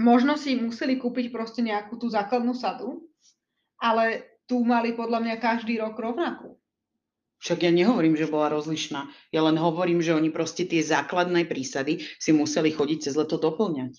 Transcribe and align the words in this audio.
možno 0.00 0.40
si 0.40 0.56
museli 0.56 0.96
kúpiť 0.96 1.28
proste 1.28 1.60
nejakú 1.60 2.00
tú 2.00 2.08
základnú 2.08 2.56
sadu, 2.56 3.04
ale 3.76 4.40
tu 4.48 4.64
mali 4.64 4.96
podľa 4.96 5.20
mňa 5.20 5.36
každý 5.36 5.76
rok 5.78 6.00
rovnakú. 6.00 6.56
Však 7.40 7.64
ja 7.64 7.72
nehovorím, 7.72 8.20
že 8.20 8.28
bola 8.28 8.52
rozlišná. 8.52 9.08
Ja 9.32 9.40
len 9.44 9.56
hovorím, 9.56 10.04
že 10.04 10.12
oni 10.12 10.28
proste 10.28 10.68
tie 10.68 10.84
základné 10.84 11.48
prísady 11.48 12.04
si 12.20 12.36
museli 12.36 12.68
chodiť 12.68 13.08
cez 13.08 13.14
leto 13.16 13.40
doplňať. 13.40 13.96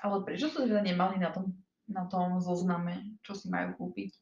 Ale 0.00 0.24
prečo 0.24 0.48
to 0.48 0.64
teda 0.64 0.80
nemali 0.80 1.20
na 1.20 1.28
tom, 1.28 1.52
na 1.84 2.08
tom 2.08 2.40
zozname, 2.40 3.20
čo 3.20 3.36
si 3.36 3.52
majú 3.52 3.76
kúpiť? 3.76 4.16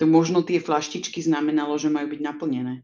To 0.00 0.04
možno 0.08 0.40
tie 0.40 0.58
flaštičky 0.64 1.20
znamenalo, 1.20 1.76
že 1.76 1.92
majú 1.92 2.08
byť 2.08 2.20
naplnené. 2.24 2.82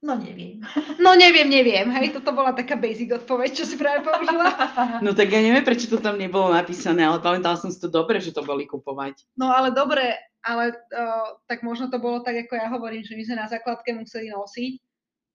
No 0.00 0.16
neviem. 0.16 0.64
No 0.96 1.12
neviem, 1.12 1.44
neviem. 1.44 1.84
Hej, 1.92 2.16
toto 2.16 2.32
bola 2.32 2.56
taká 2.56 2.72
basic 2.72 3.12
odpoveď, 3.12 3.52
čo 3.52 3.64
si 3.68 3.76
práve 3.76 4.00
použila. 4.00 4.48
No 5.04 5.12
tak 5.12 5.28
ja 5.28 5.44
neviem, 5.44 5.60
prečo 5.60 5.92
to 5.92 6.00
tam 6.00 6.16
nebolo 6.16 6.56
napísané, 6.56 7.04
ale 7.04 7.20
pamätala 7.20 7.60
som 7.60 7.68
si 7.68 7.76
to 7.76 7.92
dobre, 7.92 8.16
že 8.16 8.32
to 8.32 8.40
boli 8.40 8.64
kupovať. 8.64 9.28
No 9.36 9.52
ale 9.52 9.76
dobre, 9.76 10.16
ale 10.40 10.72
uh, 10.72 11.36
tak 11.44 11.60
možno 11.60 11.92
to 11.92 12.00
bolo 12.00 12.24
tak, 12.24 12.48
ako 12.48 12.56
ja 12.56 12.72
hovorím, 12.72 13.04
že 13.04 13.12
my 13.12 13.22
sme 13.28 13.36
na 13.44 13.48
základke 13.52 13.92
museli 13.92 14.32
nosiť 14.32 14.72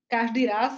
každý 0.09 0.49
raz. 0.49 0.73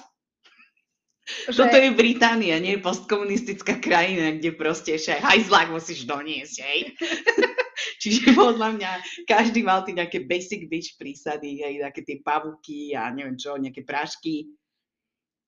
Že... 1.51 1.67
Toto 1.67 1.75
je 1.75 1.91
Británia, 1.91 2.55
nie 2.55 2.79
je 2.79 2.85
postkomunistická 2.87 3.83
krajina, 3.83 4.31
kde 4.39 4.55
proste 4.55 4.95
ešte 4.95 5.11
aj 5.11 5.27
hajzlák 5.27 5.75
musíš 5.75 6.07
doniesť, 6.07 6.55
hej. 6.63 6.79
Čiže 8.01 8.33
podľa 8.33 8.77
mňa 8.77 8.91
každý 9.25 9.61
mal 9.61 9.85
tie 9.85 9.97
nejaké 9.97 10.25
basic 10.25 10.65
bitch 10.67 10.97
prísady, 10.97 11.61
hej, 11.61 11.83
také 11.83 12.01
tie 12.03 12.17
pavuky 12.21 12.97
a 12.97 13.09
neviem 13.13 13.37
čo, 13.37 13.57
nejaké 13.57 13.85
prášky, 13.85 14.51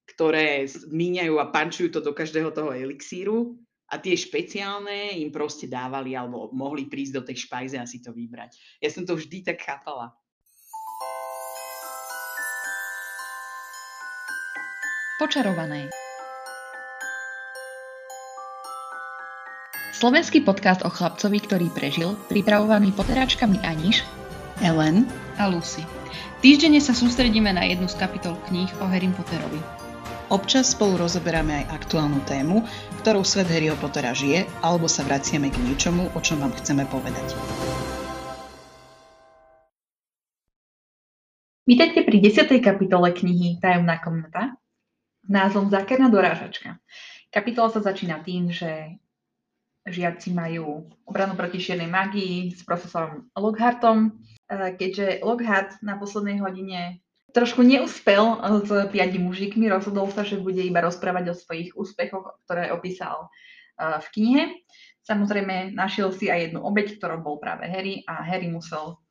ktoré 0.10 0.66
míňajú 0.90 1.36
a 1.38 1.50
pančujú 1.54 1.90
to 1.94 2.02
do 2.02 2.14
každého 2.14 2.50
toho 2.50 2.74
elixíru 2.74 3.58
a 3.90 3.98
tie 3.98 4.14
špeciálne 4.14 5.18
im 5.18 5.34
proste 5.34 5.66
dávali 5.66 6.14
alebo 6.14 6.54
mohli 6.54 6.86
prísť 6.86 7.14
do 7.14 7.22
tej 7.26 7.46
špajze 7.50 7.78
a 7.78 7.90
si 7.90 8.02
to 8.02 8.14
vybrať. 8.14 8.58
Ja 8.82 8.90
som 8.94 9.06
to 9.06 9.18
vždy 9.18 9.46
tak 9.46 9.62
chápala. 9.62 10.14
Počarované. 15.20 16.09
Slovenský 20.00 20.48
podcast 20.48 20.88
o 20.88 20.90
chlapcovi, 20.96 21.44
ktorý 21.44 21.68
prežil, 21.76 22.16
pripravovaný 22.32 22.96
poteráčkami 22.96 23.60
Aniš, 23.68 24.08
Ellen 24.64 25.04
a 25.36 25.52
Lucy. 25.52 25.84
Týždenne 26.40 26.80
sa 26.80 26.96
sústredíme 26.96 27.52
na 27.52 27.68
jednu 27.68 27.92
z 27.92 28.00
kapitol 28.00 28.40
kníh 28.48 28.72
o 28.80 28.88
Harry 28.88 29.12
Potterovi. 29.12 29.60
Občas 30.32 30.72
spolu 30.72 31.04
rozoberáme 31.04 31.52
aj 31.52 31.84
aktuálnu 31.84 32.24
tému, 32.24 32.64
ktorou 33.04 33.28
svet 33.28 33.52
Harryho 33.52 33.76
Pottera 33.76 34.16
žije, 34.16 34.48
alebo 34.64 34.88
sa 34.88 35.04
vraciame 35.04 35.52
k 35.52 35.60
niečomu, 35.68 36.08
o 36.16 36.20
čom 36.24 36.40
vám 36.40 36.56
chceme 36.56 36.88
povedať. 36.88 37.36
Vítajte 41.68 42.08
pri 42.08 42.18
10. 42.24 42.48
kapitole 42.64 43.12
knihy 43.12 43.60
Tajomná 43.60 44.00
komnata 44.00 44.56
názvom 45.28 45.68
Zákerná 45.68 46.08
dorážačka. 46.08 46.80
Kapitola 47.36 47.68
sa 47.68 47.84
začína 47.84 48.24
tým, 48.24 48.48
že 48.48 48.96
žiaci 49.88 50.36
majú 50.36 50.90
obranu 51.08 51.38
proti 51.40 51.62
čiernej 51.62 51.88
magii 51.88 52.52
s 52.52 52.62
profesorom 52.68 53.32
Lockhartom, 53.38 54.20
keďže 54.50 55.22
Lockhart 55.22 55.78
na 55.86 55.96
poslednej 56.02 56.42
hodine 56.42 57.00
trošku 57.32 57.62
neúspel 57.62 58.22
eh, 58.22 58.66
s 58.66 58.70
piati 58.90 59.20
mužikmi, 59.22 59.70
rozhodol 59.70 60.10
sa, 60.10 60.26
že 60.26 60.42
bude 60.42 60.62
iba 60.62 60.82
rozprávať 60.82 61.26
o 61.30 61.38
svojich 61.38 61.70
úspechoch, 61.78 62.42
ktoré 62.46 62.74
opísal 62.74 63.30
eh, 63.78 64.02
v 64.02 64.08
knihe. 64.18 64.44
Samozrejme, 65.06 65.74
našiel 65.74 66.14
si 66.14 66.30
aj 66.30 66.52
jednu 66.52 66.62
obeď, 66.62 66.98
ktorou 66.98 67.22
bol 67.22 67.36
práve 67.42 67.66
Harry 67.66 68.06
a 68.06 68.22
Harry 68.22 68.46
musel 68.46 69.02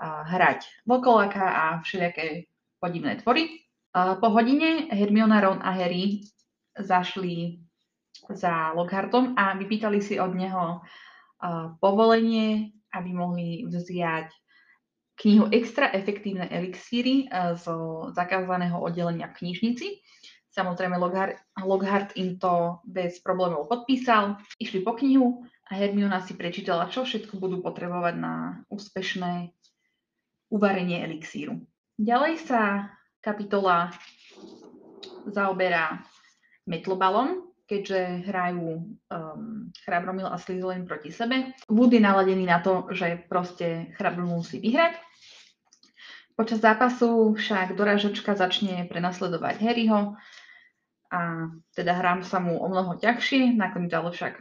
hrať 0.00 0.64
vokoláka 0.88 1.44
a 1.44 1.64
všelijaké 1.84 2.48
podivné 2.80 3.20
tvory. 3.20 3.68
Po 3.92 4.28
hodine 4.32 4.88
Hermiona, 4.92 5.40
Ron 5.44 5.60
a 5.60 5.76
Harry 5.76 6.24
zašli 6.72 7.64
za 8.32 8.72
Lockhartom 8.72 9.36
a 9.36 9.56
vypýtali 9.56 10.00
si 10.00 10.16
od 10.16 10.32
neho 10.32 10.80
povolenie, 11.80 12.72
aby 12.96 13.10
mohli 13.12 13.68
vziať 13.68 14.32
knihu 15.16 15.48
Extra 15.48 15.88
efektívne 15.96 16.46
elixíry 16.52 17.26
eh, 17.26 17.56
zo 17.56 18.08
zakázaného 18.12 18.76
oddelenia 18.76 19.32
v 19.32 19.36
knižnici. 19.42 19.88
Samozrejme, 20.52 20.96
Lockhart, 20.96 21.36
Lockhart 21.60 22.16
im 22.16 22.40
to 22.40 22.80
bez 22.88 23.20
problémov 23.20 23.68
podpísal. 23.68 24.40
Išli 24.56 24.80
po 24.80 24.96
knihu 24.96 25.44
a 25.68 25.76
Hermiona 25.76 26.24
si 26.24 26.32
prečítala, 26.32 26.88
čo 26.88 27.04
všetko 27.04 27.36
budú 27.36 27.60
potrebovať 27.60 28.14
na 28.16 28.64
úspešné 28.72 29.52
uvarenie 30.48 31.04
elixíru. 31.04 31.60
Ďalej 32.00 32.48
sa 32.48 32.88
kapitola 33.20 33.92
zaoberá 35.28 36.00
metlobalom, 36.64 37.52
keďže 37.66 38.30
hrajú 38.30 38.66
um, 39.10 39.74
Chrabromil 39.82 40.30
a 40.30 40.38
Slytherin 40.38 40.86
proti 40.86 41.10
sebe. 41.10 41.52
Wood 41.66 41.92
je 41.92 42.02
naladený 42.02 42.46
na 42.46 42.62
to, 42.62 42.86
že 42.94 43.26
proste 43.26 43.90
Chrabromil 43.98 44.38
musí 44.38 44.62
vyhrať. 44.62 44.96
Počas 46.38 46.62
zápasu 46.62 47.34
však 47.34 47.74
dorážačka 47.74 48.38
začne 48.38 48.86
prenasledovať 48.86 49.56
Harryho 49.58 50.14
a 51.10 51.20
teda 51.72 51.92
hrám 51.96 52.22
sa 52.22 52.38
mu 52.38 52.60
o 52.60 52.66
mnoho 52.68 53.00
ťažšie, 53.00 53.56
nakoniec 53.56 53.90
ale 53.94 54.12
však 54.12 54.34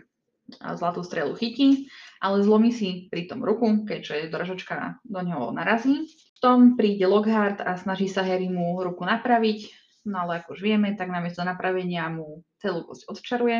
zlatú 0.77 1.01
strelu 1.01 1.33
chytí, 1.33 1.89
ale 2.21 2.45
zlomí 2.45 2.69
si 2.69 3.09
pri 3.09 3.25
tom 3.25 3.41
ruku, 3.41 3.87
keďže 3.87 4.29
doražačka 4.29 5.01
do 5.01 5.19
neho 5.25 5.49
narazí. 5.49 6.13
V 6.37 6.39
tom 6.43 6.77
príde 6.77 7.09
Lockhart 7.09 7.63
a 7.63 7.79
snaží 7.79 8.05
sa 8.05 8.21
Harry 8.21 8.51
mu 8.51 8.77
ruku 8.83 9.01
napraviť, 9.07 9.84
No 10.05 10.25
ale 10.25 10.41
ako 10.41 10.53
už 10.53 10.61
vieme, 10.61 10.93
tak 10.93 11.09
namiesto 11.09 11.41
napravenia 11.41 12.05
mu 12.13 12.45
celú 12.61 12.85
kosť 12.85 13.09
odčaruje 13.09 13.57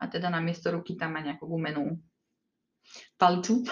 a 0.00 0.04
teda 0.08 0.32
namiesto 0.32 0.72
ruky 0.72 0.96
tam 0.96 1.14
má 1.16 1.20
nejakú 1.20 1.44
gumenú 1.44 2.00
palicu. 3.20 3.68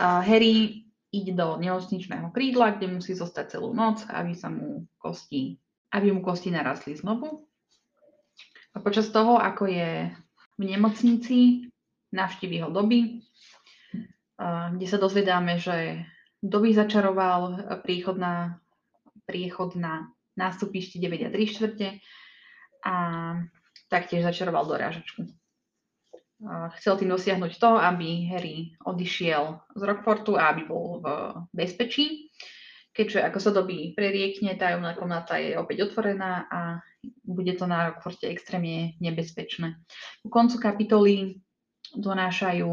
A 0.00 0.24
Harry 0.24 0.88
ide 1.14 1.32
do 1.36 1.60
nemocničného 1.60 2.34
krídla, 2.34 2.74
kde 2.74 2.90
musí 2.90 3.14
zostať 3.14 3.60
celú 3.60 3.70
noc, 3.76 4.02
aby 4.10 4.34
sa 4.34 4.50
mu 4.50 4.88
kosti, 4.98 5.54
aby 5.94 6.10
mu 6.10 6.24
kosti 6.24 6.50
narastli 6.50 6.98
znovu. 6.98 7.46
A 8.74 8.82
počas 8.82 9.12
toho, 9.14 9.38
ako 9.38 9.70
je 9.70 10.10
v 10.58 10.62
nemocnici, 10.66 11.70
navštíví 12.10 12.58
ho 12.66 12.74
doby, 12.74 13.22
kde 14.74 14.86
sa 14.90 14.98
dozvedáme, 14.98 15.62
že 15.62 16.02
doby 16.42 16.74
začaroval 16.74 17.70
príchod 17.86 18.18
na, 18.18 18.58
príchod 19.24 19.76
na 19.76 20.08
nástupište 20.38 21.00
9 21.00 21.26
a 21.26 21.30
3 21.30 21.52
štvrte 21.56 21.88
a 22.84 22.94
taktiež 23.88 24.26
začaroval 24.26 24.66
dorážačku. 24.68 25.24
Chcel 26.76 26.94
tým 27.00 27.10
dosiahnuť 27.14 27.52
to, 27.56 27.70
aby 27.80 28.28
Harry 28.28 28.76
odišiel 28.84 29.64
z 29.72 29.80
Rockportu 29.80 30.36
a 30.36 30.52
aby 30.52 30.68
bol 30.68 31.00
v 31.00 31.06
bezpečí, 31.56 32.28
keďže 32.92 33.24
ako 33.24 33.38
sa 33.40 33.50
doby 33.54 33.96
preriekne, 33.96 34.58
tajomná 34.58 34.92
komnata 34.98 35.40
je 35.40 35.56
opäť 35.56 35.88
otvorená 35.88 36.44
a 36.50 36.84
bude 37.24 37.54
to 37.56 37.64
na 37.64 37.88
Rockporte 37.88 38.28
extrémne 38.28 38.98
nebezpečné. 39.00 39.78
U 40.26 40.28
koncu 40.28 40.56
kapitoly 40.60 41.14
donášajú 41.96 42.70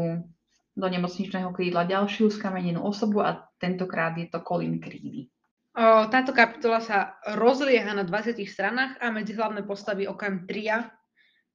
do 0.72 0.86
nemocničného 0.88 1.52
krídla 1.52 1.84
ďalšiu 1.84 2.32
skamenenú 2.32 2.80
osobu 2.80 3.20
a 3.24 3.44
tentokrát 3.60 4.16
je 4.16 4.28
to 4.28 4.40
Colin 4.40 4.80
Creevy. 4.80 5.28
Táto 5.72 6.36
kapitola 6.36 6.84
sa 6.84 7.16
rozlieha 7.32 7.96
na 7.96 8.04
20 8.04 8.36
stranách 8.44 9.00
a 9.00 9.08
medzi 9.08 9.32
hlavné 9.32 9.64
postavy 9.64 10.04
okrem 10.04 10.44
tria 10.44 10.92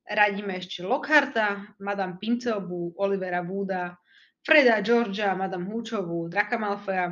radíme 0.08 0.58
ešte 0.58 0.82
Lockharta, 0.88 1.78
Madame 1.84 2.18
Pinceovú, 2.18 2.96
Olivera 2.98 3.44
Wooda, 3.44 3.94
Freda 4.42 4.80
Georgia, 4.80 5.36
Madame 5.36 5.68
Húčovú, 5.68 6.32
Draka 6.32 6.56
Malfoja, 6.56 7.12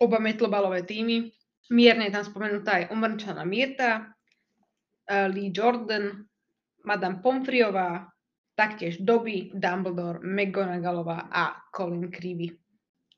oba 0.00 0.18
metlobalové 0.18 0.88
týmy. 0.88 1.28
Mierne 1.68 2.08
je 2.08 2.16
tam 2.16 2.24
spomenutá 2.24 2.80
aj 2.80 2.88
umrčaná 2.88 3.44
Mirta, 3.44 4.08
Lee 5.28 5.52
Jordan, 5.52 6.24
Madame 6.88 7.20
Pomfriová, 7.20 8.08
taktiež 8.56 9.04
Dobby, 9.04 9.52
Dumbledore, 9.52 10.24
McGonagallová 10.24 11.28
a 11.28 11.60
Colin 11.68 12.08
Creevy. 12.08 12.56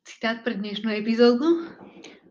Citát 0.02 0.42
pre 0.42 0.58
dnešnú 0.58 0.90
epizódu? 0.90 1.70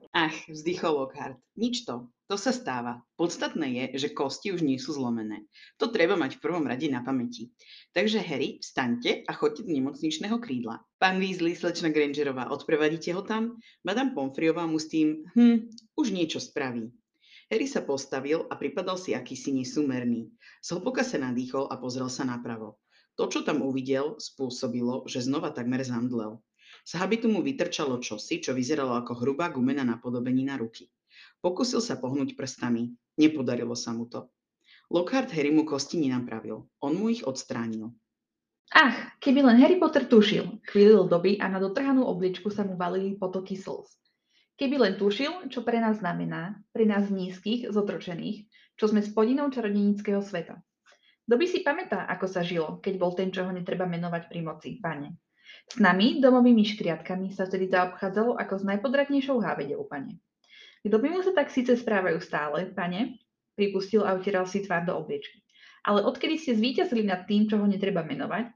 Ach, 0.09 0.33
vzdychol 0.49 1.05
Lockhart. 1.05 1.37
Nič 1.53 1.85
to. 1.85 2.09
To 2.29 2.37
sa 2.37 2.49
stáva. 2.53 3.01
Podstatné 3.17 3.67
je, 3.73 3.85
že 4.05 4.13
kosti 4.13 4.53
už 4.53 4.61
nie 4.65 4.81
sú 4.81 4.93
zlomené. 4.93 5.45
To 5.81 5.89
treba 5.89 6.17
mať 6.17 6.37
v 6.37 6.43
prvom 6.45 6.65
rade 6.65 6.85
na 6.89 7.01
pamäti. 7.01 7.53
Takže 7.93 8.21
Harry, 8.21 8.61
vstaňte 8.61 9.25
a 9.25 9.31
choďte 9.33 9.65
do 9.65 9.73
nemocničného 9.73 10.37
krídla. 10.41 10.81
Pán 11.01 11.17
Weasley, 11.21 11.57
slečna 11.57 11.93
Grangerová, 11.93 12.49
odprevadíte 12.53 13.13
ho 13.17 13.21
tam? 13.21 13.57
Madame 13.85 14.13
Pomfriová 14.13 14.65
mu 14.65 14.77
s 14.77 14.89
tým, 14.89 15.25
hm, 15.33 15.69
už 15.97 16.13
niečo 16.13 16.41
spraví. 16.41 16.89
Harry 17.49 17.65
sa 17.65 17.81
postavil 17.81 18.45
a 18.45 18.53
pripadal 18.57 18.97
si 18.97 19.17
akýsi 19.17 19.53
nesúmerný. 19.53 20.29
Zhlboka 20.61 21.01
sa 21.01 21.17
nadýchol 21.17 21.65
a 21.69 21.81
pozrel 21.81 22.09
sa 22.13 22.25
napravo. 22.25 22.77
To, 23.17 23.25
čo 23.25 23.41
tam 23.41 23.65
uvidel, 23.65 24.21
spôsobilo, 24.21 25.05
že 25.09 25.25
znova 25.25 25.49
takmer 25.49 25.81
zamdlel. 25.81 26.37
Z 26.87 26.99
habitu 26.99 27.31
mu 27.31 27.43
vytrčalo 27.43 27.99
čosi, 27.99 28.43
čo 28.43 28.55
vyzeralo 28.55 28.95
ako 28.99 29.23
hrubá 29.23 29.51
gumená 29.51 29.83
napodobenina 29.83 30.55
ruky. 30.59 30.87
Pokusil 31.39 31.79
sa 31.79 31.95
pohnúť 31.99 32.35
prstami. 32.35 32.91
Nepodarilo 33.19 33.75
sa 33.75 33.91
mu 33.95 34.07
to. 34.07 34.31
Lockhart 34.89 35.29
Harry 35.35 35.53
mu 35.53 35.63
kosti 35.67 36.01
nenapravil. 36.01 36.65
On 36.81 36.93
mu 36.95 37.13
ich 37.13 37.21
odstránil. 37.23 37.93
Ach, 38.69 39.17
keby 39.17 39.41
len 39.41 39.57
Harry 39.57 39.81
Potter 39.81 40.05
tušil, 40.05 40.61
chvíľil 40.69 41.09
doby 41.09 41.41
a 41.41 41.49
na 41.49 41.57
dotrhanú 41.57 42.05
obličku 42.05 42.53
sa 42.53 42.61
mu 42.61 42.77
valili 42.77 43.17
potoky 43.17 43.57
slz. 43.57 43.89
Keby 44.61 44.75
len 44.77 44.93
tušil, 44.99 45.49
čo 45.49 45.65
pre 45.65 45.81
nás 45.81 46.03
znamená, 46.03 46.59
pre 46.69 46.85
nás 46.85 47.09
nízkych, 47.09 47.71
zotročených, 47.73 48.45
čo 48.77 48.85
sme 48.91 49.01
spodinou 49.01 49.49
čarodenického 49.49 50.21
sveta. 50.21 50.61
Kto 51.25 51.33
by 51.37 51.45
si 51.45 51.59
pamätá, 51.61 52.05
ako 52.09 52.25
sa 52.25 52.41
žilo, 52.45 52.77
keď 52.81 52.93
bol 52.97 53.13
ten, 53.13 53.29
čo 53.29 53.45
ho 53.45 53.51
netreba 53.53 53.89
menovať 53.89 54.29
pri 54.29 54.41
moci, 54.41 54.77
pane. 54.77 55.17
S 55.69 55.77
nami, 55.77 56.17
domovými 56.17 56.65
škriatkami, 56.65 57.29
sa 57.29 57.45
vtedy 57.45 57.69
zaobchádzalo 57.69 58.35
ako 58.41 58.53
s 58.57 58.63
najpodratnejšou 58.65 59.37
hávedou, 59.37 59.85
pane. 59.85 60.17
Kto 60.81 60.95
by 60.97 61.07
mu 61.11 61.19
sa 61.21 61.35
tak 61.35 61.53
síce 61.53 61.75
správajú 61.75 62.17
stále, 62.23 62.71
pane, 62.71 63.19
pripustil 63.53 64.07
a 64.07 64.15
utieral 64.15 64.47
si 64.47 64.63
tvár 64.63 64.87
do 64.87 64.95
obliečky. 64.95 65.43
Ale 65.83 66.07
odkedy 66.07 66.39
ste 66.39 66.55
zvíťazili 66.55 67.03
nad 67.03 67.27
tým, 67.27 67.51
čo 67.51 67.59
ho 67.59 67.67
netreba 67.67 68.01
menovať, 68.01 68.51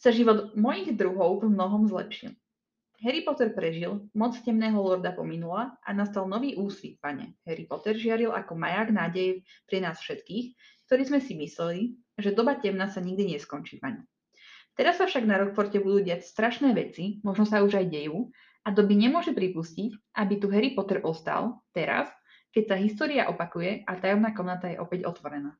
sa 0.00 0.08
život 0.08 0.56
mojich 0.56 0.96
druhov 0.96 1.44
v 1.44 1.52
mnohom 1.52 1.84
zlepšil. 1.84 2.32
Harry 3.00 3.24
Potter 3.24 3.52
prežil, 3.56 4.08
moc 4.12 4.36
temného 4.44 4.76
lorda 4.76 5.12
pominula 5.16 5.76
a 5.80 5.90
nastal 5.96 6.28
nový 6.28 6.52
úsvit, 6.56 7.00
pane. 7.00 7.32
Harry 7.48 7.64
Potter 7.64 7.96
žiaril 7.96 8.28
ako 8.28 8.56
maják 8.56 8.92
nádej 8.92 9.40
pre 9.64 9.80
nás 9.80 9.96
všetkých, 10.04 10.52
ktorí 10.84 11.02
sme 11.08 11.20
si 11.24 11.32
mysleli, 11.38 11.96
že 12.20 12.36
doba 12.36 12.60
temna 12.60 12.92
sa 12.92 13.00
nikdy 13.00 13.36
neskončí, 13.36 13.80
pane. 13.80 14.04
Teraz 14.80 14.96
sa 14.96 15.04
však 15.04 15.28
na 15.28 15.36
Rockforte 15.36 15.76
budú 15.76 16.00
diať 16.00 16.24
strašné 16.24 16.72
veci, 16.72 17.20
možno 17.20 17.44
sa 17.44 17.60
už 17.60 17.84
aj 17.84 17.92
dejú, 17.92 18.32
a 18.64 18.72
doby 18.72 18.96
nemôže 18.96 19.36
pripustiť, 19.36 20.16
aby 20.16 20.40
tu 20.40 20.48
Harry 20.48 20.72
Potter 20.72 21.04
ostal 21.04 21.60
teraz, 21.76 22.08
keď 22.48 22.64
sa 22.64 22.76
história 22.80 23.28
opakuje 23.28 23.84
a 23.84 23.92
tajomná 24.00 24.32
komnata 24.32 24.72
je 24.72 24.80
opäť 24.80 25.04
otvorená. 25.04 25.52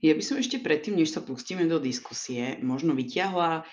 Ja 0.00 0.16
by 0.16 0.24
som 0.24 0.40
ešte 0.40 0.64
predtým, 0.64 0.96
než 0.96 1.12
sa 1.12 1.20
pustíme 1.20 1.68
do 1.68 1.76
diskusie, 1.76 2.56
možno 2.64 2.96
vyťahla 2.96 3.68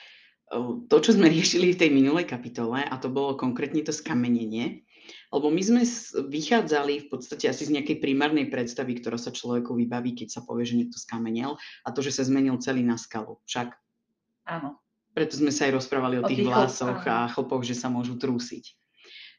to, 0.91 0.97
čo 1.07 1.15
sme 1.15 1.31
riešili 1.39 1.71
v 1.71 1.79
tej 1.79 1.89
minulej 1.95 2.27
kapitole, 2.27 2.83
a 2.83 2.95
to 2.99 3.07
bolo 3.07 3.39
konkrétne 3.39 3.79
to 3.79 3.95
skamenenie. 3.95 4.83
Lebo 5.31 5.47
my 5.47 5.61
sme 5.63 5.81
vychádzali 6.27 7.07
v 7.07 7.07
podstate 7.07 7.47
asi 7.47 7.63
z 7.63 7.79
nejakej 7.79 8.03
primárnej 8.03 8.51
predstavy, 8.51 8.99
ktorá 8.99 9.15
sa 9.15 9.31
človeku 9.31 9.71
vybaví, 9.71 10.19
keď 10.19 10.35
sa 10.35 10.41
povie, 10.43 10.67
že 10.67 10.75
niekto 10.75 10.99
skamenel 10.99 11.55
a 11.87 11.95
to, 11.95 12.03
že 12.03 12.11
sa 12.11 12.27
zmenil 12.27 12.59
celý 12.59 12.83
na 12.83 12.99
skalu. 12.99 13.39
Však 13.47 13.73
Áno. 14.49 14.81
Preto 15.13 15.37
sme 15.37 15.53
sa 15.53 15.69
aj 15.69 15.77
rozprávali 15.77 16.17
o, 16.17 16.25
o 16.25 16.29
tých, 16.29 16.45
tých 16.45 16.49
vlasoch 16.49 17.05
a 17.05 17.29
chlpoch, 17.29 17.61
že 17.61 17.77
sa 17.77 17.93
môžu 17.93 18.17
trúsiť. 18.17 18.73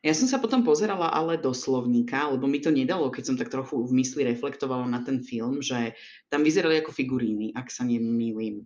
Ja 0.01 0.17
som 0.17 0.25
sa 0.25 0.41
potom 0.41 0.65
pozerala 0.65 1.13
ale 1.13 1.37
do 1.37 1.53
slovníka, 1.53 2.33
lebo 2.33 2.49
mi 2.49 2.57
to 2.57 2.73
nedalo, 2.73 3.13
keď 3.13 3.23
som 3.27 3.37
tak 3.37 3.53
trochu 3.53 3.85
v 3.85 4.01
mysli 4.01 4.25
reflektovala 4.25 4.89
na 4.89 5.05
ten 5.05 5.21
film, 5.21 5.61
že 5.61 5.93
tam 6.33 6.41
vyzerali 6.41 6.81
ako 6.81 6.97
figuríny, 6.97 7.53
ak 7.53 7.69
sa 7.69 7.85
nemýlim. 7.85 8.65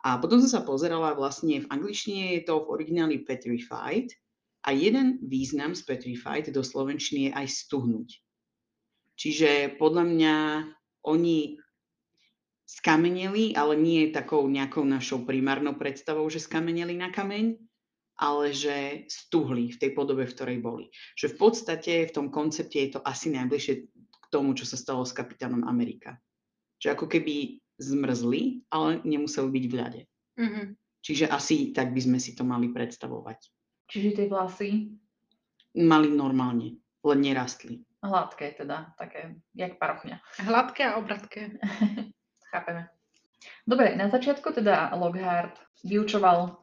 A 0.00 0.16
potom 0.16 0.40
som 0.40 0.48
sa 0.48 0.62
pozerala 0.64 1.12
vlastne 1.12 1.60
v 1.60 1.68
angličtine 1.68 2.40
je 2.40 2.42
to 2.48 2.62
v 2.64 2.70
origináli 2.72 3.20
petrified 3.20 4.16
a 4.64 4.72
jeden 4.72 5.20
význam 5.20 5.76
z 5.76 5.84
petrified 5.84 6.48
do 6.48 6.62
slovenčiny 6.64 7.28
je 7.28 7.32
aj 7.36 7.46
stuhnúť. 7.66 8.08
Čiže 9.16 9.76
podľa 9.76 10.04
mňa 10.08 10.34
oni 11.04 11.60
skameneli, 12.66 13.54
ale 13.54 13.78
nie 13.78 14.10
takou 14.10 14.42
nejakou 14.50 14.82
našou 14.82 15.22
primárnou 15.22 15.78
predstavou, 15.78 16.26
že 16.26 16.42
skameneli 16.42 16.98
na 16.98 17.14
kameň, 17.14 17.54
ale 18.18 18.50
že 18.50 19.06
stuhli 19.06 19.70
v 19.70 19.78
tej 19.78 19.90
podobe, 19.94 20.26
v 20.26 20.34
ktorej 20.34 20.58
boli. 20.58 20.84
Že 21.14 21.32
v 21.32 21.36
podstate 21.38 21.92
v 22.10 22.12
tom 22.12 22.26
koncepte 22.34 22.76
je 22.76 22.98
to 22.98 23.00
asi 23.06 23.30
najbližšie 23.30 23.74
k 23.92 24.26
tomu, 24.34 24.58
čo 24.58 24.66
sa 24.66 24.74
stalo 24.74 25.06
s 25.06 25.14
kapitánom 25.14 25.62
Amerika. 25.62 26.18
Že 26.82 26.98
ako 26.98 27.06
keby 27.06 27.62
zmrzli, 27.78 28.66
ale 28.72 29.04
nemuseli 29.06 29.48
byť 29.52 29.64
v 29.68 29.74
ľade. 29.76 30.02
Mm-hmm. 30.40 30.66
Čiže 31.06 31.30
asi 31.30 31.70
tak 31.70 31.94
by 31.94 32.00
sme 32.02 32.18
si 32.18 32.34
to 32.34 32.42
mali 32.42 32.72
predstavovať. 32.74 33.38
Čiže 33.86 34.10
tie 34.18 34.26
vlasy? 34.26 34.90
Mali 35.76 36.08
normálne, 36.10 36.82
len 37.04 37.18
nerastli. 37.20 37.84
Hladké 38.02 38.58
teda, 38.58 38.96
také, 38.98 39.38
jak 39.54 39.78
parochňa. 39.78 40.18
Hladké 40.42 40.82
a 40.88 40.98
obratké. 40.98 41.52
Chápeme. 42.50 42.88
Dobre, 43.66 43.94
na 43.98 44.08
začiatku 44.08 44.54
teda 44.54 44.94
Lockhart 44.94 45.58
vyučoval 45.84 46.56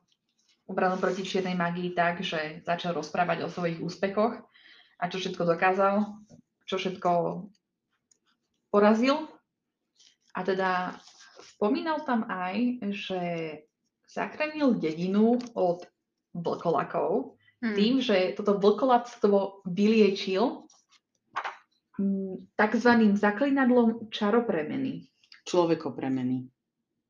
obranu 0.67 0.95
proti 0.97 1.23
čiernej 1.23 1.55
magii 1.55 1.91
tak, 1.91 2.23
že 2.23 2.63
začal 2.63 2.95
rozprávať 2.95 3.43
o 3.43 3.51
svojich 3.51 3.83
úspechoch 3.83 4.39
a 4.99 5.03
čo 5.11 5.19
všetko 5.19 5.43
dokázal, 5.43 5.95
čo 6.63 6.75
všetko 6.79 7.11
porazil. 8.71 9.27
A 10.33 10.41
teda 10.41 10.97
spomínal 11.43 12.01
tam 12.07 12.25
aj, 12.25 12.81
že 12.95 13.21
zachránil 14.09 14.79
dedinu 14.79 15.37
od 15.53 15.85
vlkolakov 16.33 17.37
hmm. 17.61 17.75
tým, 17.77 18.01
že 18.01 18.33
toto 18.33 18.57
vlkolactvo 18.57 19.61
vyliečil 19.69 20.65
mm, 22.01 22.57
takzvaným 22.57 23.13
zaklinadlom 23.13 24.09
čaropremeny 24.09 25.12
človekopremeny. 25.47 26.47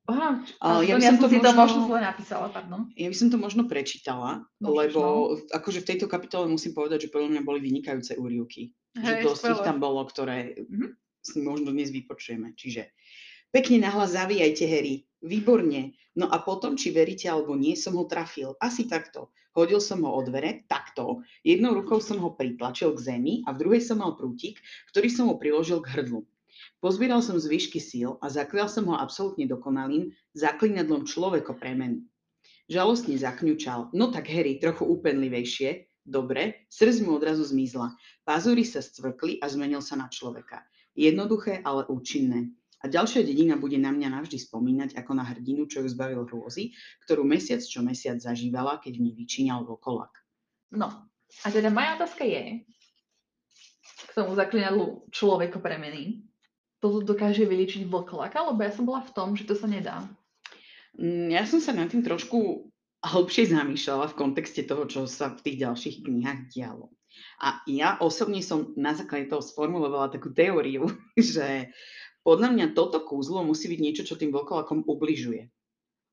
Aha, 0.04 0.44
uh, 0.60 0.84
ja 0.84 1.00
by 1.00 1.16
som 1.16 1.16
to, 1.16 1.32
si 1.32 1.40
možno, 1.40 1.48
to 1.48 1.56
možno 1.56 1.80
zle 1.88 2.00
napísala, 2.04 2.46
pardon. 2.52 2.92
Ja 2.92 3.08
by 3.08 3.16
som 3.16 3.28
to 3.32 3.40
možno 3.40 3.64
prečítala, 3.64 4.44
no, 4.60 4.76
lebo 4.76 5.00
no. 5.00 5.40
akože 5.48 5.80
v 5.80 5.88
tejto 5.96 6.06
kapitole 6.12 6.44
musím 6.44 6.76
povedať, 6.76 7.08
že 7.08 7.12
podľa 7.12 7.32
mňa 7.32 7.42
boli 7.42 7.64
vynikajúce 7.64 8.20
úrivky. 8.20 8.76
Hej, 9.00 9.24
že 9.24 9.24
dosť 9.24 9.44
ich 9.56 9.64
tam 9.64 9.80
bolo, 9.80 10.04
ktoré 10.04 10.60
mm-hmm. 10.60 10.90
si 11.24 11.40
možno 11.40 11.72
dnes 11.72 11.88
vypočujeme. 11.88 12.52
Čiže 12.52 12.92
pekne 13.48 13.80
nahlas 13.88 14.12
zavíjajte, 14.12 14.64
Harry. 14.68 15.08
Výborne. 15.24 15.96
No 16.20 16.28
a 16.28 16.36
potom, 16.44 16.76
či 16.76 16.92
veríte 16.92 17.32
alebo 17.32 17.56
nie, 17.56 17.72
som 17.72 17.96
ho 17.96 18.04
trafil. 18.04 18.60
Asi 18.60 18.84
takto. 18.84 19.32
Hodil 19.56 19.80
som 19.80 20.04
ho 20.04 20.12
o 20.12 20.20
dvere, 20.20 20.68
takto. 20.68 21.24
Jednou 21.40 21.80
rukou 21.80 22.02
som 22.04 22.20
ho 22.20 22.36
pritlačil 22.36 22.92
k 22.92 23.14
zemi 23.14 23.40
a 23.48 23.56
v 23.56 23.64
druhej 23.64 23.80
som 23.80 24.04
mal 24.04 24.18
prútik, 24.20 24.60
ktorý 24.92 25.08
som 25.08 25.32
ho 25.32 25.40
priložil 25.40 25.80
k 25.80 25.96
hrdlu. 25.96 26.28
Pozbieral 26.84 27.24
som 27.24 27.40
zvyšky 27.40 27.80
síl 27.80 28.20
a 28.20 28.28
zaklial 28.28 28.68
som 28.68 28.84
ho 28.92 29.00
absolútne 29.00 29.48
dokonalým 29.48 30.12
zaklinadlom 30.36 31.08
človeko 31.08 31.56
premeny. 31.56 32.04
Žalostne 32.68 33.16
zakňučal. 33.16 33.96
No 33.96 34.12
tak 34.12 34.28
Harry, 34.28 34.60
trochu 34.60 34.84
úpenlivejšie. 34.84 35.88
Dobre, 36.04 36.68
srdc 36.68 37.08
mu 37.08 37.16
odrazu 37.16 37.40
zmizla. 37.48 37.96
Pazúry 38.28 38.68
sa 38.68 38.84
scvrkli 38.84 39.40
a 39.40 39.48
zmenil 39.48 39.80
sa 39.80 39.96
na 39.96 40.12
človeka. 40.12 40.60
Jednoduché, 40.92 41.64
ale 41.64 41.88
účinné. 41.88 42.52
A 42.84 42.92
ďalšia 42.92 43.24
dedina 43.24 43.56
bude 43.56 43.80
na 43.80 43.88
mňa 43.88 44.20
navždy 44.20 44.36
spomínať 44.36 45.00
ako 45.00 45.16
na 45.16 45.24
hrdinu, 45.24 45.64
čo 45.64 45.80
ju 45.80 45.88
zbavil 45.88 46.28
hrôzy, 46.28 46.76
ktorú 47.08 47.24
mesiac 47.24 47.64
čo 47.64 47.80
mesiac 47.80 48.20
zažívala, 48.20 48.76
keď 48.84 49.00
v 49.00 49.08
nej 49.08 49.14
vyčíňal 49.16 49.64
vlkolak. 49.64 50.12
No, 50.76 50.92
a 51.16 51.46
teda 51.48 51.72
moja 51.72 51.96
otázka 51.96 52.28
je, 52.28 52.60
k 54.04 54.10
tomu 54.12 54.36
zaklinadlu 54.36 55.08
človeko 55.08 55.64
premeny, 55.64 56.28
to 56.84 57.00
dokáže 57.00 57.48
vyliečiť 57.48 57.88
vlkolaka, 57.88 58.44
lebo 58.44 58.60
ja 58.60 58.68
som 58.68 58.84
bola 58.84 59.00
v 59.00 59.16
tom, 59.16 59.32
že 59.32 59.48
to 59.48 59.56
sa 59.56 59.64
nedá. 59.64 60.04
Mm, 61.00 61.32
ja 61.32 61.48
som 61.48 61.56
sa 61.56 61.72
nad 61.72 61.88
tým 61.88 62.04
trošku 62.04 62.68
hlbšie 63.00 63.48
zamýšľala 63.56 64.12
v 64.12 64.18
kontexte 64.20 64.68
toho, 64.68 64.84
čo 64.84 65.08
sa 65.08 65.32
v 65.32 65.40
tých 65.40 65.64
ďalších 65.64 66.04
knihách 66.04 66.52
dialo. 66.52 66.92
A 67.40 67.64
ja 67.64 67.96
osobne 68.04 68.44
som 68.44 68.76
na 68.76 68.92
základe 68.92 69.32
toho 69.32 69.40
sformulovala 69.40 70.12
takú 70.12 70.28
teóriu, 70.36 70.92
že 71.16 71.72
podľa 72.20 72.52
mňa 72.52 72.66
toto 72.76 73.00
kúzlo 73.00 73.40
musí 73.40 73.72
byť 73.72 73.80
niečo, 73.80 74.02
čo 74.04 74.20
tým 74.20 74.28
vlkolakom 74.28 74.84
ubližuje. 74.84 75.48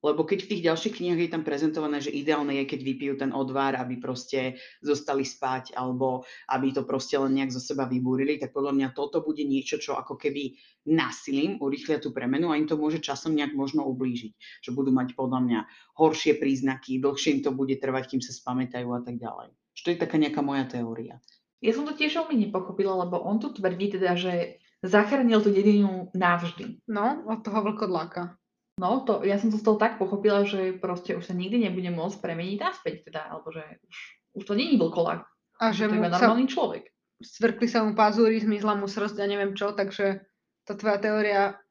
Lebo 0.02 0.26
keď 0.26 0.46
v 0.46 0.50
tých 0.50 0.66
ďalších 0.66 0.98
knihách 0.98 1.22
je 1.22 1.32
tam 1.32 1.44
prezentované, 1.46 2.02
že 2.02 2.10
ideálne 2.10 2.58
je, 2.58 2.66
keď 2.66 2.80
vypijú 2.82 3.14
ten 3.22 3.30
odvar, 3.30 3.78
aby 3.78 4.02
proste 4.02 4.58
zostali 4.82 5.22
spať, 5.22 5.78
alebo 5.78 6.26
aby 6.50 6.74
to 6.74 6.82
proste 6.82 7.14
len 7.22 7.38
nejak 7.38 7.54
zo 7.54 7.62
seba 7.62 7.86
vybúrili, 7.86 8.42
tak 8.42 8.50
podľa 8.50 8.74
mňa 8.74 8.88
toto 8.98 9.22
bude 9.22 9.46
niečo, 9.46 9.78
čo 9.78 9.94
ako 9.94 10.18
keby 10.18 10.58
násilím 10.90 11.62
urýchlia 11.62 12.02
tú 12.02 12.10
premenu 12.10 12.50
a 12.50 12.58
im 12.58 12.66
to 12.66 12.82
môže 12.82 12.98
časom 12.98 13.38
nejak 13.38 13.54
možno 13.54 13.86
ublížiť. 13.86 14.66
Že 14.66 14.70
budú 14.74 14.90
mať 14.90 15.14
podľa 15.14 15.40
mňa 15.46 15.60
horšie 16.02 16.42
príznaky, 16.42 16.98
dlhšie 16.98 17.38
im 17.38 17.42
to 17.46 17.54
bude 17.54 17.78
trvať, 17.78 18.18
kým 18.18 18.22
sa 18.26 18.34
spamätajú 18.34 18.90
a 18.90 19.06
tak 19.06 19.22
ďalej. 19.22 19.54
Čo 19.78 19.94
je 19.94 20.02
taká 20.02 20.18
nejaká 20.18 20.42
moja 20.42 20.66
teória. 20.66 21.22
Ja 21.62 21.78
som 21.78 21.86
to 21.86 21.94
tiež 21.94 22.18
veľmi 22.18 22.50
nepochopila, 22.50 23.06
lebo 23.06 23.22
on 23.22 23.38
tu 23.38 23.54
tvrdí 23.54 23.94
teda, 23.94 24.18
že 24.18 24.58
zachránil 24.82 25.46
tú 25.46 25.54
dedinu 25.54 26.10
navždy. 26.18 26.82
No, 26.90 27.22
od 27.30 27.46
toho 27.46 27.62
vlkodláka. 27.62 28.41
No, 28.82 29.06
to, 29.06 29.22
ja 29.22 29.38
som 29.38 29.54
to 29.54 29.62
z 29.62 29.66
toho 29.70 29.78
tak 29.78 30.02
pochopila, 30.02 30.42
že 30.42 30.74
proste 30.74 31.14
už 31.14 31.30
sa 31.30 31.38
nikdy 31.38 31.70
nebude 31.70 31.94
môcť 31.94 32.18
premeniť 32.18 32.58
naspäť, 32.58 33.06
teda, 33.06 33.30
alebo 33.30 33.54
že 33.54 33.62
už, 33.86 33.98
už 34.42 34.44
to 34.50 34.54
není 34.58 34.74
vlkolak. 34.82 35.22
A 35.62 35.70
že 35.70 35.86
to 35.86 35.94
je 35.94 36.10
normálny 36.10 36.50
človek. 36.50 36.90
Svrkli 37.22 37.70
sa 37.70 37.86
mu 37.86 37.94
pazúry, 37.94 38.42
zmizla 38.42 38.74
mu 38.74 38.90
srst 38.90 39.22
a 39.22 39.30
neviem 39.30 39.54
čo, 39.54 39.78
takže 39.78 40.26
tá 40.66 40.74
tvoja 40.74 40.98
teória 40.98 41.62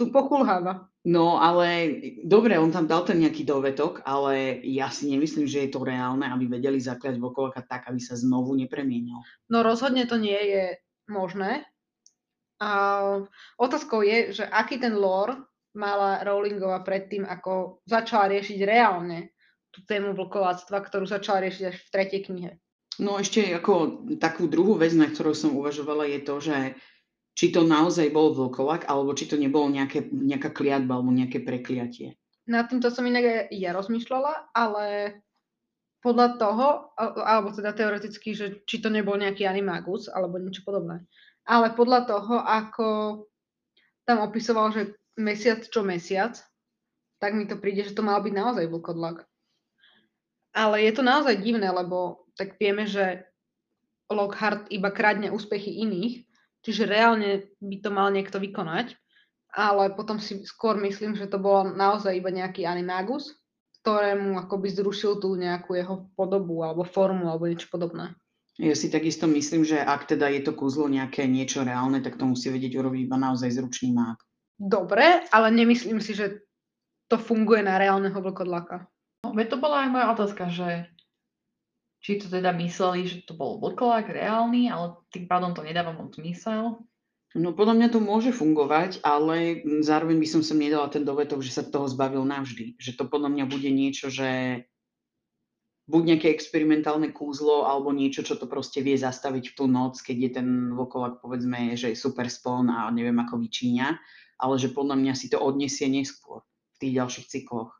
tu 0.00 0.08
pokulháva. 0.08 0.88
No, 1.04 1.36
ale 1.36 2.00
dobre, 2.24 2.56
on 2.56 2.72
tam 2.72 2.88
dal 2.88 3.04
ten 3.04 3.20
nejaký 3.20 3.44
dovetok, 3.44 4.00
ale 4.08 4.64
ja 4.64 4.88
si 4.88 5.12
nemyslím, 5.12 5.44
že 5.44 5.68
je 5.68 5.70
to 5.76 5.84
reálne, 5.84 6.24
aby 6.24 6.48
vedeli 6.48 6.80
zakliať 6.80 7.20
Vokolaka 7.20 7.60
tak, 7.60 7.92
aby 7.92 8.00
sa 8.00 8.16
znovu 8.16 8.56
nepremienil. 8.56 9.20
No 9.52 9.60
rozhodne 9.60 10.08
to 10.08 10.16
nie 10.16 10.36
je 10.36 10.64
možné. 11.12 11.68
A 12.56 12.70
otázkou 13.60 14.00
je, 14.00 14.40
že 14.40 14.44
aký 14.48 14.80
ten 14.80 14.96
lore 14.96 15.44
mala 15.76 16.24
Rowlingová 16.24 16.80
predtým, 16.84 17.28
ako 17.28 17.84
začala 17.84 18.32
riešiť 18.32 18.58
reálne 18.64 19.32
tú 19.68 19.84
tému 19.84 20.16
vlkoláctva, 20.16 20.80
ktorú 20.80 21.04
začala 21.04 21.44
riešiť 21.44 21.64
až 21.68 21.76
v 21.76 21.92
tretej 21.92 22.20
knihe. 22.30 22.52
No 22.98 23.20
ešte 23.20 23.46
ako 23.54 24.06
takú 24.18 24.50
druhú 24.50 24.74
vec, 24.74 24.90
na 24.96 25.06
ktorú 25.06 25.30
som 25.36 25.54
uvažovala, 25.54 26.08
je 26.08 26.20
to, 26.24 26.34
že 26.42 26.56
či 27.38 27.54
to 27.54 27.62
naozaj 27.62 28.10
bol 28.10 28.34
vlkolak, 28.34 28.90
alebo 28.90 29.14
či 29.14 29.30
to 29.30 29.38
nebolo 29.38 29.70
nejaké, 29.70 30.10
nejaká 30.10 30.50
kliatba 30.50 30.98
alebo 30.98 31.14
nejaké 31.14 31.38
prekliatie. 31.46 32.18
Na 32.50 32.66
týmto 32.66 32.90
som 32.90 33.06
inak 33.06 33.52
ja 33.54 33.70
rozmýšľala, 33.70 34.50
ale 34.56 35.20
podľa 36.02 36.28
toho, 36.42 36.66
alebo 37.22 37.54
teda 37.54 37.70
teoreticky, 37.74 38.34
že 38.34 38.66
či 38.66 38.82
to 38.82 38.90
nebol 38.90 39.14
nejaký 39.14 39.46
animagus 39.46 40.10
alebo 40.10 40.42
niečo 40.42 40.66
podobné. 40.66 41.06
Ale 41.46 41.78
podľa 41.78 42.00
toho, 42.10 42.34
ako 42.42 42.86
tam 44.02 44.24
opisoval, 44.26 44.74
že 44.74 44.98
mesiac 45.18 45.66
čo 45.66 45.82
mesiac, 45.82 46.38
tak 47.18 47.34
mi 47.34 47.50
to 47.50 47.58
príde, 47.58 47.82
že 47.82 47.98
to 47.98 48.06
mal 48.06 48.22
byť 48.22 48.34
naozaj 48.34 48.64
vlkodlak. 48.70 49.26
Ale 50.54 50.80
je 50.86 50.92
to 50.94 51.02
naozaj 51.02 51.34
divné, 51.42 51.66
lebo 51.68 52.24
tak 52.38 52.54
vieme, 52.56 52.86
že 52.86 53.26
Lockhart 54.08 54.70
iba 54.72 54.88
kradne 54.88 55.28
úspechy 55.34 55.84
iných 55.84 56.28
Čiže 56.68 56.90
reálne 56.90 57.48
by 57.62 57.76
to 57.78 57.90
mal 57.94 58.10
niekto 58.10 58.42
vykonať, 58.42 58.98
ale 59.54 59.94
potom 59.94 60.18
si 60.18 60.42
skôr 60.42 60.74
myslím, 60.82 61.14
že 61.14 61.30
to 61.30 61.38
bolo 61.38 61.70
naozaj 61.70 62.12
iba 62.12 62.28
nejaký 62.34 62.66
animagus, 62.66 63.38
ktorému 63.82 64.36
akoby 64.36 64.68
zrušil 64.74 65.22
tú 65.22 65.38
nejakú 65.38 65.78
jeho 65.78 66.10
podobu 66.18 66.66
alebo 66.66 66.82
formu 66.82 67.30
alebo 67.30 67.46
niečo 67.46 67.70
podobné. 67.70 68.12
Ja 68.58 68.74
si 68.74 68.90
takisto 68.90 69.30
myslím, 69.30 69.62
že 69.62 69.78
ak 69.78 70.10
teda 70.10 70.26
je 70.34 70.42
to 70.42 70.52
kúzlo 70.52 70.90
nejaké 70.90 71.30
niečo 71.30 71.62
reálne, 71.62 72.02
tak 72.02 72.18
to 72.18 72.26
musí 72.26 72.50
vedieť 72.50 72.74
urobiť 72.74 73.06
iba 73.06 73.14
naozaj 73.14 73.54
zručný 73.54 73.94
mák. 73.94 74.18
Dobre, 74.58 75.22
ale 75.30 75.48
nemyslím 75.54 76.02
si, 76.02 76.18
že 76.18 76.42
to 77.06 77.16
funguje 77.16 77.62
na 77.62 77.78
reálneho 77.78 78.18
vlkodlaka. 78.18 78.90
No, 79.22 79.32
veď 79.32 79.54
to 79.54 79.62
bola 79.62 79.86
aj 79.86 79.88
moja 79.94 80.06
otázka, 80.12 80.44
že 80.50 80.68
či 82.02 82.18
to 82.18 82.30
teda 82.30 82.54
mysleli, 82.54 83.06
že 83.06 83.26
to 83.26 83.34
bol 83.34 83.58
vlkolák 83.58 84.06
reálny, 84.06 84.70
ale 84.70 84.98
tým 85.10 85.26
pádom 85.26 85.54
to 85.54 85.66
nedáva 85.66 85.94
moc 85.94 86.14
zmysel. 86.14 86.82
No 87.36 87.52
podľa 87.52 87.74
mňa 87.76 87.88
to 87.92 88.00
môže 88.00 88.32
fungovať, 88.32 89.04
ale 89.04 89.60
zároveň 89.84 90.16
by 90.16 90.28
som 90.28 90.40
sem 90.40 90.56
nedala 90.56 90.88
ten 90.88 91.04
dovetok, 91.04 91.44
že 91.44 91.52
sa 91.52 91.62
toho 91.66 91.84
zbavil 91.84 92.24
navždy. 92.24 92.80
Že 92.80 92.92
to 92.98 93.04
podľa 93.06 93.30
mňa 93.34 93.44
bude 93.50 93.68
niečo, 93.68 94.08
že 94.08 94.62
buď 95.88 96.02
nejaké 96.04 96.28
experimentálne 96.28 97.16
kúzlo, 97.16 97.64
alebo 97.64 97.96
niečo, 97.96 98.20
čo 98.20 98.36
to 98.36 98.44
proste 98.44 98.84
vie 98.84 98.94
zastaviť 98.94 99.44
v 99.50 99.56
tú 99.56 99.64
noc, 99.64 99.96
keď 100.04 100.16
je 100.20 100.30
ten 100.36 100.48
vlkolak, 100.76 101.24
povedzme, 101.24 101.72
že 101.80 101.96
je 101.96 101.96
super 101.96 102.28
spon 102.28 102.68
a 102.68 102.92
neviem 102.92 103.16
ako 103.16 103.40
vyčíňa, 103.40 103.88
ale 104.38 104.54
že 104.60 104.70
podľa 104.70 105.00
mňa 105.00 105.12
si 105.16 105.32
to 105.32 105.40
odniesie 105.40 105.88
neskôr 105.88 106.44
v 106.76 106.86
tých 106.86 106.92
ďalších 107.00 107.26
cykloch. 107.26 107.72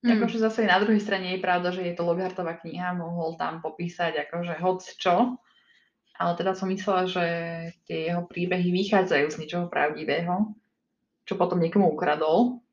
Mm. 0.00 0.16
Akože 0.16 0.40
zase 0.40 0.64
na 0.64 0.80
druhej 0.80 1.04
strane 1.04 1.36
je 1.36 1.44
pravda, 1.44 1.76
že 1.76 1.84
je 1.84 1.92
to 1.92 2.08
Loghartová 2.08 2.56
kniha, 2.56 2.96
mohol 2.96 3.36
tam 3.36 3.60
popísať 3.60 4.16
akože 4.24 4.56
hoc 4.56 4.80
čo, 4.96 5.36
ale 6.16 6.32
teda 6.40 6.56
som 6.56 6.72
myslela, 6.72 7.04
že 7.04 7.24
tie 7.84 8.08
jeho 8.08 8.24
príbehy 8.24 8.72
vychádzajú 8.72 9.26
z 9.28 9.38
niečoho 9.44 9.66
pravdivého, 9.68 10.56
čo 11.28 11.36
potom 11.36 11.60
niekomu 11.60 11.92
ukradol. 11.92 12.64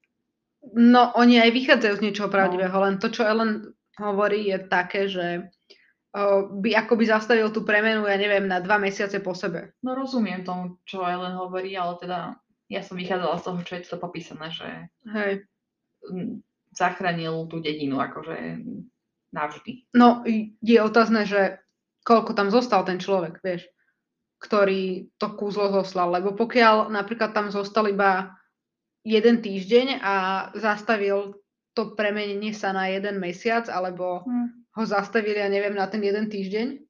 No, 0.72 1.12
oni 1.20 1.44
aj 1.44 1.51
vychádzajú 1.51 1.94
z 2.00 2.03
niečoho 2.08 2.32
pravdivého, 2.32 2.72
no. 2.72 2.84
len 2.88 2.96
to, 3.00 3.12
čo 3.12 3.27
Ellen 3.27 3.75
hovorí, 3.98 4.50
je 4.50 4.58
také, 4.66 5.10
že 5.10 5.50
by 6.50 6.70
akoby 6.74 7.06
zastavil 7.06 7.54
tú 7.54 7.62
premenu, 7.62 8.10
ja 8.10 8.18
neviem, 8.18 8.50
na 8.50 8.58
dva 8.58 8.82
mesiace 8.82 9.22
po 9.22 9.38
sebe. 9.38 9.77
No 9.86 9.94
rozumiem 9.94 10.42
tomu, 10.42 10.82
čo 10.88 11.06
Ellen 11.06 11.38
hovorí, 11.38 11.77
ale 11.77 12.00
teda 12.01 12.38
ja 12.72 12.82
som 12.82 12.98
vychádzala 12.98 13.38
z 13.38 13.44
toho, 13.46 13.58
čo 13.62 13.74
je 13.77 13.82
to 13.86 13.98
popísané, 14.01 14.48
že 14.50 14.68
Hej 15.06 15.46
zachránil 16.77 17.50
tú 17.50 17.58
dedinu 17.58 17.98
akože 17.98 18.62
navždy. 19.34 19.89
No, 19.98 20.22
je 20.62 20.77
otázne, 20.77 21.25
že 21.25 21.58
koľko 22.06 22.38
tam 22.38 22.54
zostal 22.54 22.86
ten 22.86 23.01
človek, 23.01 23.42
vieš, 23.42 23.68
ktorý 24.38 25.10
to 25.18 25.34
kúzlo 25.34 25.74
zoslal, 25.74 26.13
lebo 26.13 26.38
pokiaľ 26.38 26.94
napríklad 26.94 27.34
tam 27.34 27.50
zostal 27.50 27.89
iba 27.89 28.38
jeden 29.01 29.42
týždeň 29.42 30.00
a 30.00 30.16
zastavil 30.54 31.34
to 31.77 31.93
premenenie 31.93 32.57
sa 32.57 32.74
na 32.74 32.89
jeden 32.89 33.22
mesiac, 33.22 33.69
alebo 33.69 34.25
hmm. 34.25 34.74
ho 34.74 34.84
zastavili, 34.89 35.38
ja 35.38 35.46
neviem, 35.46 35.77
na 35.77 35.86
ten 35.86 36.01
jeden 36.01 36.25
týždeň 36.25 36.88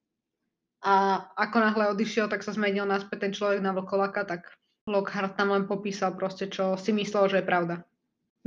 a 0.88 1.26
ako 1.36 1.58
náhle 1.60 1.84
odišiel, 1.92 2.30
tak 2.30 2.46
sa 2.46 2.54
zmenil 2.54 2.86
naspäť 2.86 3.28
ten 3.28 3.34
človek 3.34 3.60
na 3.60 3.74
vlkolaka, 3.74 4.24
tak 4.24 4.56
Lockhart 4.88 5.36
tam 5.36 5.52
len 5.52 5.68
popísal 5.68 6.16
proste, 6.16 6.48
čo 6.48 6.80
si 6.80 6.96
myslel, 6.96 7.28
že 7.28 7.38
je 7.44 7.50
pravda. 7.50 7.84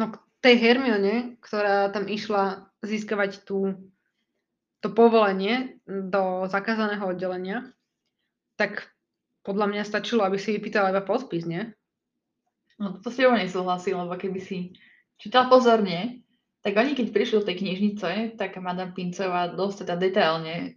No 0.00 0.14
tej 0.40 0.56
Hermione, 0.56 1.37
ktorá 1.44 1.92
tam 1.92 2.09
išla 2.09 2.73
získavať 2.80 3.44
tú, 3.44 3.76
to 4.80 4.88
povolenie 4.88 5.76
do 5.85 6.49
zakázaného 6.49 7.12
oddelenia, 7.12 7.68
tak 8.56 8.88
podľa 9.44 9.68
mňa 9.68 9.82
stačilo, 9.85 10.25
aby 10.25 10.40
si 10.40 10.56
vypýtala 10.56 10.97
iba 10.97 11.04
podpis, 11.04 11.44
nie? 11.44 11.68
No 12.80 12.97
to 13.04 13.12
si 13.12 13.28
ho 13.28 13.37
nesúhlasím, 13.37 14.00
lebo 14.00 14.16
keby 14.16 14.40
si 14.40 14.73
čítal 15.20 15.52
pozorne, 15.52 16.25
tak 16.61 16.76
oni 16.76 16.93
keď 16.93 17.07
prišli 17.12 17.35
do 17.40 17.47
tej 17.49 17.57
knižnice, 17.64 18.09
tak 18.37 18.61
Madame 18.61 18.93
Pincová 18.93 19.49
dosť 19.49 19.85
teda 19.87 19.95
detailne 19.97 20.76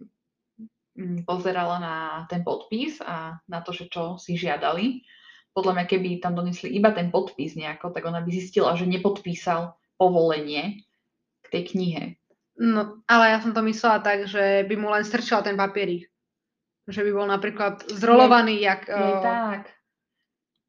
mm, 0.96 1.28
pozerala 1.28 1.76
na 1.80 1.96
ten 2.32 2.40
podpis 2.40 3.00
a 3.04 3.40
na 3.48 3.60
to, 3.60 3.76
že 3.76 3.92
čo 3.92 4.16
si 4.16 4.36
žiadali 4.40 5.04
podľa 5.54 5.72
mňa, 5.78 5.84
keby 5.86 6.08
tam 6.18 6.34
donesli 6.34 6.74
iba 6.74 6.90
ten 6.90 7.14
podpis 7.14 7.54
nejako, 7.54 7.94
tak 7.94 8.02
ona 8.02 8.18
by 8.18 8.30
zistila, 8.34 8.74
že 8.74 8.90
nepodpísal 8.90 9.78
povolenie 9.94 10.82
k 11.46 11.46
tej 11.46 11.62
knihe. 11.70 12.04
No, 12.58 12.98
ale 13.06 13.34
ja 13.34 13.38
som 13.38 13.54
to 13.54 13.62
myslela 13.62 14.02
tak, 14.02 14.26
že 14.26 14.66
by 14.66 14.74
mu 14.74 14.90
len 14.90 15.06
strčal 15.06 15.46
ten 15.46 15.54
papierik. 15.54 16.10
Že 16.90 17.06
by 17.06 17.10
bol 17.14 17.26
napríklad 17.30 17.86
zrolovaný, 17.86 18.60
je, 18.60 18.66
jak... 18.66 18.82
Je 18.90 19.14
uh, 19.14 19.22
tak. 19.22 19.62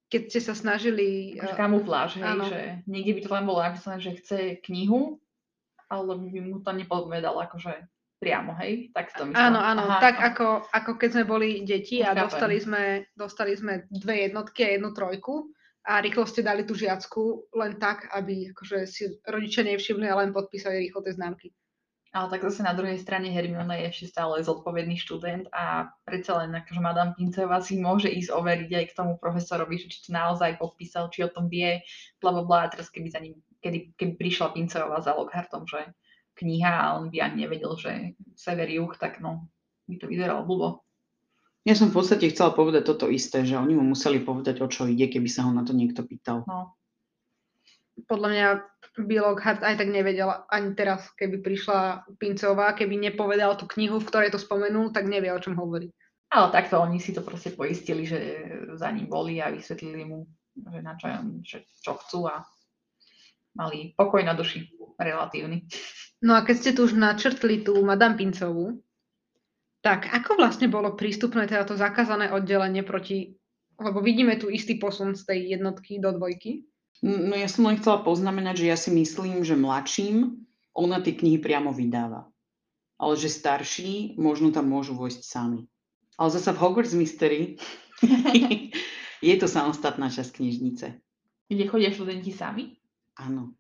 Keď 0.10 0.22
ste 0.30 0.42
sa 0.42 0.54
snažili... 0.54 1.38
Uh, 1.40 1.58
kamufláž, 1.58 2.22
hej, 2.22 2.26
áno. 2.26 2.46
že 2.46 2.86
niekde 2.86 3.18
by 3.18 3.22
to 3.26 3.30
len 3.34 3.46
bolo 3.46 3.60
napísané, 3.62 3.98
že 4.02 4.18
chce 4.22 4.40
knihu, 4.70 5.18
ale 5.90 6.14
by 6.18 6.40
mu 6.42 6.58
to 6.62 6.72
nepovedal 6.74 7.36
akože 7.42 7.90
priamo, 8.20 8.56
hej? 8.58 8.90
Tak 8.96 9.14
to 9.14 9.30
myslím. 9.30 9.38
Áno, 9.38 9.60
áno, 9.60 9.84
Aha, 9.86 10.02
tak 10.02 10.16
Ako, 10.34 10.66
ako 10.72 10.92
keď 10.98 11.10
sme 11.14 11.26
boli 11.28 11.50
deti 11.68 12.02
a 12.02 12.16
dostali 12.16 12.58
sme, 12.58 13.06
dostali 13.14 13.54
sme 13.54 13.86
dve 13.92 14.30
jednotky 14.30 14.66
a 14.66 14.70
jednu 14.80 14.96
trojku 14.96 15.52
a 15.86 16.02
rýchlo 16.02 16.26
ste 16.26 16.42
dali 16.42 16.66
tú 16.66 16.74
žiacku 16.74 17.54
len 17.54 17.78
tak, 17.78 18.10
aby 18.10 18.50
akože 18.56 18.90
si 18.90 19.06
rodičia 19.30 19.62
nevšimli 19.62 20.10
a 20.10 20.18
len 20.18 20.34
podpísali 20.34 20.90
rýchlo 20.90 21.06
tie 21.06 21.14
známky. 21.14 21.48
Ale 22.16 22.32
tak 22.32 22.48
zase 22.48 22.64
na 22.64 22.72
druhej 22.72 22.96
strane 22.96 23.28
Hermiona 23.28 23.76
je 23.76 23.92
ešte 23.92 24.16
stále 24.16 24.40
zodpovedný 24.40 24.96
študent 24.96 25.52
a 25.52 25.92
predsa 26.08 26.40
len 26.40 26.56
akože 26.56 26.80
Madame 26.80 27.12
Pinceva 27.12 27.60
si 27.60 27.76
môže 27.76 28.08
ísť 28.08 28.32
overiť 28.32 28.72
aj 28.72 28.86
k 28.88 28.96
tomu 28.96 29.20
profesorovi, 29.20 29.84
či 29.84 30.00
to 30.00 30.16
naozaj 30.16 30.56
podpísal, 30.56 31.12
či 31.12 31.28
o 31.28 31.30
tom 31.30 31.52
vie, 31.52 31.84
bla 32.24 32.32
bla 32.32 32.48
bla. 32.48 32.60
A 32.64 32.72
teraz 32.72 32.88
keby 32.88 33.12
za 33.12 33.20
ním, 33.20 33.36
kedy, 33.60 34.00
keby 34.00 34.16
prišla 34.16 34.56
Pinceva 34.56 34.96
za 35.04 35.12
Lockhartom, 35.12 35.68
že 35.68 35.92
kniha 36.40 36.72
a 36.72 36.88
on 36.96 37.12
by 37.12 37.20
ani 37.20 37.44
nevedel, 37.44 37.76
že 37.76 38.16
sever 38.40 38.72
juh, 38.72 38.96
tak 38.96 39.20
no, 39.20 39.52
by 39.92 40.00
to 40.00 40.08
vyzeralo 40.08 40.48
blbo. 40.48 40.88
Ja 41.68 41.76
som 41.76 41.92
v 41.92 42.00
podstate 42.00 42.32
chcela 42.32 42.56
povedať 42.56 42.88
toto 42.88 43.12
isté, 43.12 43.44
že 43.44 43.60
oni 43.60 43.76
mu 43.76 43.84
museli 43.92 44.24
povedať, 44.24 44.64
o 44.64 44.72
čo 44.72 44.88
ide, 44.88 45.12
keby 45.12 45.28
sa 45.28 45.44
ho 45.44 45.52
na 45.52 45.68
to 45.68 45.76
niekto 45.76 46.06
pýtal. 46.08 46.48
No. 46.48 46.80
Podľa 48.08 48.30
mňa 48.32 48.48
by 48.96 49.16
Lockhart 49.20 49.60
aj 49.60 49.76
tak 49.84 49.92
nevedel 49.92 50.32
ani 50.48 50.72
teraz, 50.72 51.12
keby 51.20 51.44
prišla 51.44 52.08
Pincová, 52.16 52.72
keby 52.72 52.96
nepovedal 52.96 53.60
tú 53.60 53.68
knihu, 53.76 54.00
v 54.00 54.08
ktorej 54.08 54.30
to 54.32 54.40
spomenul, 54.40 54.96
tak 54.96 55.12
nevie, 55.12 55.32
o 55.36 55.44
čom 55.44 55.60
hovorí. 55.60 55.92
Ale 56.32 56.52
takto 56.52 56.80
oni 56.80 57.00
si 57.00 57.12
to 57.12 57.22
proste 57.22 57.54
poistili, 57.54 58.08
že 58.08 58.20
za 58.76 58.92
ním 58.92 59.12
boli 59.12 59.44
a 59.44 59.52
vysvetlili 59.52 60.04
mu, 60.08 60.28
že 60.56 60.80
na 60.80 60.96
čo, 60.96 61.08
že 61.44 61.58
čo 61.84 62.00
chcú 62.00 62.28
a 62.32 62.44
mali 63.56 63.96
pokoj 63.96 64.24
na 64.24 64.36
duši 64.36 64.68
relatívny. 65.00 65.68
No 66.24 66.36
a 66.36 66.44
keď 66.44 66.56
ste 66.56 66.72
tu 66.76 66.88
už 66.88 66.96
načrtli 66.96 67.64
tú 67.64 67.76
Madame 67.84 68.16
Pincovú, 68.16 68.80
tak 69.84 70.10
ako 70.10 70.42
vlastne 70.42 70.66
bolo 70.66 70.98
prístupné 70.98 71.46
teda 71.46 71.68
to 71.68 71.78
zakázané 71.78 72.34
oddelenie 72.34 72.82
proti, 72.82 73.38
lebo 73.78 74.02
vidíme 74.02 74.34
tu 74.40 74.50
istý 74.50 74.82
posun 74.82 75.14
z 75.14 75.24
tej 75.30 75.40
jednotky 75.60 76.02
do 76.02 76.10
dvojky? 76.16 76.66
No 77.04 77.36
ja 77.36 77.50
som 77.52 77.68
len 77.68 77.76
chcela 77.80 78.04
poznamenať, 78.06 78.64
že 78.64 78.70
ja 78.72 78.78
si 78.80 78.92
myslím, 78.94 79.44
že 79.44 79.60
mladším 79.60 80.46
ona 80.76 81.00
tie 81.00 81.16
knihy 81.16 81.40
priamo 81.40 81.72
vydáva. 81.72 82.28
Ale 82.96 83.20
že 83.20 83.32
starší 83.32 84.16
možno 84.16 84.52
tam 84.56 84.72
môžu 84.72 84.96
vojsť 84.96 85.22
sami. 85.24 85.68
Ale 86.16 86.32
zasa 86.32 86.56
v 86.56 86.62
Hogwarts 86.64 86.96
Mystery 86.96 87.60
je 89.28 89.36
to 89.36 89.48
samostatná 89.48 90.08
časť 90.08 90.40
knižnice. 90.40 90.96
Kde 91.52 91.66
chodia 91.68 91.92
študenti 91.92 92.32
sami? 92.32 92.80
Áno. 93.20 93.52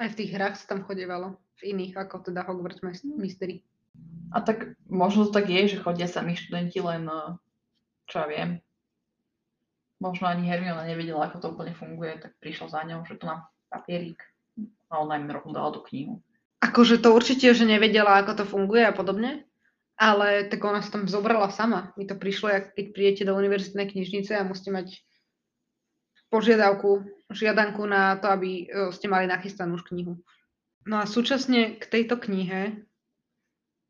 Aj 0.00 0.08
v 0.08 0.16
tých 0.16 0.32
hrách 0.32 0.56
sa 0.56 0.72
tam 0.72 0.88
chodievalo. 0.88 1.36
V 1.60 1.76
iných, 1.76 2.00
ako 2.00 2.32
teda 2.32 2.48
Hogwarts 2.48 2.80
Mystery. 3.04 3.60
A 4.32 4.40
tak 4.40 4.80
možno 4.88 5.28
to 5.28 5.36
tak 5.36 5.52
je, 5.52 5.76
že 5.76 5.84
chodia 5.84 6.08
sami 6.08 6.32
študenti 6.32 6.80
len, 6.80 7.04
čo 8.08 8.24
ja 8.24 8.26
viem, 8.26 8.50
možno 10.02 10.26
ani 10.26 10.50
Hermiona 10.50 10.82
nevedela, 10.82 11.30
ako 11.30 11.38
to 11.38 11.46
úplne 11.54 11.78
funguje, 11.78 12.18
tak 12.18 12.34
prišla 12.42 12.66
za 12.74 12.80
ňou, 12.82 13.06
že 13.06 13.14
tu 13.14 13.30
má 13.30 13.46
papierík 13.70 14.18
a 14.90 14.98
ona 14.98 15.16
im 15.16 15.30
rovno 15.30 15.54
dala 15.54 15.70
tú 15.70 15.80
knihu. 15.86 16.18
Akože 16.58 16.98
to 16.98 17.14
určite, 17.14 17.54
že 17.54 17.62
nevedela, 17.62 18.18
ako 18.18 18.42
to 18.42 18.44
funguje 18.44 18.82
a 18.82 18.90
podobne, 18.90 19.46
ale 19.94 20.50
tak 20.50 20.58
ona 20.62 20.82
sa 20.82 20.98
tam 20.98 21.06
zobrala 21.06 21.54
sama. 21.54 21.94
Mi 21.94 22.04
to 22.04 22.18
prišlo, 22.18 22.50
jak 22.50 22.64
keď 22.74 22.86
prídete 22.90 23.22
do 23.30 23.38
univerzitnej 23.38 23.86
knižnice 23.86 24.34
a 24.34 24.46
musíte 24.46 24.74
mať 24.74 24.98
požiadavku, 26.28 27.06
žiadanku 27.30 27.82
na 27.86 28.16
to, 28.18 28.26
aby 28.32 28.64
e, 28.64 28.90
ste 28.96 29.06
mali 29.06 29.28
nachystanú 29.28 29.76
už 29.76 29.84
knihu. 29.92 30.18
No 30.88 30.98
a 30.98 31.04
súčasne 31.06 31.78
k 31.78 31.84
tejto 31.86 32.18
knihe 32.18 32.82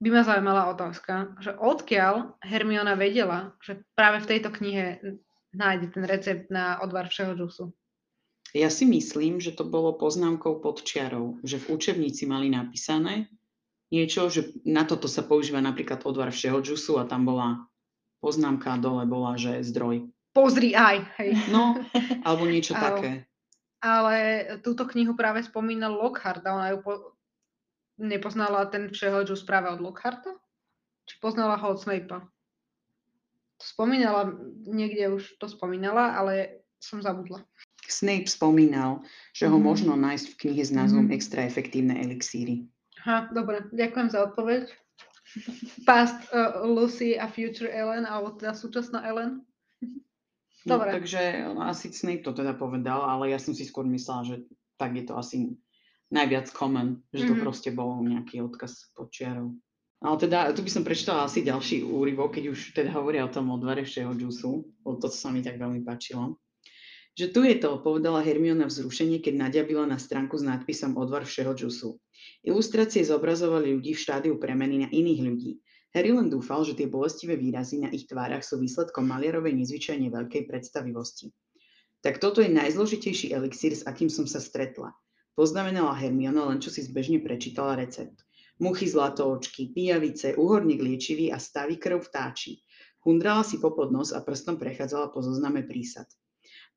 by 0.03 0.09
ma 0.11 0.27
zaujímala 0.27 0.69
otázka, 0.75 1.39
že 1.39 1.55
odkiaľ 1.55 2.37
Hermiona 2.43 2.99
vedela, 2.99 3.55
že 3.63 3.87
práve 3.95 4.21
v 4.27 4.29
tejto 4.35 4.51
knihe 4.51 4.99
nájde 5.53 5.87
ten 5.93 6.05
recept 6.05 6.49
na 6.49 6.81
odvar 6.81 7.09
všeho 7.09 7.37
džusu. 7.37 7.73
Ja 8.53 8.69
si 8.69 8.85
myslím, 8.85 9.41
že 9.41 9.57
to 9.57 9.65
bolo 9.65 9.97
poznámkou 9.97 10.61
pod 10.61 10.85
čiarou, 10.85 11.41
že 11.41 11.57
v 11.57 11.73
učebnici 11.73 12.29
mali 12.29 12.53
napísané 12.53 13.33
niečo, 13.89 14.29
že 14.29 14.53
na 14.65 14.85
toto 14.85 15.09
sa 15.09 15.25
používa 15.25 15.61
napríklad 15.61 16.05
odvar 16.05 16.33
všeho 16.33 16.61
džusu 16.61 17.01
a 17.01 17.09
tam 17.09 17.29
bola 17.29 17.69
poznámka 18.25 18.79
dole 18.81 19.05
bola, 19.05 19.37
že 19.37 19.61
zdroj. 19.67 20.09
Pozri 20.33 20.73
aj, 20.73 21.13
hej. 21.21 21.37
No, 21.53 21.77
alebo 22.25 22.49
niečo 22.49 22.73
Ale- 22.79 22.85
také. 22.85 23.11
Ale 23.83 24.17
túto 24.63 24.87
knihu 24.87 25.19
práve 25.19 25.43
spomínal 25.43 25.99
Lockhart 25.99 26.47
a 26.47 26.55
ona 26.55 26.67
ju 26.71 26.79
po... 26.87 26.93
nepoznala 27.99 28.71
ten 28.71 28.95
všeho 28.95 29.27
džus 29.27 29.43
práve 29.43 29.75
od 29.75 29.83
Lockharta? 29.83 30.39
Či 31.03 31.19
poznala 31.19 31.59
ho 31.59 31.75
od 31.75 31.83
Snape'a? 31.83 32.23
To 33.63 33.67
spomínala, 33.71 34.35
niekde 34.67 35.07
už 35.07 35.39
to 35.39 35.47
spomínala, 35.47 36.19
ale 36.19 36.67
som 36.83 36.99
zabudla. 36.99 37.47
Snape 37.87 38.27
spomínal, 38.27 39.07
že 39.31 39.47
ho 39.47 39.55
Mhm. 39.55 39.63
možno 39.63 39.93
nájsť 39.95 40.27
v 40.35 40.39
knihe 40.41 40.63
s 40.67 40.75
názvom 40.75 41.07
Mhm. 41.07 41.15
Extra 41.15 41.47
efektívne 41.47 41.95
elixíry. 41.95 42.67
Aha, 43.03 43.31
dobre, 43.31 43.71
ďakujem 43.71 44.09
za 44.11 44.27
odpoveď. 44.27 44.67
Past 45.87 46.19
uh, 46.29 46.67
Lucy 46.67 47.15
a 47.15 47.31
Future 47.31 47.71
Ellen, 47.71 48.03
alebo 48.03 48.35
teda 48.35 48.53
súčasná 48.53 49.07
Ellen. 49.07 49.47
No, 50.63 50.79
Dobre. 50.79 50.95
takže 50.95 51.43
asi 51.59 51.91
Snape 51.91 52.23
to 52.23 52.31
teda 52.31 52.55
povedal, 52.55 53.03
ale 53.03 53.31
ja 53.31 53.39
som 53.39 53.51
si 53.51 53.67
skôr 53.67 53.83
myslela, 53.83 54.23
že 54.23 54.37
tak 54.79 54.95
je 54.95 55.03
to 55.03 55.19
asi 55.19 55.59
najviac 56.11 56.51
common, 56.51 57.03
že 57.11 57.27
to 57.27 57.35
Mhm. 57.35 57.43
proste 57.43 57.71
bol 57.71 57.99
nejaký 57.99 58.43
odkaz 58.43 58.91
pod 58.95 59.11
čiarou. 59.11 59.55
Ale 60.03 60.19
teda, 60.19 60.51
tu 60.51 60.67
by 60.67 60.71
som 60.71 60.83
prečítala 60.83 61.31
asi 61.31 61.47
ďalší 61.47 61.87
úryvok, 61.87 62.35
keď 62.35 62.45
už 62.51 62.75
teda 62.75 62.91
hovoria 62.99 63.23
o 63.23 63.31
tom 63.31 63.55
odvare 63.55 63.87
všeho 63.87 64.19
džusu, 64.19 64.83
lebo 64.83 64.99
to 64.99 65.07
sa 65.07 65.31
mi 65.31 65.47
tak 65.47 65.63
veľmi 65.63 65.87
páčilo. 65.87 66.43
Že 67.15 67.27
tu 67.31 67.41
je 67.47 67.57
to, 67.63 67.79
povedala 67.87 68.25
Hermiona 68.25 68.67
vzrušenie, 68.67 69.23
keď 69.23 69.47
nadiabila 69.47 69.87
na 69.87 70.03
stránku 70.03 70.35
s 70.35 70.43
nadpisom 70.43 70.99
odvar 70.99 71.23
všeho 71.23 71.55
džusu. 71.55 72.03
Ilustrácie 72.43 73.07
zobrazovali 73.07 73.79
ľudí 73.79 73.95
v 73.95 74.03
štádiu 74.03 74.35
premeny 74.43 74.83
na 74.83 74.89
iných 74.91 75.21
ľudí. 75.23 75.53
Harry 75.93 76.11
len 76.11 76.33
dúfal, 76.33 76.65
že 76.65 76.75
tie 76.75 76.89
bolestivé 76.89 77.37
výrazy 77.37 77.85
na 77.85 77.93
ich 77.93 78.09
tvárach 78.09 78.43
sú 78.43 78.57
výsledkom 78.59 79.05
maliarovej 79.07 79.55
nezvyčajne 79.55 80.09
veľkej 80.09 80.49
predstavivosti. 80.49 81.31
Tak 82.01 82.19
toto 82.19 82.41
je 82.43 82.51
najzložitejší 82.51 83.31
elixír, 83.31 83.77
s 83.77 83.87
akým 83.87 84.09
som 84.09 84.27
sa 84.27 84.43
stretla. 84.43 84.97
Poznamenala 85.37 85.95
Hermiona, 85.95 86.49
len 86.49 86.59
čo 86.59 86.73
si 86.73 86.83
zbežne 86.83 87.21
prečítala 87.21 87.77
recept. 87.77 88.25
Muchy 88.61 88.89
zlatoočky, 88.89 89.73
pijavice, 89.73 90.37
uhorník 90.37 90.83
liečivý 90.83 91.33
a 91.33 91.39
stavy 91.39 91.81
krv 91.81 92.05
vtáči. 92.05 92.61
Hundrala 93.03 93.43
si 93.43 93.59
popod 93.59 93.91
nos 93.91 94.13
a 94.13 94.21
prstom 94.21 94.61
prechádzala 94.61 95.11
po 95.11 95.25
zozname 95.25 95.65
prísad. 95.65 96.07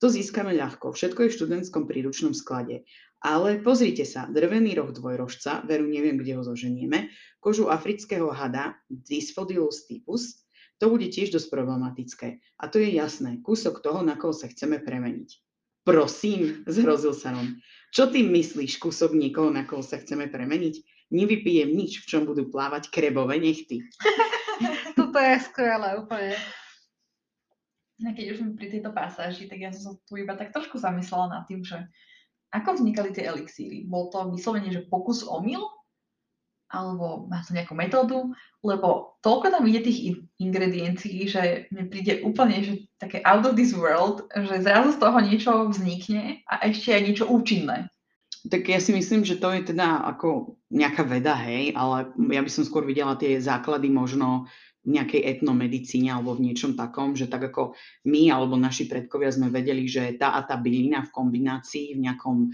To 0.04 0.12
získame 0.12 0.52
ľahko, 0.56 0.92
všetko 0.92 1.24
je 1.24 1.30
v 1.32 1.38
študentskom 1.40 1.88
príručnom 1.88 2.36
sklade. 2.36 2.84
Ale 3.24 3.64
pozrite 3.64 4.04
sa, 4.04 4.28
drvený 4.28 4.76
roh 4.78 4.92
dvojrožca, 4.92 5.66
veru 5.66 5.88
neviem, 5.88 6.20
kde 6.20 6.38
ho 6.38 6.44
zoženieme, 6.44 7.10
kožu 7.40 7.72
afrického 7.72 8.30
hada 8.30 8.78
Dysphodilus 8.92 9.88
typus, 9.88 10.46
to 10.78 10.92
bude 10.92 11.08
tiež 11.08 11.32
dosť 11.32 11.48
problematické. 11.48 12.28
A 12.60 12.68
to 12.68 12.84
je 12.84 12.92
jasné, 12.92 13.40
kúsok 13.40 13.80
toho, 13.80 14.04
na 14.04 14.20
koho 14.20 14.36
sa 14.36 14.52
chceme 14.52 14.84
premeniť. 14.84 15.30
Prosím, 15.88 16.66
zhrozil 16.68 17.14
sa 17.16 17.32
Ron. 17.32 17.62
Čo 17.94 18.12
ty 18.12 18.26
myslíš, 18.26 18.82
kúsok 18.82 19.16
niekoho, 19.16 19.54
na 19.54 19.64
koho 19.64 19.86
sa 19.86 20.02
chceme 20.02 20.28
premeniť? 20.28 20.76
Nevypijem 21.14 21.70
nič, 21.70 22.02
v 22.02 22.10
čom 22.10 22.22
budú 22.26 22.50
plávať 22.50 22.90
krebové 22.90 23.38
nechty. 23.38 23.86
Toto 24.98 25.18
je 25.22 25.36
skvelé, 25.46 26.00
úplne. 26.02 26.34
A 28.04 28.12
keď 28.12 28.26
už 28.36 28.38
sme 28.44 28.60
pri 28.60 28.68
tejto 28.74 28.92
pasáži, 28.92 29.48
tak 29.48 29.64
ja 29.64 29.72
som 29.72 29.82
sa 29.82 29.92
tu 30.04 30.20
iba 30.20 30.36
tak 30.36 30.52
trošku 30.52 30.76
zamyslela 30.76 31.32
nad 31.32 31.44
tým, 31.48 31.64
že 31.64 31.80
ako 32.52 32.80
vznikali 32.80 33.16
tie 33.16 33.28
elixíry? 33.28 33.88
Bol 33.88 34.12
to 34.12 34.32
vyslovene, 34.32 34.68
že 34.72 34.88
pokus 34.88 35.24
omyl? 35.24 35.64
Alebo 36.68 37.30
má 37.30 37.40
to 37.46 37.56
nejakú 37.56 37.72
metódu? 37.78 38.36
Lebo 38.60 39.16
toľko 39.24 39.54
tam 39.54 39.64
ide 39.70 39.86
tých 39.86 40.00
in- 40.12 40.24
ingrediencií, 40.42 41.30
že 41.30 41.72
mne 41.72 41.88
príde 41.88 42.20
úplne 42.26 42.66
že 42.66 42.74
také 43.00 43.24
out 43.24 43.48
of 43.48 43.56
this 43.56 43.72
world, 43.72 44.28
že 44.34 44.66
zrazu 44.66 44.98
z 44.98 45.00
toho 45.00 45.18
niečo 45.24 45.52
vznikne 45.72 46.44
a 46.52 46.68
ešte 46.68 46.92
aj 46.92 47.02
niečo 47.06 47.26
účinné. 47.30 47.88
Tak 48.46 48.62
ja 48.70 48.78
si 48.78 48.94
myslím, 48.94 49.26
že 49.26 49.42
to 49.42 49.50
je 49.58 49.74
teda 49.74 50.06
ako 50.06 50.60
nejaká 50.70 51.02
veda, 51.02 51.34
hej, 51.34 51.74
ale 51.74 52.14
ja 52.30 52.42
by 52.46 52.52
som 52.52 52.62
skôr 52.62 52.86
videla 52.86 53.18
tie 53.18 53.42
základy 53.42 53.90
možno 53.90 54.46
v 54.86 55.02
nejakej 55.02 55.26
etnomedicíne 55.26 56.14
alebo 56.14 56.38
v 56.38 56.52
niečom 56.52 56.78
takom, 56.78 57.18
že 57.18 57.26
tak 57.26 57.50
ako 57.50 57.74
my 58.06 58.30
alebo 58.30 58.54
naši 58.54 58.86
predkovia 58.86 59.34
sme 59.34 59.50
vedeli, 59.50 59.90
že 59.90 60.14
tá 60.14 60.38
a 60.38 60.46
tá 60.46 60.62
bylina 60.62 61.02
v 61.10 61.14
kombinácii 61.14 61.98
v 61.98 62.04
nejakom 62.06 62.54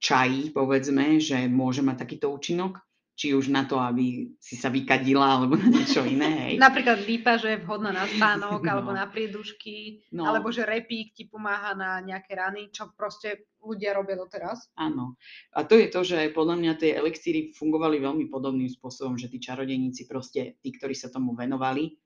čaji, 0.00 0.54
povedzme, 0.56 1.20
že 1.20 1.44
môže 1.50 1.84
mať 1.84 2.08
takýto 2.08 2.32
účinok, 2.32 2.80
či 3.18 3.34
už 3.34 3.50
na 3.50 3.66
to, 3.66 3.82
aby 3.82 4.30
si 4.38 4.54
sa 4.54 4.70
vykadila 4.70 5.42
alebo 5.42 5.58
na 5.58 5.66
niečo 5.66 6.06
iné, 6.06 6.30
hej. 6.46 6.54
Napríklad 6.62 7.02
lípa, 7.02 7.34
že 7.34 7.58
je 7.58 7.62
vhodná 7.66 7.90
na 7.90 8.06
spánok, 8.06 8.62
No. 8.62 8.70
alebo 8.70 8.94
na 8.94 9.10
priedušky, 9.10 10.06
No. 10.14 10.30
alebo 10.30 10.54
že 10.54 10.62
repík 10.62 11.18
ti 11.18 11.26
pomáha 11.26 11.74
na 11.74 11.98
nejaké 11.98 12.38
rany, 12.38 12.70
čo 12.70 12.94
proste 12.94 13.50
ľudia 13.58 13.98
robia 13.98 14.14
doteraz. 14.14 14.70
Áno. 14.78 15.18
A 15.50 15.66
to 15.66 15.74
je 15.74 15.90
to, 15.90 16.06
že 16.06 16.30
podľa 16.30 16.62
mňa 16.62 16.72
tie 16.78 16.94
elixíry 16.94 17.50
fungovali 17.58 17.98
veľmi 17.98 18.30
podobným 18.30 18.70
spôsobom, 18.70 19.18
že 19.18 19.26
tí 19.26 19.42
čarodejníci 19.42 20.06
proste, 20.06 20.54
tí, 20.62 20.70
ktorí 20.70 20.94
sa 20.94 21.10
tomu 21.10 21.34
venovali, 21.34 21.98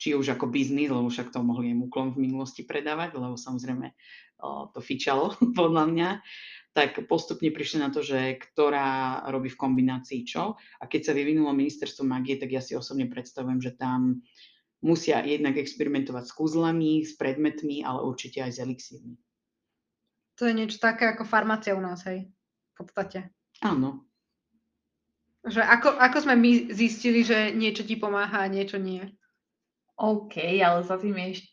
či 0.00 0.16
už 0.16 0.32
ako 0.32 0.48
biznis, 0.48 0.88
lebo 0.88 1.12
však 1.12 1.28
to 1.28 1.44
mohli 1.44 1.70
aj 1.70 1.78
muklom 1.78 2.16
v 2.16 2.24
minulosti 2.24 2.64
predávať, 2.64 3.20
lebo 3.20 3.36
samozrejme 3.36 3.92
to 4.72 4.80
fičalo 4.80 5.36
podľa 5.60 5.84
mňa, 5.92 6.08
tak 6.74 7.06
postupne 7.06 7.54
prišli 7.54 7.78
na 7.78 7.88
to, 7.94 8.02
že 8.02 8.34
ktorá 8.34 9.22
robí 9.30 9.46
v 9.46 9.60
kombinácii 9.62 10.26
čo. 10.26 10.58
A 10.82 10.84
keď 10.90 11.00
sa 11.06 11.12
vyvinulo 11.14 11.54
ministerstvo 11.54 12.02
magie, 12.02 12.34
tak 12.34 12.50
ja 12.50 12.58
si 12.58 12.74
osobne 12.74 13.06
predstavujem, 13.06 13.62
že 13.62 13.78
tam 13.78 14.26
musia 14.82 15.22
jednak 15.22 15.54
experimentovať 15.54 16.26
s 16.26 16.34
kúzlami, 16.34 17.06
s 17.06 17.14
predmetmi, 17.14 17.86
ale 17.86 18.02
určite 18.02 18.42
aj 18.42 18.50
s 18.52 18.58
elixírmi. 18.58 19.14
To 20.42 20.50
je 20.50 20.58
niečo 20.58 20.82
také 20.82 21.06
ako 21.14 21.22
farmácia 21.22 21.78
u 21.78 21.80
nás, 21.80 22.02
hej. 22.10 22.26
V 22.74 22.82
podstate. 22.82 23.30
Áno, 23.62 24.02
Že 25.46 25.62
ako, 25.62 25.94
ako 25.94 26.18
sme 26.26 26.34
my 26.34 26.50
zistili, 26.74 27.22
že 27.22 27.54
niečo 27.54 27.86
ti 27.86 27.94
pomáha 27.94 28.42
a 28.42 28.50
niečo 28.50 28.82
nie. 28.82 29.06
OK, 29.94 30.42
ale 30.58 30.82
za 30.82 30.98
tým 30.98 31.14
je, 31.14 31.46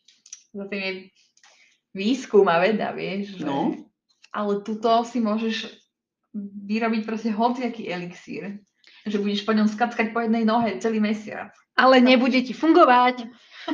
za 0.50 0.66
tým 0.66 0.82
je 0.82 0.92
výskum 1.94 2.42
a 2.50 2.58
veda, 2.58 2.90
vieš. 2.90 3.38
Že... 3.38 3.46
No. 3.46 3.91
Ale 4.32 4.64
tuto 4.64 5.04
si 5.04 5.20
môžeš 5.20 5.68
vyrobiť 6.66 7.02
proste 7.04 7.30
hociaký 7.32 7.92
elixír. 7.92 8.58
Že 9.04 9.20
budeš 9.20 9.42
po 9.44 9.52
ňom 9.52 9.68
skackať 9.68 10.16
po 10.16 10.24
jednej 10.24 10.48
nohe 10.48 10.80
celý 10.80 10.98
mesiac. 10.98 11.52
Ale 11.76 12.00
nebude 12.00 12.40
ti 12.40 12.56
fungovať. 12.56 13.28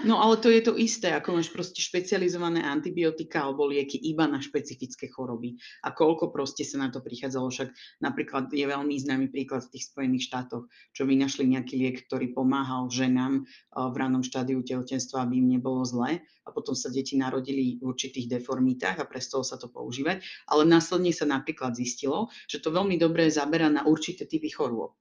No 0.04 0.20
ale 0.20 0.36
to 0.36 0.52
je 0.52 0.60
to 0.60 0.76
isté, 0.76 1.08
ako 1.14 1.40
máš 1.40 1.48
proste 1.48 1.80
špecializované 1.80 2.60
antibiotika 2.60 3.44
alebo 3.44 3.64
lieky 3.64 3.96
iba 3.96 4.28
na 4.28 4.36
špecifické 4.36 5.08
choroby. 5.08 5.56
A 5.84 5.96
koľko 5.96 6.28
proste 6.28 6.66
sa 6.66 6.76
na 6.76 6.92
to 6.92 7.00
prichádzalo, 7.00 7.48
však 7.48 7.68
napríklad 8.04 8.52
je 8.52 8.68
veľmi 8.68 8.94
známy 9.00 9.26
príklad 9.32 9.64
v 9.64 9.78
tých 9.78 9.88
Spojených 9.88 10.28
štátoch, 10.28 10.68
čo 10.92 11.02
vynašli 11.08 11.48
nejaký 11.48 11.74
liek, 11.80 11.96
ktorý 12.04 12.36
pomáhal 12.36 12.92
ženám 12.92 13.42
eh, 13.42 13.46
v 13.74 13.94
ranom 13.96 14.20
štádiu 14.20 14.60
tehotenstva, 14.60 15.24
aby 15.24 15.40
im 15.40 15.56
nebolo 15.56 15.82
zle 15.88 16.20
a 16.20 16.48
potom 16.52 16.72
sa 16.72 16.88
deti 16.88 17.16
narodili 17.20 17.76
v 17.76 17.92
určitých 17.92 18.40
deformitách 18.40 19.04
a 19.04 19.08
prestalo 19.08 19.44
sa 19.44 19.60
to 19.60 19.68
používať. 19.68 20.24
Ale 20.48 20.64
následne 20.64 21.12
sa 21.12 21.28
napríklad 21.28 21.76
zistilo, 21.76 22.32
že 22.48 22.60
to 22.60 22.72
veľmi 22.72 22.96
dobre 22.96 23.28
zaberá 23.28 23.68
na 23.68 23.84
určité 23.84 24.24
typy 24.24 24.48
chorôb. 24.48 24.96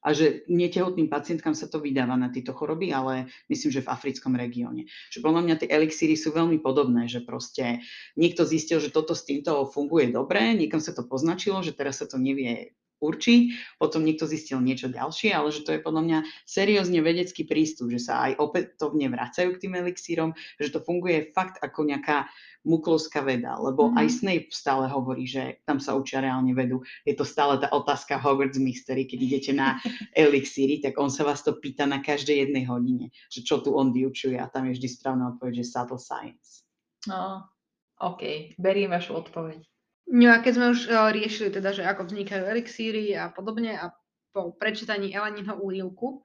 A 0.00 0.16
že 0.16 0.48
netehotným 0.48 1.12
pacientkám 1.12 1.52
sa 1.52 1.68
to 1.68 1.80
vydáva 1.80 2.16
na 2.16 2.32
tieto 2.32 2.56
choroby, 2.56 2.92
ale 2.92 3.28
myslím, 3.52 3.70
že 3.70 3.84
v 3.84 3.92
africkom 3.92 4.32
regióne. 4.32 4.88
Že 5.12 5.20
podľa 5.20 5.42
mňa 5.44 5.54
tie 5.60 5.68
elixíry 5.68 6.16
sú 6.16 6.32
veľmi 6.32 6.56
podobné, 6.64 7.04
že 7.06 7.20
proste 7.20 7.84
niekto 8.16 8.48
zistil, 8.48 8.80
že 8.80 8.92
toto 8.92 9.12
s 9.12 9.28
týmto 9.28 9.68
funguje 9.68 10.08
dobre, 10.08 10.56
niekam 10.56 10.80
sa 10.80 10.96
to 10.96 11.04
poznačilo, 11.04 11.60
že 11.60 11.76
teraz 11.76 12.00
sa 12.00 12.08
to 12.08 12.16
nevie 12.16 12.72
určiť, 13.00 13.40
potom 13.80 14.04
niekto 14.04 14.28
zistil 14.28 14.60
niečo 14.60 14.92
ďalšie, 14.92 15.32
ale 15.32 15.48
že 15.50 15.64
to 15.64 15.74
je 15.74 15.80
podľa 15.80 16.02
mňa 16.04 16.18
seriózne 16.44 17.00
vedecký 17.00 17.48
prístup, 17.48 17.90
že 17.90 18.00
sa 18.00 18.30
aj 18.30 18.38
opätovne 18.38 19.08
vracajú 19.08 19.56
k 19.56 19.62
tým 19.66 19.74
elixírom, 19.80 20.30
že 20.60 20.70
to 20.70 20.84
funguje 20.84 21.32
fakt 21.32 21.58
ako 21.64 21.88
nejaká 21.88 22.28
muklovská 22.60 23.24
veda, 23.24 23.56
lebo 23.56 23.88
mm-hmm. 23.88 24.00
aj 24.04 24.06
Snape 24.12 24.50
stále 24.52 24.84
hovorí, 24.92 25.24
že 25.24 25.64
tam 25.64 25.80
sa 25.80 25.96
učia 25.96 26.20
reálne 26.20 26.52
vedu. 26.52 26.84
Je 27.08 27.16
to 27.16 27.24
stále 27.24 27.56
tá 27.56 27.72
otázka 27.72 28.20
Hogwarts 28.20 28.60
Mystery, 28.60 29.08
keď 29.08 29.18
idete 29.24 29.52
na 29.56 29.80
elixíry, 30.12 30.84
tak 30.84 31.00
on 31.00 31.08
sa 31.08 31.24
vás 31.24 31.40
to 31.40 31.56
pýta 31.56 31.88
na 31.88 32.04
každej 32.04 32.48
jednej 32.48 32.68
hodine, 32.68 33.08
že 33.32 33.40
čo 33.40 33.64
tu 33.64 33.72
on 33.72 33.96
vyučuje 33.96 34.36
a 34.36 34.50
tam 34.52 34.68
je 34.68 34.76
vždy 34.76 34.88
správna 34.92 35.32
odpoveď, 35.36 35.64
že 35.64 35.72
subtle 35.72 35.96
science. 35.96 36.68
No, 37.08 37.48
OK, 37.96 38.52
beriem 38.60 38.92
vašu 38.92 39.16
odpoveď. 39.16 39.64
No 40.08 40.32
a 40.32 40.40
keď 40.40 40.52
sme 40.56 40.66
už 40.72 40.80
uh, 40.88 41.12
riešili 41.12 41.52
teda, 41.52 41.76
že 41.76 41.84
ako 41.84 42.08
vznikajú 42.08 42.48
elixíry 42.48 43.12
a 43.12 43.28
podobne 43.28 43.76
a 43.76 43.92
po 44.30 44.54
prečítaní 44.54 45.12
Eleninho 45.12 45.58
úrivku, 45.58 46.22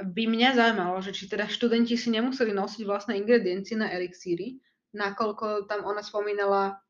by 0.00 0.24
mňa 0.28 0.56
zaujímalo, 0.56 0.98
že 1.04 1.12
či 1.12 1.28
teda 1.28 1.48
študenti 1.48 1.96
si 1.96 2.08
nemuseli 2.08 2.56
nosiť 2.56 2.82
vlastné 2.88 3.20
ingrediencie 3.20 3.76
na 3.76 3.92
elixíry, 3.92 4.60
nakoľko 4.96 5.68
tam 5.68 5.84
ona 5.84 6.00
spomínala 6.00 6.80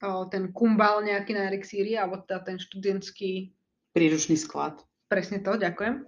o, 0.00 0.26
ten 0.30 0.54
kumbal 0.54 1.02
nejaký 1.02 1.34
na 1.34 1.50
elixíry, 1.50 1.98
alebo 1.98 2.22
teda 2.22 2.46
ten 2.46 2.56
študentský... 2.62 3.50
Príručný 3.90 4.38
sklad. 4.38 4.78
Presne 5.10 5.42
to, 5.42 5.58
ďakujem. 5.58 6.06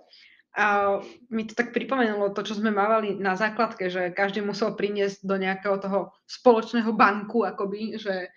A 0.52 1.00
mi 1.32 1.48
to 1.48 1.56
tak 1.56 1.72
pripomenulo 1.72 2.30
to, 2.36 2.44
čo 2.44 2.60
sme 2.60 2.70
mávali 2.70 3.16
na 3.16 3.34
základke, 3.34 3.88
že 3.88 4.12
každý 4.12 4.44
musel 4.44 4.76
priniesť 4.76 5.24
do 5.24 5.40
nejakého 5.40 5.80
toho 5.80 6.00
spoločného 6.28 6.92
banku, 6.92 7.42
akoby, 7.42 7.96
že 7.96 8.30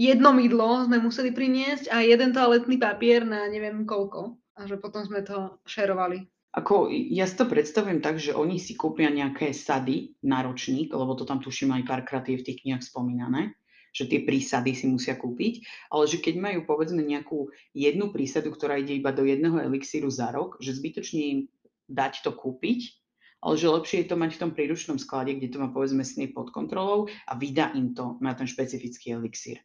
jedno 0.00 0.32
mydlo 0.32 0.88
sme 0.88 0.96
museli 1.04 1.28
priniesť 1.28 1.92
a 1.92 2.00
jeden 2.00 2.32
toaletný 2.32 2.80
papier 2.80 3.28
na 3.28 3.44
neviem 3.52 3.84
koľko. 3.84 4.40
A 4.56 4.64
že 4.64 4.80
potom 4.80 5.04
sme 5.04 5.20
to 5.20 5.60
šerovali. 5.68 6.24
Ako, 6.50 6.90
ja 6.90 7.30
si 7.30 7.38
to 7.38 7.46
predstavujem 7.46 8.02
tak, 8.02 8.18
že 8.18 8.34
oni 8.34 8.58
si 8.58 8.74
kúpia 8.74 9.06
nejaké 9.06 9.54
sady 9.54 10.18
na 10.26 10.42
ročník, 10.42 10.90
lebo 10.90 11.14
to 11.14 11.22
tam 11.22 11.38
tuším 11.38 11.70
aj 11.78 11.86
párkrát 11.86 12.26
je 12.26 12.34
v 12.34 12.42
tých 12.42 12.66
knihách 12.66 12.82
spomínané, 12.82 13.54
že 13.94 14.10
tie 14.10 14.26
prísady 14.26 14.74
si 14.74 14.90
musia 14.90 15.14
kúpiť, 15.14 15.62
ale 15.94 16.10
že 16.10 16.18
keď 16.18 16.34
majú 16.42 16.60
povedzme 16.66 17.06
nejakú 17.06 17.54
jednu 17.70 18.10
prísadu, 18.10 18.50
ktorá 18.50 18.82
ide 18.82 18.98
iba 18.98 19.14
do 19.14 19.22
jedného 19.22 19.62
elixíru 19.62 20.10
za 20.10 20.34
rok, 20.34 20.58
že 20.58 20.74
zbytočne 20.74 21.22
im 21.22 21.40
dať 21.86 22.26
to 22.26 22.34
kúpiť, 22.34 22.98
ale 23.46 23.54
že 23.54 23.70
lepšie 23.70 23.96
je 24.02 24.08
to 24.10 24.18
mať 24.18 24.30
v 24.34 24.40
tom 24.42 24.50
príručnom 24.50 24.98
sklade, 24.98 25.38
kde 25.38 25.54
to 25.54 25.62
má 25.62 25.70
povedzme 25.70 26.02
Snape 26.02 26.34
pod 26.34 26.50
kontrolou 26.50 27.06
a 27.30 27.38
vydá 27.38 27.70
im 27.78 27.94
to 27.94 28.18
na 28.18 28.34
ten 28.34 28.50
špecifický 28.50 29.14
elixír. 29.14 29.62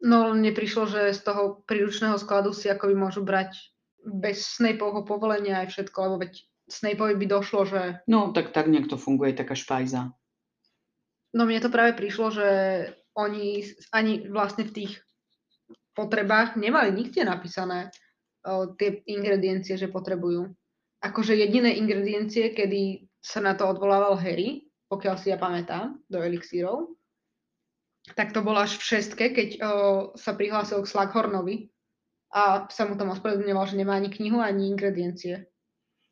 No, 0.00 0.32
mne 0.32 0.56
prišlo, 0.56 0.88
že 0.88 1.12
z 1.12 1.20
toho 1.20 1.60
príručného 1.68 2.16
skladu 2.16 2.56
si 2.56 2.72
akoby 2.72 2.96
môžu 2.96 3.20
brať 3.20 3.52
bez 4.00 4.56
Snapeovho 4.56 5.04
povolenia 5.04 5.60
aj 5.60 5.76
všetko, 5.76 5.96
lebo 6.08 6.16
veď 6.24 6.32
Snapeovi 6.70 7.14
by 7.20 7.26
došlo, 7.28 7.60
že... 7.68 7.80
No, 8.08 8.32
tak, 8.32 8.56
tak 8.56 8.72
nejak 8.72 8.88
to 8.88 8.96
funguje, 8.96 9.36
taká 9.36 9.52
špajza. 9.52 10.16
No 11.36 11.44
mne 11.44 11.60
to 11.60 11.68
práve 11.68 11.94
prišlo, 11.94 12.32
že 12.32 12.48
oni 13.14 13.66
ani 13.92 14.26
vlastne 14.30 14.66
v 14.66 14.74
tých 14.82 14.92
potrebách 15.92 16.56
nemali 16.56 16.94
nikde 16.94 17.26
napísané 17.26 17.90
o, 18.46 18.72
tie 18.74 19.02
ingrediencie, 19.04 19.76
že 19.76 19.92
potrebujú. 19.92 20.48
Akože 21.04 21.36
jediné 21.36 21.76
ingrediencie, 21.76 22.56
kedy 22.56 23.10
sa 23.20 23.44
na 23.44 23.52
to 23.52 23.68
odvolával 23.68 24.16
Harry, 24.16 24.70
pokiaľ 24.88 25.14
si 25.20 25.30
ja 25.30 25.38
pamätám, 25.38 26.00
do 26.08 26.18
elixírov, 26.18 26.98
tak 28.14 28.34
to 28.34 28.40
bolo 28.44 28.62
až 28.62 28.78
v 28.78 28.86
šestke, 28.96 29.24
keď 29.34 29.48
o, 29.58 29.62
sa 30.16 30.34
prihlásil 30.34 30.82
k 30.82 30.90
Slughornovi 30.90 31.56
a 32.30 32.66
sa 32.70 32.86
mu 32.86 32.94
tam 32.94 33.10
ospravedlňoval, 33.10 33.66
že 33.66 33.78
nemá 33.78 33.98
ani 33.98 34.10
knihu, 34.10 34.38
ani 34.38 34.70
ingrediencie. 34.70 35.50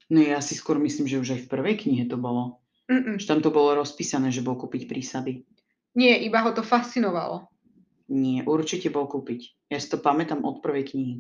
No 0.09 0.25
ja 0.25 0.41
si 0.41 0.57
skôr 0.57 0.81
myslím, 0.81 1.07
že 1.07 1.21
už 1.21 1.29
aj 1.37 1.41
v 1.47 1.51
prvej 1.53 1.75
knihe 1.85 2.09
to 2.09 2.17
bolo. 2.17 2.65
Mm-mm. 2.89 3.21
Že 3.21 3.29
tam 3.29 3.41
to 3.45 3.53
bolo 3.53 3.77
rozpísané, 3.77 4.33
že 4.33 4.41
bol 4.41 4.57
kúpiť 4.57 4.89
prísady. 4.89 5.45
Nie, 5.93 6.17
iba 6.25 6.41
ho 6.41 6.51
to 6.57 6.65
fascinovalo. 6.65 7.53
Nie, 8.09 8.41
určite 8.49 8.89
bol 8.89 9.05
kúpiť. 9.05 9.69
Ja 9.69 9.77
si 9.77 9.93
to 9.93 10.01
pamätám 10.01 10.41
od 10.49 10.65
prvej 10.65 10.97
knihy. 10.97 11.17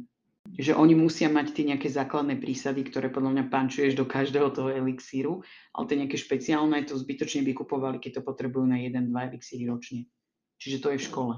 Že 0.56 0.80
oni 0.80 0.96
musia 0.96 1.28
mať 1.28 1.52
tie 1.52 1.68
nejaké 1.68 1.92
základné 1.92 2.40
prísady, 2.40 2.88
ktoré 2.88 3.12
podľa 3.12 3.36
mňa 3.36 3.44
pančuješ 3.52 3.92
do 3.92 4.08
každého 4.08 4.48
toho 4.56 4.72
elixíru, 4.72 5.44
ale 5.76 5.84
tie 5.84 6.00
nejaké 6.00 6.16
špeciálne 6.16 6.80
to 6.88 6.96
zbytočne 6.96 7.44
by 7.44 7.52
kupovali, 7.52 8.00
keď 8.00 8.20
to 8.20 8.22
potrebujú 8.24 8.64
na 8.64 8.80
jeden, 8.80 9.12
dva 9.12 9.28
elixíry 9.28 9.68
ročne. 9.68 10.08
Čiže 10.58 10.82
to 10.82 10.88
je 10.94 10.98
v 10.98 11.06
škole. 11.06 11.32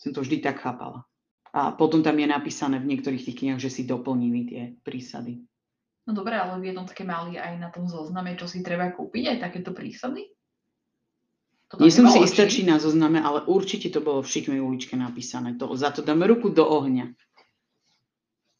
Som 0.00 0.10
to 0.16 0.24
vždy 0.24 0.40
tak 0.40 0.64
chápala. 0.64 1.04
A 1.52 1.72
potom 1.72 2.04
tam 2.04 2.16
je 2.20 2.28
napísané 2.28 2.80
v 2.80 2.88
niektorých 2.96 3.24
tých 3.24 3.38
knihách, 3.40 3.60
že 3.60 3.72
si 3.72 3.82
doplnili 3.88 4.40
tie 4.48 4.62
prísady. 4.84 5.44
No 6.08 6.16
dobre, 6.16 6.36
ale 6.40 6.56
v 6.60 6.72
jednotke 6.72 7.04
mali 7.04 7.36
aj 7.36 7.60
na 7.60 7.68
tom 7.68 7.84
zozname, 7.84 8.36
čo 8.36 8.48
si 8.48 8.64
treba 8.64 8.88
kúpiť, 8.92 9.36
aj 9.36 9.38
takéto 9.44 9.76
prísady? 9.76 10.32
Nie 11.76 11.92
som 11.92 12.08
si 12.08 12.24
istá, 12.24 12.48
či 12.48 12.64
na 12.64 12.80
zozname, 12.80 13.20
ale 13.20 13.44
určite 13.44 13.92
to 13.92 14.00
bolo 14.00 14.24
v 14.24 14.30
Šikmej 14.32 14.56
uličke 14.56 14.96
napísané. 14.96 15.52
To, 15.60 15.76
za 15.76 15.92
to 15.92 16.00
dáme 16.00 16.24
ruku 16.24 16.48
do 16.48 16.64
ohňa. 16.64 17.12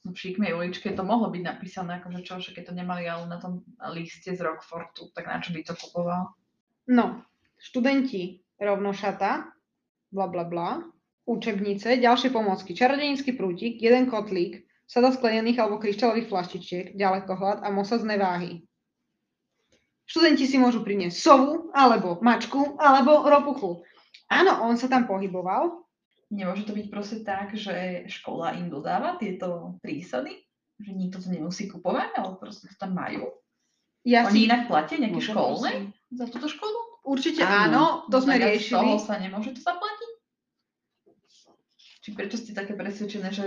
No 0.05 0.13
v 0.13 0.21
Šikmej 0.21 0.53
uličke 0.53 0.93
to 0.93 1.09
mohlo 1.09 1.33
byť 1.33 1.41
napísané, 1.41 2.05
akože 2.05 2.21
čo, 2.21 2.37
keď 2.53 2.69
to 2.69 2.75
nemali 2.77 3.09
ale 3.09 3.25
na 3.25 3.41
tom 3.41 3.65
liste 3.97 4.29
z 4.29 4.41
Rockfortu, 4.45 5.09
tak 5.17 5.25
na 5.25 5.41
čo 5.41 5.57
by 5.57 5.65
to 5.65 5.73
kupoval? 5.73 6.37
No, 6.85 7.25
študenti 7.57 8.45
rovnošata 8.61 9.58
bla 10.13 10.27
bla 10.29 10.45
bla, 10.45 10.71
učebnice, 11.29 12.01
ďalšie 12.01 12.33
pomôcky, 12.33 12.73
čarodejnícky 12.73 13.37
prútik, 13.37 13.77
jeden 13.81 14.09
kotlík, 14.09 14.65
sada 14.89 15.13
sklenených 15.13 15.61
alebo 15.61 15.77
kryštálových 15.77 16.33
flaštičiek, 16.33 16.87
ďalekohľad 16.97 17.61
a 17.61 17.69
mosadzné 17.69 18.17
váhy. 18.17 18.65
Študenti 20.09 20.49
si 20.49 20.57
môžu 20.57 20.81
priniesť 20.81 21.21
sovu, 21.21 21.69
alebo 21.77 22.17
mačku, 22.25 22.81
alebo 22.81 23.29
ropuchu. 23.29 23.85
Áno, 24.33 24.65
on 24.65 24.81
sa 24.81 24.89
tam 24.89 25.05
pohyboval. 25.05 25.85
Nemôže 26.33 26.65
to 26.65 26.73
byť 26.73 26.87
proste 26.89 27.21
tak, 27.29 27.53
že 27.53 28.09
škola 28.09 28.57
im 28.57 28.73
dodáva 28.73 29.21
tieto 29.21 29.77
prísady? 29.85 30.49
Že 30.81 30.91
nikto 30.97 31.17
to 31.21 31.29
nemusí 31.29 31.69
kupovať, 31.69 32.17
ale 32.17 32.41
proste 32.41 32.73
to 32.73 32.77
tam 32.81 32.97
majú? 32.97 33.29
Ja 34.09 34.25
Oni 34.25 34.45
si... 34.45 34.49
inak 34.49 34.73
platia 34.73 34.97
nejaké 34.97 35.21
školné 35.21 35.93
za 36.17 36.25
túto 36.33 36.49
školu? 36.49 36.88
Určite 37.07 37.43
áno, 37.43 37.55
áno 37.55 37.85
to 38.11 38.19
sme 38.21 38.39
riešili. 38.39 38.79
Z 38.79 38.83
toho 38.83 38.99
sa 39.01 39.15
nemôže 39.21 39.55
to 39.55 39.61
zaplatiť? 39.63 40.11
Či 42.05 42.09
prečo 42.17 42.37
ste 42.41 42.57
také 42.57 42.73
presvedčené, 42.73 43.29
že 43.35 43.47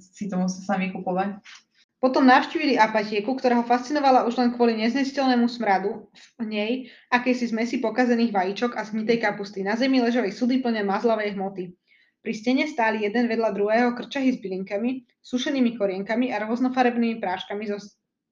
si 0.00 0.26
to 0.26 0.34
musí 0.40 0.60
sami 0.66 0.90
kupovať? 0.90 1.38
Potom 2.00 2.24
navštívili 2.24 2.80
apatieku, 2.80 3.36
ktorá 3.36 3.60
ho 3.60 3.64
fascinovala 3.68 4.24
už 4.24 4.40
len 4.40 4.56
kvôli 4.56 4.72
neznesiteľnému 4.80 5.44
smradu 5.52 6.08
v 6.40 6.44
nej, 6.48 6.72
akejsi 7.12 7.52
zmesi 7.52 7.76
pokazených 7.76 8.32
vajíčok 8.32 8.72
a 8.72 8.88
zhnitej 8.88 9.20
kapusty. 9.20 9.60
Na 9.60 9.76
zemi 9.76 10.00
ležali 10.00 10.32
sudy 10.32 10.64
plné 10.64 10.80
mazlavej 10.80 11.36
hmoty. 11.36 11.76
Pri 12.24 12.32
stene 12.32 12.64
stáli 12.64 13.04
jeden 13.04 13.28
vedľa 13.28 13.52
druhého 13.52 13.92
krčahy 13.92 14.32
s 14.32 14.40
bylinkami, 14.40 15.04
sušenými 15.20 15.76
korienkami 15.76 16.32
a 16.32 16.40
rôznofarebnými 16.40 17.20
práškami 17.20 17.68
zo 17.68 17.76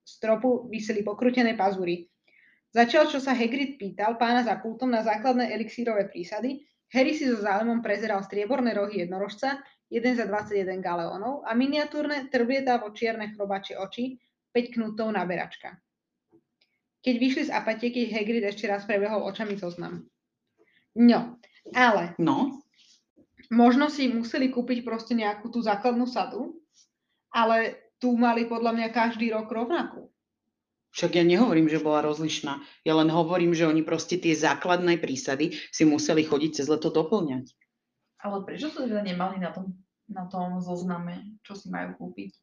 stropu 0.00 0.64
vyseli 0.72 1.04
pokrutené 1.04 1.52
pazúry. 1.52 2.08
Začal, 2.68 3.08
čo 3.08 3.18
sa 3.18 3.32
Hagrid 3.32 3.80
pýtal 3.80 4.20
pána 4.20 4.44
za 4.44 4.60
pultom 4.60 4.92
na 4.92 5.00
základné 5.00 5.48
elixírové 5.56 6.12
prísady, 6.12 6.68
Harry 6.92 7.12
si 7.16 7.28
so 7.28 7.40
zálemom 7.40 7.84
prezeral 7.84 8.24
strieborné 8.24 8.72
rohy 8.72 9.04
jednorožca, 9.04 9.60
jeden 9.88 10.12
za 10.16 10.28
21 10.28 10.84
galeónov 10.84 11.44
a 11.48 11.52
miniatúrne 11.56 12.28
trbietavo 12.28 12.92
čierne 12.92 13.32
chrobačie 13.32 13.76
oči, 13.76 14.20
5 14.52 14.76
knutov 14.76 15.12
naberačka. 15.12 15.76
Keď 17.04 17.14
vyšli 17.16 17.42
z 17.48 17.54
apatieky, 17.54 18.12
Hagrid 18.12 18.44
ešte 18.44 18.68
raz 18.68 18.84
prebehol 18.84 19.24
očami 19.24 19.56
zoznam. 19.56 20.04
No, 20.96 21.40
ale... 21.72 22.16
No? 22.20 22.64
Možno 23.48 23.88
si 23.88 24.12
museli 24.12 24.52
kúpiť 24.52 24.84
proste 24.84 25.16
nejakú 25.16 25.48
tú 25.48 25.64
základnú 25.64 26.04
sadu, 26.04 26.60
ale 27.32 27.88
tu 27.96 28.12
mali 28.12 28.44
podľa 28.44 28.76
mňa 28.76 28.88
každý 28.92 29.32
rok 29.32 29.48
rovnakú. 29.48 30.12
Však 30.92 31.20
ja 31.20 31.24
nehovorím, 31.24 31.68
že 31.68 31.82
bola 31.82 32.00
rozlišná. 32.04 32.64
Ja 32.82 32.96
len 32.96 33.12
hovorím, 33.12 33.52
že 33.52 33.68
oni 33.68 33.84
proste 33.84 34.16
tie 34.16 34.32
základné 34.32 34.98
prísady 34.98 35.56
si 35.68 35.84
museli 35.84 36.24
chodiť 36.24 36.62
cez 36.62 36.66
leto 36.66 36.88
doplňať. 36.88 37.52
Ale 38.18 38.42
prečo 38.42 38.72
sa 38.72 38.82
teda 38.82 39.04
nemali 39.04 39.38
na 39.38 39.54
tom, 39.54 39.78
na 40.10 40.26
tom 40.26 40.58
zozname, 40.58 41.38
čo 41.46 41.54
si 41.54 41.70
majú 41.70 41.94
kúpiť? 41.94 42.34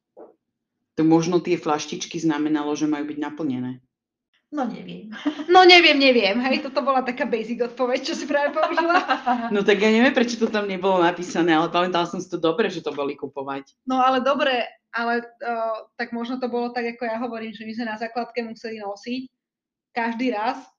To 0.96 1.04
možno 1.04 1.44
tie 1.44 1.60
flaštičky 1.60 2.16
znamenalo, 2.22 2.72
že 2.80 2.88
majú 2.88 3.12
byť 3.12 3.20
naplnené. 3.20 3.84
No 4.56 4.64
neviem. 4.64 5.12
No 5.52 5.68
neviem, 5.68 6.00
neviem. 6.00 6.40
Hej, 6.40 6.68
toto 6.68 6.80
bola 6.84 7.04
taká 7.04 7.28
basic 7.28 7.60
odpoveď, 7.60 8.00
čo 8.08 8.14
si 8.16 8.24
práve 8.24 8.56
použila. 8.56 9.04
No 9.56 9.68
tak 9.68 9.84
ja 9.84 9.92
neviem, 9.92 10.16
prečo 10.16 10.40
to 10.40 10.48
tam 10.48 10.70
nebolo 10.70 11.04
napísané, 11.04 11.52
ale 11.52 11.68
pamätala 11.68 12.08
som 12.08 12.24
si 12.24 12.32
to 12.32 12.40
dobre, 12.40 12.72
že 12.72 12.80
to 12.80 12.96
boli 12.96 13.20
kupovať. 13.20 13.76
No 13.84 14.00
ale 14.00 14.24
dobre, 14.24 14.64
ale 14.96 15.28
uh, 15.44 15.92
tak 16.00 16.16
možno 16.16 16.40
to 16.40 16.48
bolo 16.48 16.72
tak, 16.72 16.96
ako 16.96 17.04
ja 17.04 17.20
hovorím, 17.20 17.52
že 17.52 17.68
my 17.68 17.74
sme 17.76 17.86
na 17.92 18.00
základke 18.00 18.40
museli 18.48 18.80
nosiť 18.80 19.24
každý 19.92 20.32
raz. 20.32 20.64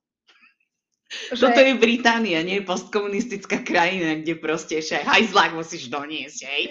Že... 1.06 1.38
Toto 1.38 1.62
je 1.62 1.78
Británia, 1.78 2.42
nie 2.42 2.58
je 2.58 2.66
postkomunistická 2.66 3.62
krajina, 3.62 4.18
kde 4.18 4.42
proste 4.42 4.82
ešte 4.82 5.06
hajzlák 5.06 5.54
musíš 5.54 5.86
doniesť, 5.86 6.40
hej? 6.50 6.62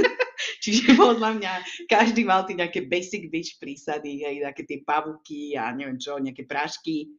Čiže 0.64 0.96
podľa 0.96 1.36
mňa 1.36 1.52
každý 1.84 2.24
mal 2.24 2.48
tie 2.48 2.56
nejaké 2.56 2.88
basic 2.88 3.28
bitch 3.28 3.60
prísady, 3.60 4.24
hej, 4.24 4.40
také 4.40 4.64
tie 4.64 4.78
pavuky 4.88 5.52
a 5.60 5.68
neviem 5.76 6.00
čo, 6.00 6.16
nejaké 6.16 6.48
prášky, 6.48 7.12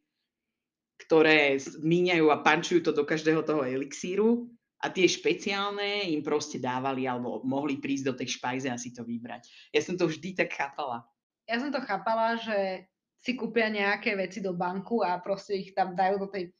ktoré 1.06 1.54
míňajú 1.86 2.26
a 2.34 2.42
pančujú 2.42 2.82
to 2.82 2.90
do 2.90 3.06
každého 3.06 3.46
toho 3.46 3.62
elixíru 3.62 4.50
a 4.82 4.92
tie 4.92 5.08
špeciálne 5.08 6.04
im 6.12 6.20
proste 6.20 6.60
dávali 6.60 7.08
alebo 7.08 7.40
mohli 7.42 7.80
prísť 7.80 8.04
do 8.12 8.14
tej 8.14 8.36
špajze 8.36 8.68
a 8.68 8.76
si 8.76 8.92
to 8.92 9.02
vybrať. 9.02 9.48
Ja 9.72 9.80
som 9.80 9.96
to 9.96 10.04
vždy 10.04 10.36
tak 10.36 10.52
chápala. 10.52 11.04
Ja 11.48 11.62
som 11.62 11.72
to 11.72 11.80
chápala, 11.80 12.36
že 12.36 12.84
si 13.16 13.34
kúpia 13.34 13.72
nejaké 13.72 14.12
veci 14.14 14.44
do 14.44 14.52
banku 14.52 15.00
a 15.00 15.16
proste 15.18 15.56
ich 15.56 15.72
tam 15.72 15.96
dajú 15.96 16.26
do 16.26 16.28
tej 16.28 16.52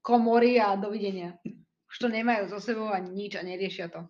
komory 0.00 0.56
a 0.56 0.74
dovidenia. 0.74 1.36
Už 1.90 1.96
to 2.00 2.08
nemajú 2.08 2.48
so 2.48 2.58
sebou 2.62 2.88
ani 2.88 3.12
nič 3.12 3.36
a 3.36 3.44
neriešia 3.44 3.92
to. 3.92 4.08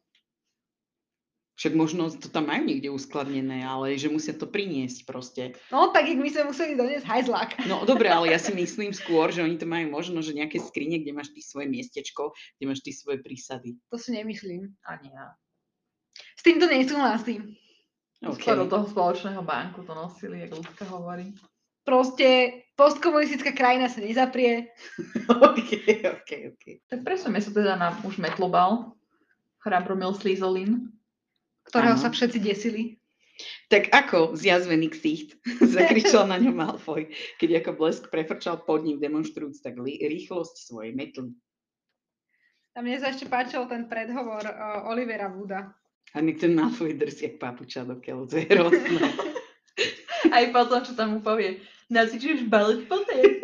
Však 1.60 1.76
možno 1.76 2.08
to 2.08 2.32
tam 2.32 2.48
majú 2.48 2.64
niekde 2.64 2.88
uskladnené, 2.88 3.60
ale 3.60 3.92
že 4.00 4.08
musia 4.08 4.32
to 4.32 4.48
priniesť 4.48 5.04
proste. 5.04 5.52
No, 5.68 5.92
tak 5.92 6.08
ich 6.08 6.16
my 6.16 6.32
sme 6.32 6.48
museli 6.48 6.72
doniesť 6.72 7.04
hajzlak. 7.04 7.60
No, 7.68 7.84
dobre, 7.84 8.08
ale 8.08 8.32
ja 8.32 8.40
si 8.40 8.48
myslím 8.56 8.96
skôr, 8.96 9.28
že 9.28 9.44
oni 9.44 9.60
to 9.60 9.68
majú 9.68 9.92
možno, 9.92 10.24
že 10.24 10.32
nejaké 10.32 10.56
skrine, 10.56 10.96
kde 11.04 11.12
máš 11.12 11.36
ty 11.36 11.44
svoje 11.44 11.68
miestečko, 11.68 12.32
kde 12.56 12.64
máš 12.64 12.80
ty 12.80 12.96
svoje 12.96 13.20
prísady. 13.20 13.76
To 13.92 14.00
si 14.00 14.16
nemyslím. 14.16 14.72
Ani 14.88 15.12
ja. 15.12 15.36
S 16.32 16.40
týmto 16.40 16.64
nesúhlasím. 16.64 17.52
Okay. 18.24 18.40
Skoro 18.40 18.64
do 18.64 18.68
toho 18.72 18.84
spoločného 18.88 19.44
banku 19.44 19.84
to 19.84 19.92
nosili, 19.92 20.40
ako 20.48 20.64
ľudka 20.64 20.84
hovorí. 20.88 21.36
Proste 21.84 22.56
postkomunistická 22.72 23.52
krajina 23.52 23.92
sa 23.92 24.00
nezaprie. 24.00 24.72
ok, 25.28 25.70
ok, 26.24 26.30
ok. 26.56 26.64
Tak 26.88 27.04
presujeme 27.04 27.44
sa 27.44 27.52
teda 27.52 27.76
na 27.76 27.92
už 28.00 28.16
Metlobal. 28.16 28.96
Chrabromil 29.60 30.16
Slizolin 30.16 30.88
ktorého 31.70 31.96
ano. 31.96 32.02
sa 32.02 32.10
všetci 32.10 32.38
desili. 32.42 32.98
Tak 33.72 33.88
ako 33.94 34.36
zjazvený 34.36 34.92
ksicht, 34.92 35.38
zakričal 35.78 36.28
na 36.28 36.36
ňom 36.36 36.52
Malfoy, 36.52 37.08
keď 37.40 37.64
ako 37.64 37.70
blesk 37.78 38.02
prefrčal 38.12 38.60
pod 38.66 38.84
ním, 38.84 39.00
demonstrujúc 39.00 39.62
tak 39.62 39.78
li- 39.80 40.02
rýchlosť 40.02 40.66
svojej 40.66 40.92
metly. 40.92 41.32
A 42.74 42.84
mne 42.84 43.02
sa 43.02 43.10
ešte 43.10 43.26
páčil 43.26 43.66
ten 43.66 43.90
predhovor 43.90 44.46
uh, 44.46 44.86
Olivera 44.90 45.30
Wooda. 45.30 45.74
A 46.14 46.18
nech 46.18 46.42
ten 46.42 46.58
Malfoy 46.58 46.98
drsí 46.98 47.30
jak 47.30 47.38
papuča 47.38 47.86
do 47.86 48.02
keľu, 48.02 48.26
to 48.26 48.42
je 48.42 48.46
hrozné. 48.50 48.90
Aj 50.36 50.44
potom, 50.52 50.84
čo 50.84 50.92
tam 50.94 51.16
mu 51.16 51.20
povie, 51.22 51.62
nazýčuješ 51.88 52.44
baliť 52.46 52.80
potem. 52.86 53.24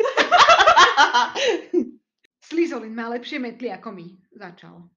Slizolin 2.47 2.95
má 2.95 3.11
lepšie 3.11 3.43
metly 3.43 3.71
ako 3.71 3.91
my, 3.91 4.07
začal. 4.35 4.87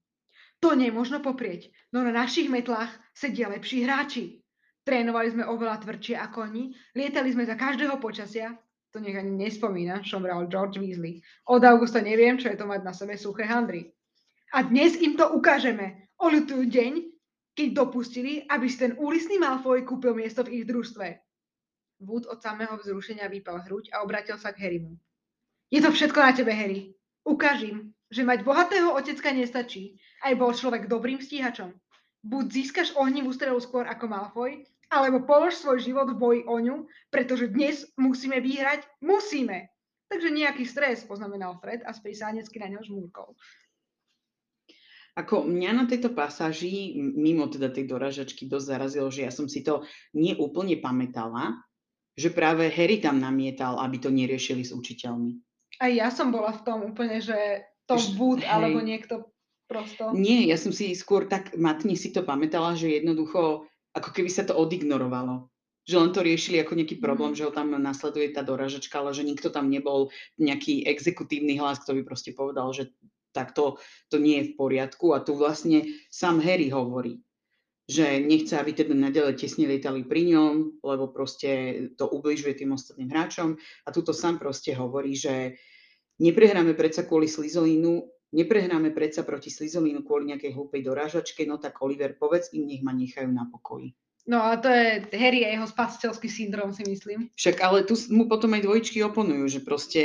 To 0.60 0.76
nemôžno 0.76 1.24
poprieť, 1.24 1.72
no 1.88 2.04
na 2.04 2.12
našich 2.12 2.52
metlách 2.52 2.92
sedia 3.16 3.48
lepší 3.48 3.88
hráči. 3.88 4.44
Trénovali 4.84 5.32
sme 5.32 5.48
oveľa 5.48 5.80
tvrdšie 5.80 6.16
ako 6.20 6.52
oni, 6.52 6.76
lietali 6.92 7.32
sme 7.32 7.48
za 7.48 7.56
každého 7.56 7.96
počasia, 7.96 8.52
to 8.92 8.98
nech 8.98 9.16
ani 9.16 9.32
nespomína, 9.40 10.04
šomral 10.04 10.50
George 10.50 10.82
Weasley. 10.82 11.22
Od 11.48 11.62
augusta 11.64 12.02
neviem, 12.02 12.36
čo 12.36 12.50
je 12.50 12.58
to 12.58 12.66
mať 12.66 12.80
na 12.84 12.92
sebe 12.92 13.14
suché 13.16 13.46
handry. 13.46 13.88
A 14.50 14.66
dnes 14.66 14.98
im 14.98 15.14
to 15.14 15.30
ukážeme. 15.30 16.10
Olutujú 16.18 16.66
deň, 16.66 16.92
keď 17.54 17.68
dopustili, 17.70 18.42
aby 18.50 18.66
si 18.66 18.82
ten 18.82 18.98
úlisný 18.98 19.38
Malfoy 19.38 19.86
kúpil 19.86 20.12
miesto 20.12 20.42
v 20.42 20.60
ich 20.60 20.64
družstve. 20.66 21.06
Wood 22.02 22.26
od 22.26 22.42
samého 22.42 22.74
vzrušenia 22.76 23.30
vypal 23.30 23.62
hruď 23.62 23.94
a 23.94 24.02
obratil 24.02 24.36
sa 24.36 24.50
k 24.50 24.66
Harrymu. 24.66 24.98
Je 25.70 25.78
to 25.78 25.94
všetko 25.94 26.18
na 26.18 26.32
tebe, 26.34 26.50
Harry. 26.50 26.96
Ukáž 27.22 27.62
že 28.10 28.26
mať 28.26 28.42
bohatého 28.42 28.90
otecka 28.92 29.30
nestačí. 29.30 29.96
Aj 30.20 30.34
bol 30.34 30.50
človek 30.50 30.90
dobrým 30.90 31.22
stíhačom. 31.22 31.70
Buď 32.20 32.44
získaš 32.52 32.92
ohnivú 32.98 33.32
strelu 33.32 33.56
skôr 33.62 33.86
ako 33.88 34.04
Malfoy, 34.10 34.66
alebo 34.90 35.22
polož 35.22 35.56
svoj 35.56 35.78
život 35.80 36.10
v 36.10 36.18
boji 36.18 36.40
o 36.44 36.56
ňu, 36.58 36.76
pretože 37.08 37.48
dnes 37.48 37.86
musíme 37.94 38.42
vyhrať, 38.42 38.82
musíme. 39.00 39.70
Takže 40.10 40.34
nejaký 40.34 40.66
stres, 40.66 41.06
poznamenal 41.06 41.56
Fred 41.62 41.86
a 41.86 41.94
sprisánecky 41.94 42.58
na 42.58 42.74
ňo 42.74 42.82
žmúrkol. 42.82 43.38
Ako 45.14 45.46
mňa 45.46 45.70
na 45.70 45.84
tejto 45.86 46.10
pasáži, 46.10 46.98
mimo 46.98 47.46
teda 47.46 47.70
tej 47.70 47.86
doražačky, 47.86 48.50
dosť 48.50 48.66
zarazilo, 48.66 49.08
že 49.14 49.26
ja 49.26 49.30
som 49.30 49.46
si 49.46 49.62
to 49.62 49.86
neúplne 50.14 50.74
pamätala, 50.82 51.62
že 52.18 52.34
práve 52.34 52.66
Harry 52.74 52.98
tam 52.98 53.22
namietal, 53.22 53.78
aby 53.78 54.02
to 54.02 54.10
neriešili 54.10 54.66
s 54.66 54.74
učiteľmi. 54.74 55.38
Aj 55.78 55.90
ja 55.94 56.10
som 56.10 56.34
bola 56.34 56.50
v 56.50 56.62
tom 56.66 56.78
úplne, 56.90 57.22
že 57.22 57.69
to 57.90 58.14
Wood 58.14 58.46
alebo 58.46 58.78
niekto 58.78 59.26
prosto. 59.70 60.10
Nie, 60.14 60.46
ja 60.50 60.58
som 60.58 60.74
si 60.74 60.94
skôr 60.98 61.30
tak 61.30 61.54
matne 61.54 61.94
si 61.94 62.10
to 62.10 62.26
pamätala, 62.26 62.74
že 62.74 62.90
jednoducho 62.90 63.70
ako 63.94 64.10
keby 64.10 64.30
sa 64.30 64.46
to 64.46 64.54
odignorovalo. 64.58 65.50
Že 65.86 65.96
len 65.98 66.10
to 66.14 66.20
riešili 66.22 66.58
ako 66.62 66.78
nejaký 66.78 67.02
problém, 67.02 67.34
mm. 67.34 67.38
že 67.38 67.46
ho 67.46 67.52
tam 67.54 67.74
nasleduje 67.74 68.30
tá 68.30 68.46
doražačka, 68.46 69.02
ale 69.02 69.10
že 69.10 69.26
nikto 69.26 69.50
tam 69.50 69.70
nebol 69.70 70.14
nejaký 70.38 70.86
exekutívny 70.86 71.58
hlas, 71.58 71.82
kto 71.82 71.98
by 71.98 72.02
proste 72.06 72.30
povedal, 72.34 72.70
že 72.70 72.94
takto 73.30 73.78
to 74.10 74.18
nie 74.18 74.42
je 74.42 74.44
v 74.52 74.56
poriadku. 74.58 75.14
A 75.14 75.22
tu 75.22 75.34
vlastne 75.38 75.86
sám 76.10 76.42
Harry 76.42 76.70
hovorí, 76.70 77.22
že 77.90 78.22
nechce, 78.22 78.54
aby 78.54 78.70
teda 78.70 78.94
nadalej 78.94 79.34
tesne 79.34 79.66
lietali 79.66 80.06
pri 80.06 80.30
ňom, 80.30 80.78
lebo 80.78 81.10
proste 81.10 81.50
to 81.98 82.06
ubližuje 82.06 82.62
tým 82.62 82.70
ostatným 82.78 83.10
hráčom. 83.10 83.58
A 83.58 83.88
tuto 83.90 84.14
sám 84.14 84.38
proste 84.38 84.70
hovorí, 84.78 85.18
že 85.18 85.58
Neprehráme 86.20 86.76
predsa 86.76 87.08
kvôli 87.08 87.26
Slizolínu, 87.26 88.04
neprehráme 88.36 88.92
predsa 88.92 89.24
proti 89.24 89.48
Slizolínu 89.48 90.04
kvôli 90.04 90.28
nejakej 90.28 90.52
hlúpej 90.52 90.84
dorážačke, 90.84 91.48
no 91.48 91.56
tak 91.56 91.80
Oliver, 91.80 92.12
povedz 92.12 92.52
im, 92.52 92.68
nech 92.68 92.84
ma 92.84 92.92
nechajú 92.92 93.32
na 93.32 93.48
pokoji. 93.48 93.96
No 94.28 94.44
a 94.44 94.60
to 94.60 94.68
je 94.68 95.00
Harry 95.16 95.48
a 95.48 95.56
jeho 95.56 95.64
spasiteľský 95.64 96.28
syndrom, 96.28 96.76
si 96.76 96.84
myslím. 96.84 97.32
Však 97.40 97.56
ale 97.64 97.88
tu 97.88 97.96
mu 98.12 98.28
potom 98.28 98.52
aj 98.52 98.62
dvojičky 98.68 99.00
oponujú, 99.00 99.48
že 99.48 99.64
proste 99.64 100.02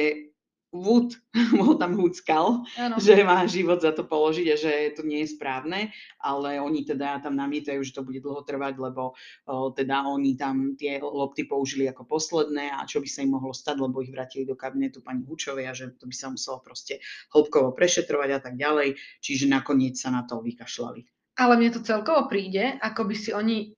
Wood 0.76 1.16
ho 1.64 1.80
tam 1.80 1.96
húckal, 1.96 2.68
ano. 2.76 2.96
že 3.00 3.24
má 3.24 3.48
život 3.48 3.80
za 3.80 3.96
to 3.96 4.04
položiť 4.04 4.48
a 4.52 4.56
že 4.60 4.72
to 5.00 5.08
nie 5.08 5.24
je 5.24 5.32
správne, 5.32 5.96
ale 6.20 6.60
oni 6.60 6.84
teda 6.84 7.24
tam 7.24 7.40
namietajú, 7.40 7.80
že 7.80 7.96
to 7.96 8.04
bude 8.04 8.20
dlho 8.20 8.44
trvať, 8.44 8.76
lebo 8.76 9.16
o, 9.48 9.72
teda 9.72 10.04
oni 10.04 10.36
tam 10.36 10.76
tie 10.76 11.00
lopty 11.00 11.48
použili 11.48 11.88
ako 11.88 12.04
posledné 12.04 12.76
a 12.76 12.84
čo 12.84 13.00
by 13.00 13.08
sa 13.08 13.24
im 13.24 13.32
mohlo 13.32 13.56
stať, 13.56 13.80
lebo 13.80 14.04
ich 14.04 14.12
vrátili 14.12 14.44
do 14.44 14.60
kabinetu 14.60 15.00
pani 15.00 15.24
Hučovej 15.24 15.66
a 15.72 15.74
že 15.74 15.96
to 15.96 16.12
by 16.12 16.16
sa 16.16 16.28
muselo 16.28 16.60
proste 16.60 17.00
hĺbkovo 17.32 17.72
prešetrovať 17.72 18.30
a 18.36 18.40
tak 18.44 18.60
ďalej, 18.60 19.00
čiže 19.24 19.48
nakoniec 19.48 19.96
sa 19.96 20.12
na 20.12 20.28
to 20.28 20.44
vykašľali. 20.44 21.08
Ale 21.36 21.60
mne 21.60 21.72
to 21.76 21.84
celkovo 21.84 22.32
príde, 22.32 22.80
ako 22.80 23.12
by 23.12 23.16
si 23.16 23.32
oni, 23.36 23.76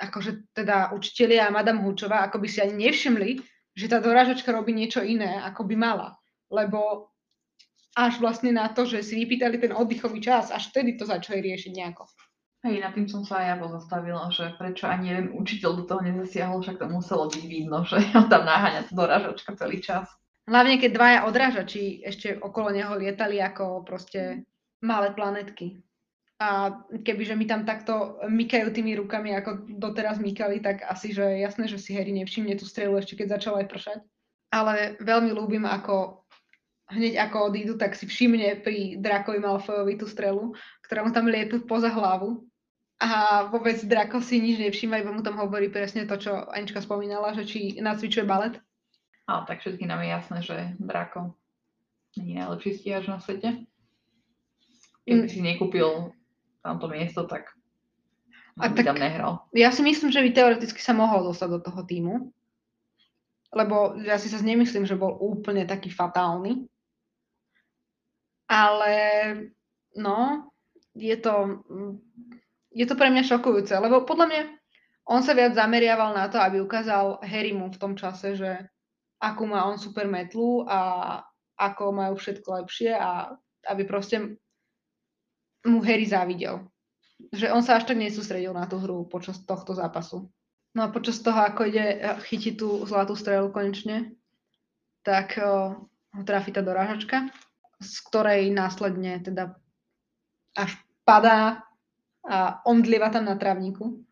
akože 0.00 0.52
teda 0.56 0.96
učitelia 0.96 1.48
a 1.48 1.54
madam 1.54 1.84
Hučová, 1.84 2.24
ako 2.24 2.40
by 2.40 2.48
si 2.48 2.64
ani 2.64 2.88
nevšimli, 2.88 3.30
že 3.76 3.92
tá 3.92 4.00
dorážačka 4.00 4.48
robí 4.56 4.72
niečo 4.72 5.04
iné, 5.04 5.36
ako 5.44 5.68
by 5.68 5.76
mala 5.76 6.16
lebo 6.52 7.10
až 7.96 8.20
vlastne 8.20 8.52
na 8.52 8.68
to, 8.68 8.84
že 8.84 9.00
si 9.00 9.16
vypýtali 9.24 9.56
ten 9.56 9.72
oddychový 9.72 10.20
čas, 10.20 10.52
až 10.52 10.68
vtedy 10.68 11.00
to 11.00 11.08
začali 11.08 11.40
riešiť 11.40 11.72
nejako. 11.72 12.04
Hej, 12.66 12.82
nad 12.82 12.92
tým 12.92 13.06
som 13.06 13.22
sa 13.22 13.40
aj 13.40 13.46
ja 13.46 13.56
pozastavila, 13.62 14.26
že 14.34 14.52
prečo 14.58 14.90
ani 14.90 15.14
jeden 15.14 15.26
učiteľ 15.38 15.70
do 15.80 15.84
toho 15.86 16.00
nezasiahol, 16.02 16.60
však 16.60 16.82
to 16.82 16.86
muselo 16.90 17.30
byť 17.30 17.44
vidno, 17.46 17.86
že 17.86 18.02
ho 18.16 18.26
tam 18.28 18.42
naháňa 18.42 18.90
dorážačka 18.90 19.54
celý 19.54 19.78
čas. 19.80 20.10
Hlavne, 20.46 20.78
keď 20.78 20.90
dvaja 20.94 21.18
odrážači 21.26 22.06
ešte 22.06 22.38
okolo 22.38 22.70
neho 22.70 22.94
lietali 22.94 23.42
ako 23.42 23.82
proste 23.82 24.46
malé 24.82 25.10
planetky. 25.10 25.82
A 26.36 26.68
kebyže 27.00 27.32
mi 27.32 27.48
tam 27.48 27.64
takto 27.64 28.20
mykajú 28.28 28.68
tými 28.68 28.92
rukami, 29.00 29.32
ako 29.32 29.72
doteraz 29.80 30.20
mykali, 30.20 30.60
tak 30.60 30.84
asi, 30.84 31.16
že 31.16 31.40
jasné, 31.40 31.64
že 31.64 31.80
si 31.80 31.96
Harry 31.96 32.12
nevšimne 32.12 32.54
tú 32.60 32.68
strelu 32.68 32.92
ešte 33.00 33.16
keď 33.16 33.40
začal 33.40 33.64
aj 33.64 33.66
pršať. 33.72 33.98
Ale 34.52 35.00
veľmi 35.00 35.32
ľúbim, 35.32 35.64
ako 35.64 36.25
hneď 36.90 37.28
ako 37.28 37.50
odídu, 37.50 37.74
tak 37.74 37.98
si 37.98 38.06
všimne 38.06 38.62
pri 38.62 38.98
Drakovi 39.02 39.42
Malfoyovi 39.42 39.98
tú 39.98 40.06
strelu, 40.06 40.54
ktorá 40.86 41.02
mu 41.02 41.10
tam 41.10 41.26
liepe 41.26 41.62
poza 41.66 41.90
hlavu. 41.90 42.46
A 42.96 43.44
vôbec 43.52 43.76
Drako 43.84 44.24
si 44.24 44.40
nič 44.40 44.56
nevšíma, 44.56 45.02
iba 45.02 45.12
mu 45.12 45.20
tam 45.20 45.36
hovorí 45.36 45.68
presne 45.68 46.08
to, 46.08 46.16
čo 46.16 46.48
Anička 46.48 46.80
spomínala, 46.80 47.36
že 47.36 47.44
či 47.44 47.76
nacvičuje 47.76 48.24
balet. 48.24 48.56
A 49.28 49.44
tak 49.44 49.60
všetky 49.60 49.84
nám 49.84 50.00
je 50.06 50.08
jasné, 50.08 50.38
že 50.40 50.56
Drako 50.80 51.36
nie 52.16 52.38
je 52.38 52.40
najlepší 52.40 52.70
stíhač 52.80 53.04
na 53.10 53.20
svete. 53.20 53.68
Keby 55.04 55.28
mm. 55.28 55.30
si 55.30 55.40
nekúpil 55.44 56.16
tamto 56.64 56.88
miesto, 56.88 57.28
tak 57.28 57.52
a 58.56 58.72
by 58.72 58.80
tak, 58.80 58.88
tam 58.88 58.96
nehral. 58.96 59.32
Ja 59.52 59.68
si 59.68 59.84
myslím, 59.84 60.08
že 60.08 60.24
by 60.24 60.32
teoreticky 60.32 60.80
sa 60.80 60.96
mohol 60.96 61.28
dostať 61.28 61.48
do 61.52 61.60
toho 61.60 61.80
týmu. 61.84 62.14
Lebo 63.52 64.00
ja 64.00 64.16
si 64.16 64.32
sa 64.32 64.40
nemyslím, 64.40 64.88
že 64.88 64.96
bol 64.96 65.12
úplne 65.20 65.68
taký 65.68 65.92
fatálny. 65.92 66.64
Ale 68.46 68.94
no, 69.98 70.50
je 70.94 71.16
to, 71.18 71.62
je 72.70 72.84
to 72.86 72.94
pre 72.94 73.10
mňa 73.10 73.26
šokujúce, 73.26 73.74
lebo 73.76 74.06
podľa 74.06 74.26
mňa 74.30 74.42
On 75.06 75.22
sa 75.22 75.38
viac 75.38 75.54
zameriaval 75.54 76.18
na 76.18 76.26
to, 76.26 76.42
aby 76.42 76.58
ukázal 76.58 77.22
Harrymu 77.22 77.70
v 77.70 77.78
tom 77.78 77.94
čase, 77.94 78.34
že 78.34 78.66
akú 79.22 79.46
má 79.46 79.62
on 79.62 79.78
super 79.78 80.10
metlu 80.10 80.66
a 80.66 81.22
ako 81.54 81.94
majú 81.94 82.18
všetko 82.18 82.48
lepšie 82.62 82.90
a 82.90 83.30
aby 83.70 83.86
proste 83.86 84.34
mu 85.62 85.78
Harry 85.86 86.10
závidel. 86.10 86.66
Že 87.30 87.54
on 87.54 87.62
sa 87.62 87.78
až 87.78 87.86
tak 87.86 88.02
nesústredil 88.02 88.50
na 88.50 88.66
tú 88.66 88.82
hru 88.82 89.06
počas 89.06 89.38
tohto 89.46 89.78
zápasu. 89.78 90.26
No 90.74 90.84
a 90.84 90.92
počas 90.92 91.22
toho, 91.22 91.38
ako 91.38 91.70
ide 91.70 92.02
chytiť 92.26 92.58
tú 92.58 92.82
zlatú 92.84 93.14
strelu 93.16 93.48
konečne, 93.54 94.12
tak 95.06 95.38
ho 95.38 95.86
trafi 96.26 96.50
tá 96.50 96.60
dorážačka, 96.60 97.30
z 97.80 97.94
ktorej 98.08 98.48
následne 98.52 99.20
teda 99.20 99.56
až 100.56 100.76
padá 101.04 101.62
a 102.26 102.64
omdlieva 102.66 103.12
tam 103.12 103.28
na 103.28 103.38
trávniku. 103.38 104.02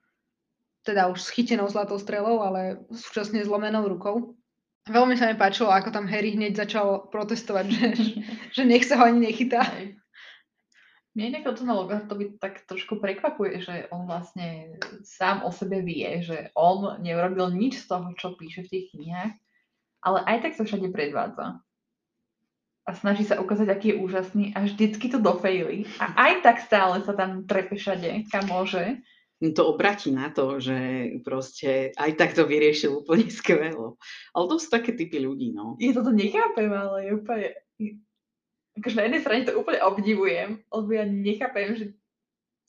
Teda 0.85 1.09
už 1.09 1.24
s 1.24 1.33
chytenou 1.33 1.66
zlatou 1.72 1.96
strelou, 1.96 2.44
ale 2.44 2.85
súčasne 2.92 3.40
zlomenou 3.40 3.88
rukou. 3.88 4.37
Veľmi 4.85 5.16
sa 5.16 5.33
mi 5.33 5.37
páčilo, 5.40 5.72
ako 5.72 5.88
tam 5.88 6.05
Harry 6.05 6.37
hneď 6.37 6.61
začal 6.61 7.09
protestovať, 7.09 7.66
že, 7.72 7.87
že 8.53 8.62
nech 8.68 8.85
sa 8.85 9.00
ho 9.00 9.09
ani 9.09 9.33
nechytá. 9.33 9.64
Mne 11.16 11.33
inak 11.33 11.57
to 11.57 11.64
na 11.64 11.72
Logartovi 11.72 12.37
tak 12.37 12.68
trošku 12.68 13.00
prekvapuje, 13.00 13.64
že 13.64 13.88
on 13.88 14.05
vlastne 14.05 14.77
sám 15.07 15.46
o 15.46 15.50
sebe 15.55 15.81
vie, 15.81 16.20
že 16.20 16.53
on 16.53 17.00
neurobil 17.00 17.48
nič 17.57 17.81
z 17.81 17.96
toho, 17.96 18.12
čo 18.18 18.37
píše 18.37 18.68
v 18.68 18.70
tých 18.77 18.87
knihách, 18.92 19.33
ale 20.05 20.18
aj 20.29 20.37
tak 20.44 20.53
sa 20.53 20.68
všade 20.68 20.92
predvádza. 20.92 21.63
A 22.85 22.92
snaží 22.92 23.25
sa 23.25 23.40
ukázať, 23.40 23.68
aký 23.73 23.87
je 23.97 24.01
úžasný 24.01 24.44
a 24.53 24.68
vždycky 24.68 25.09
to 25.09 25.16
dofejli. 25.16 25.88
A 25.97 26.29
aj 26.29 26.33
tak 26.44 26.57
stále 26.61 27.01
sa 27.01 27.16
tam 27.16 27.49
trepe 27.49 27.81
všade, 27.81 28.29
kam 28.29 28.44
môže 28.44 29.01
to 29.53 29.68
obratí 29.68 30.14
na 30.14 30.31
to, 30.31 30.62
že 30.62 30.77
proste 31.27 31.92
aj 31.99 32.11
tak 32.16 32.33
to 32.33 32.47
vyriešil 32.47 33.05
úplne 33.05 33.29
skvelo. 33.42 34.01
Ale 34.33 34.44
to 34.49 34.57
sú 34.57 34.70
také 34.73 34.97
typy 34.97 35.20
ľudí, 35.20 35.53
no. 35.53 35.77
Ja 35.83 35.92
toto 35.92 36.14
nechápem, 36.14 36.70
ale 36.70 36.97
je 37.05 37.11
úplne... 37.18 37.49
Akože 38.75 38.97
na 38.99 39.05
jednej 39.07 39.23
strane 39.23 39.47
to 39.47 39.55
úplne 39.55 39.81
obdivujem, 39.87 40.59
lebo 40.66 40.88
ja 40.90 41.05
nechápem, 41.07 41.79
že 41.79 41.85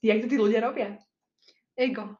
jak 0.06 0.22
to 0.22 0.30
tí 0.30 0.38
ľudia 0.38 0.62
robia. 0.62 1.02
Ego. 1.74 2.14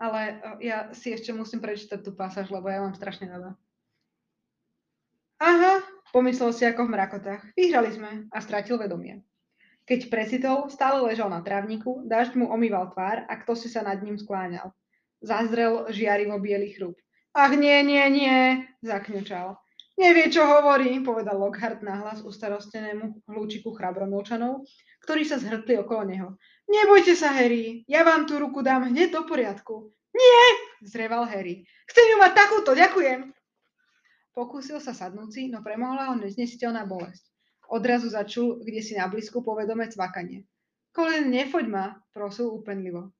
Ale 0.00 0.40
ja 0.64 0.88
si 0.96 1.12
ešte 1.12 1.30
musím 1.36 1.60
prečítať 1.60 2.00
tú 2.00 2.16
pasáž, 2.16 2.48
lebo 2.48 2.64
ja 2.72 2.80
mám 2.80 2.96
strašne 2.96 3.28
rada. 3.28 3.50
Aha, 5.36 5.84
pomyslel 6.14 6.54
si 6.54 6.62
ako 6.62 6.86
v 6.86 6.94
mrakotách. 6.94 7.42
Vyhrali 7.58 7.90
sme 7.90 8.10
a 8.30 8.38
stratil 8.38 8.78
vedomie. 8.78 9.26
Keď 9.84 10.06
presitol, 10.08 10.70
stále 10.70 11.02
ležal 11.02 11.26
na 11.26 11.42
trávniku, 11.42 12.06
dažď 12.06 12.38
mu 12.38 12.46
omýval 12.54 12.94
tvár 12.94 13.26
a 13.26 13.34
kto 13.42 13.58
si 13.58 13.66
sa 13.66 13.82
nad 13.82 13.98
ním 13.98 14.14
skláňal. 14.14 14.70
Zazrel 15.18 15.90
žiarivo 15.90 16.38
biely 16.38 16.72
chrúb. 16.72 16.94
Ach 17.34 17.50
nie, 17.50 17.82
nie, 17.82 18.00
nie, 18.14 18.62
zakňučal. 18.86 19.58
Nevie, 19.94 20.30
čo 20.30 20.46
hovorí, 20.46 21.02
povedal 21.02 21.38
Lockhart 21.38 21.82
nahlas 21.82 22.22
ustarostenému 22.22 23.26
hlúčiku 23.30 23.74
chrabromilčanov, 23.74 24.66
ktorí 25.06 25.26
sa 25.26 25.38
zhrtli 25.38 25.78
okolo 25.82 26.02
neho. 26.06 26.28
Nebojte 26.66 27.14
sa, 27.14 27.34
Harry, 27.34 27.82
ja 27.90 28.06
vám 28.06 28.26
tú 28.26 28.38
ruku 28.38 28.62
dám 28.62 28.90
hneď 28.90 29.14
do 29.14 29.22
poriadku. 29.26 29.90
Nie, 30.14 30.44
zreval 30.86 31.26
Harry. 31.26 31.66
Chcem 31.90 32.06
ju 32.10 32.16
mať 32.22 32.32
takúto, 32.38 32.74
ďakujem. 32.74 33.34
Pokúsil 34.34 34.82
sa 34.82 34.90
sadnúť 34.90 35.30
si, 35.30 35.42
no 35.46 35.62
premohla 35.62 36.10
ho 36.10 36.18
neznesiteľná 36.18 36.84
bolesť. 36.90 37.22
Odrazu 37.70 38.10
začul, 38.10 38.60
kde 38.66 38.82
si 38.82 38.98
na 38.98 39.06
blízku 39.06 39.40
povedome 39.46 39.86
cvakanie. 39.86 40.44
Colin, 40.90 41.30
nefoď 41.30 41.66
ma, 41.70 41.84
prosil 42.10 42.50
úpenlivo. 42.50 43.14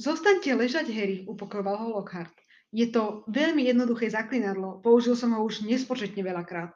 Zostaňte 0.00 0.56
ležať, 0.56 0.90
Harry, 0.90 1.22
upokojoval 1.28 1.76
ho 1.78 1.88
Lockhart. 2.00 2.34
Je 2.74 2.90
to 2.90 3.22
veľmi 3.30 3.62
jednoduché 3.62 4.10
zaklinadlo, 4.10 4.82
použil 4.82 5.14
som 5.14 5.30
ho 5.36 5.40
už 5.46 5.62
nespočetne 5.62 6.26
veľakrát. 6.26 6.74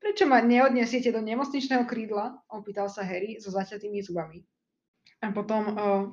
Prečo 0.00 0.24
ma 0.24 0.40
neodnesiete 0.40 1.12
do 1.12 1.20
nemocničného 1.20 1.84
krídla? 1.84 2.40
opýtal 2.48 2.88
sa 2.88 3.04
Harry 3.04 3.36
so 3.42 3.52
zaťatými 3.52 4.00
zubami. 4.00 4.40
A 5.20 5.34
potom 5.34 5.62
uh, 5.66 6.04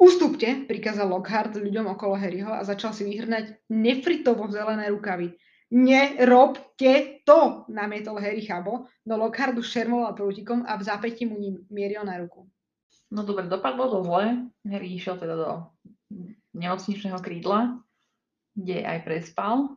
Ustúpte, 0.00 0.66
prikázal 0.66 1.06
Lockhart 1.06 1.54
ľuďom 1.54 1.94
okolo 1.94 2.18
Harryho 2.18 2.50
a 2.50 2.66
začal 2.66 2.90
si 2.90 3.06
vyhrnať 3.06 3.70
nefritovo 3.70 4.50
zelené 4.50 4.90
rukavy. 4.90 5.36
Nerobte 5.72 7.24
to, 7.24 7.64
namietol 7.72 8.20
Harry 8.20 8.44
Chabo, 8.44 8.90
no 9.08 9.14
Lockhart 9.16 9.56
už 9.56 9.64
šermoval 9.64 10.12
prútikom 10.12 10.68
a 10.68 10.76
v 10.76 10.82
zápäti 10.84 11.24
mu 11.24 11.40
ním 11.40 11.64
mieril 11.72 12.04
na 12.04 12.20
ruku. 12.20 12.44
No 13.08 13.24
dobre, 13.24 13.48
dopadlo 13.48 13.88
to 13.88 13.98
zle. 14.04 14.52
Harry 14.68 14.88
išiel 14.96 15.16
teda 15.16 15.36
do 15.36 15.50
nemocničného 16.52 17.20
krídla, 17.20 17.80
kde 18.52 18.84
aj 18.84 18.98
prespal 19.04 19.76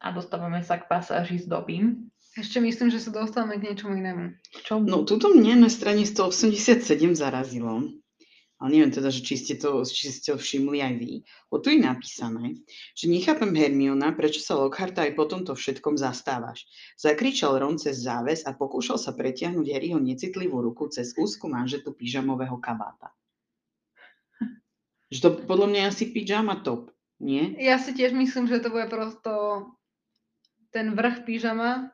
a 0.00 0.12
dostávame 0.12 0.60
sa 0.64 0.76
k 0.80 0.88
pasáži 0.88 1.40
s 1.40 1.48
dobím. 1.48 2.12
Ešte 2.36 2.60
myslím, 2.60 2.88
že 2.92 3.00
sa 3.00 3.12
dostávame 3.12 3.60
k 3.60 3.72
niečomu 3.72 3.96
inému. 3.96 4.36
Čo? 4.64 4.80
No, 4.80 5.04
tuto 5.04 5.32
mne 5.32 5.64
na 5.64 5.70
strane 5.72 6.04
187 6.04 6.84
zarazilo 7.16 8.03
ale 8.64 8.80
neviem 8.80 8.96
teda, 8.96 9.12
že 9.12 9.20
či 9.20 9.36
ste 9.36 9.60
to, 9.60 9.84
či 9.84 10.08
ste 10.08 10.32
to 10.32 10.40
všimli 10.40 10.80
aj 10.80 10.94
vy. 10.96 11.20
O 11.52 11.60
tu 11.60 11.68
je 11.68 11.84
napísané, 11.84 12.64
že 12.96 13.12
nechápem 13.12 13.52
Hermiona, 13.52 14.16
prečo 14.16 14.40
sa 14.40 14.56
Lockharta 14.56 15.04
aj 15.04 15.12
po 15.20 15.28
tomto 15.28 15.52
všetkom 15.52 16.00
zastávaš. 16.00 16.64
Zakričal 16.96 17.60
Ron 17.60 17.76
cez 17.76 18.00
záves 18.00 18.40
a 18.48 18.56
pokúšal 18.56 18.96
sa 18.96 19.12
pretiahnuť 19.12 19.68
Harryho 19.68 20.00
necitlivú 20.00 20.64
ruku 20.64 20.88
cez 20.88 21.12
úzku 21.12 21.44
manžetu 21.44 21.92
pyžamového 21.92 22.56
kabáta. 22.56 23.12
Že 25.12 25.18
to 25.20 25.28
podľa 25.44 25.68
mňa 25.68 25.82
asi 25.92 26.08
pyžama 26.08 26.64
top, 26.64 26.88
nie? 27.20 27.52
Ja 27.60 27.76
si 27.76 27.92
tiež 27.92 28.16
myslím, 28.16 28.48
že 28.48 28.64
to 28.64 28.72
bude 28.72 28.88
prosto 28.88 29.68
ten 30.72 30.96
vrch 30.96 31.28
pyžama, 31.28 31.92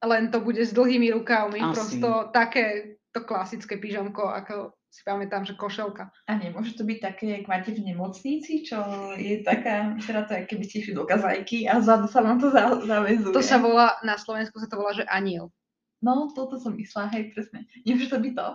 len 0.00 0.32
to 0.32 0.40
bude 0.40 0.64
s 0.64 0.72
dlhými 0.72 1.12
rukávmi, 1.12 1.60
asi. 1.60 1.76
prosto 1.76 2.08
také 2.32 2.96
to 3.12 3.20
klasické 3.20 3.76
pyžamko, 3.76 4.32
ako 4.32 4.79
si 4.90 5.06
pamätám, 5.06 5.46
že 5.46 5.54
košelka. 5.54 6.10
A 6.26 6.32
nemôže 6.34 6.74
to 6.74 6.82
byť 6.82 6.98
také, 6.98 7.38
jak 7.38 7.46
máte 7.46 7.70
v 7.70 7.86
nemocnici, 7.86 8.66
čo 8.66 8.82
je 9.14 9.40
taká, 9.46 9.94
vyzerá 9.94 10.26
to, 10.26 10.34
keby 10.50 10.66
ste 10.66 10.82
išli 10.82 10.98
do 10.98 11.06
kazajky 11.06 11.70
a 11.70 11.78
zadu 11.78 12.10
sa 12.10 12.26
vám 12.26 12.42
to 12.42 12.50
za, 12.50 12.74
zavezuje. 12.82 13.30
To 13.30 13.40
sa 13.40 13.62
volá, 13.62 13.94
na 14.02 14.18
Slovensku 14.18 14.58
sa 14.58 14.66
to 14.66 14.74
volá, 14.74 14.90
že 14.90 15.06
aniel. 15.06 15.54
No, 16.02 16.34
toto 16.34 16.58
som 16.58 16.74
myslela, 16.74 17.06
hej, 17.14 17.30
presne. 17.30 17.70
Nemôže 17.86 18.10
to 18.10 18.18
byť 18.18 18.32
to? 18.34 18.48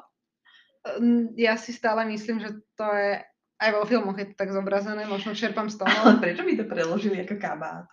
Hm, 0.85 1.25
ja 1.39 1.55
si 1.55 1.71
stále 1.71 2.03
myslím, 2.11 2.43
že 2.43 2.51
to 2.75 2.85
je, 2.85 3.23
aj 3.63 3.69
vo 3.71 3.87
filmoch 3.87 4.19
je 4.19 4.27
to 4.29 4.35
tak 4.35 4.51
zobrazené, 4.51 5.07
možno 5.07 5.31
čerpám 5.31 5.71
z 5.71 5.79
toho. 5.79 5.95
Ale 6.03 6.19
prečo 6.19 6.43
by 6.43 6.53
to 6.59 6.65
preložili 6.67 7.23
ako 7.23 7.35
kabát? 7.39 7.87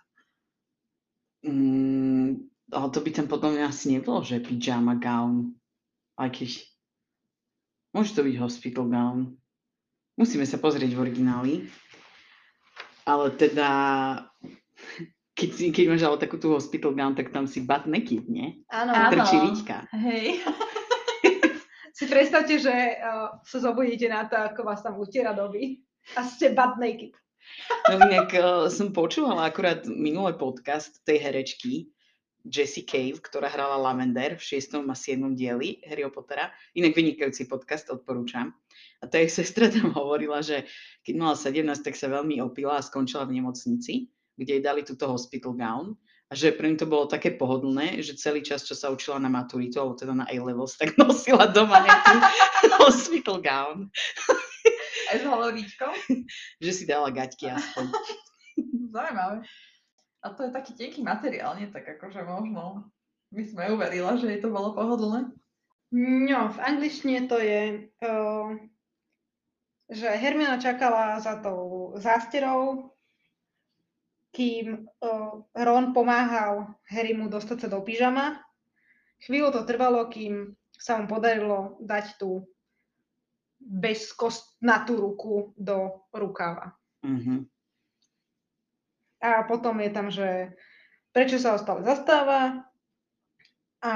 Mm, 1.47 2.49
ale 2.75 2.87
to 2.91 2.99
by 2.99 3.09
tam 3.15 3.27
potom 3.31 3.55
asi 3.55 3.95
nebolo, 3.95 4.19
že 4.19 4.43
pyjama 4.43 4.99
gown. 4.99 5.55
Aj 6.19 6.27
keď 6.27 6.72
Môže 7.93 8.17
to 8.17 8.25
byť 8.25 8.35
hospital 8.41 8.89
gown. 8.89 9.37
Musíme 10.17 10.49
sa 10.49 10.57
pozrieť 10.57 10.97
v 10.97 11.01
origináli. 11.01 11.53
Ale 13.05 13.29
teda, 13.37 13.69
keď, 15.37 15.49
si, 15.53 15.65
keď 15.69 15.85
máš 15.93 16.03
ale 16.05 16.17
takú 16.17 16.41
tú 16.41 16.57
hospital 16.57 16.97
gown, 16.97 17.13
tak 17.13 17.29
tam 17.29 17.45
si 17.45 17.61
butt 17.61 17.85
naked, 17.85 18.25
nie? 18.25 18.65
Áno. 18.73 18.91
Trčí 19.13 19.37
riťka. 19.37 19.77
Hej. 19.93 20.41
si 21.97 22.05
predstavte, 22.09 22.57
že 22.57 22.73
uh, 22.97 23.37
sa 23.45 23.57
zobudíte 23.61 24.09
na 24.09 24.25
to, 24.25 24.41
ako 24.41 24.61
vás 24.65 24.81
tam 24.81 24.97
utiera 24.97 25.37
doby 25.37 25.85
a 26.17 26.25
ste 26.25 26.57
butt 26.57 26.81
naked. 26.81 27.13
No 27.91 28.01
inak 28.09 28.29
uh, 28.33 28.65
som 28.73 28.89
počúvala 28.89 29.53
akurát 29.53 29.85
minulý 29.85 30.33
podcast 30.39 30.97
tej 31.05 31.21
herečky, 31.21 31.93
Jessie 32.43 32.83
Cave, 32.83 33.23
ktorá 33.23 33.47
hrala 33.47 33.79
Lavender 33.79 34.35
v 34.35 34.43
6. 34.43 34.83
a 34.83 34.95
7. 34.95 35.31
dieli 35.31 35.79
Harry 35.87 36.03
Pottera. 36.11 36.51
Inak 36.75 36.91
vynikajúci 36.91 37.47
podcast, 37.47 37.87
odporúčam. 37.87 38.51
A 38.99 39.07
tá 39.07 39.19
jej 39.19 39.31
sestra 39.31 39.71
tam 39.71 39.95
hovorila, 39.95 40.43
že 40.43 40.67
keď 41.07 41.13
mala 41.15 41.35
17, 41.39 41.63
tak 41.79 41.95
sa 41.95 42.11
veľmi 42.11 42.43
opila 42.43 42.79
a 42.79 42.85
skončila 42.85 43.23
v 43.23 43.39
nemocnici, 43.39 44.11
kde 44.35 44.59
jej 44.59 44.63
dali 44.63 44.83
túto 44.83 45.07
hospital 45.07 45.55
gown. 45.55 45.95
A 46.27 46.35
že 46.35 46.49
pre 46.49 46.65
ňu 46.65 46.81
to 46.81 46.89
bolo 46.89 47.05
také 47.05 47.37
pohodlné, 47.37 48.01
že 48.01 48.17
celý 48.17 48.41
čas, 48.41 48.65
čo 48.65 48.73
sa 48.73 48.89
učila 48.89 49.21
na 49.21 49.29
maturitu, 49.29 49.77
alebo 49.77 49.93
teda 49.93 50.17
na 50.17 50.25
A-levels, 50.27 50.75
tak 50.75 50.95
nosila 50.99 51.47
doma 51.47 51.85
hospital 52.83 53.39
gown. 53.39 53.87
Aj 55.13 55.15
s 55.19 55.23
holovíčkou? 55.23 55.91
že 56.63 56.71
si 56.73 56.83
dala 56.89 57.13
gaťky 57.13 57.53
aspoň. 57.53 57.85
Zaujímavé. 58.89 59.45
A 60.23 60.31
to 60.31 60.47
je 60.47 60.55
taký 60.55 60.71
tenký 60.73 61.03
materiál, 61.03 61.59
nie 61.59 61.67
tak 61.67 61.83
akože 61.83 62.23
možno 62.23 62.87
by 63.33 63.43
sme 63.43 63.63
uverila, 63.73 64.15
že 64.15 64.29
jej 64.29 64.39
to 64.39 64.53
bolo 64.53 64.71
pohodlné. 64.77 65.33
No, 65.93 66.39
v 66.49 66.59
angličtine 66.61 67.29
to 67.29 67.37
je, 67.37 67.89
uh, 68.01 68.49
že 69.89 70.09
Hermiona 70.09 70.57
čakala 70.57 71.21
za 71.21 71.37
tou 71.41 71.93
zásterou, 72.01 72.89
kým 74.33 74.89
uh, 74.89 75.45
Ron 75.53 75.93
pomáhal 75.93 76.73
Harrymu 76.89 77.29
dostať 77.29 77.57
sa 77.65 77.67
do 77.69 77.85
pyžama. 77.85 78.41
Chvíľu 79.21 79.53
to 79.53 79.61
trvalo, 79.69 80.09
kým 80.09 80.57
sa 80.73 80.97
mu 80.97 81.05
podarilo 81.05 81.77
dať 81.85 82.17
tú 82.17 82.41
bez 83.61 84.11
kost 84.17 84.57
na 84.59 84.81
tú 84.83 84.97
ruku 84.97 85.53
do 85.55 86.09
rukáva. 86.11 86.73
Mhm. 87.05 87.52
A 89.23 89.47
potom 89.47 89.79
je 89.79 89.89
tam, 89.89 90.11
že 90.11 90.51
prečo 91.15 91.39
sa 91.39 91.55
ho 91.55 91.59
stále 91.61 91.79
zastáva 91.87 92.67
a 93.79 93.93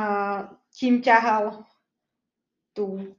kým 0.71 1.03
ťahal 1.03 1.67
tú 2.71 3.11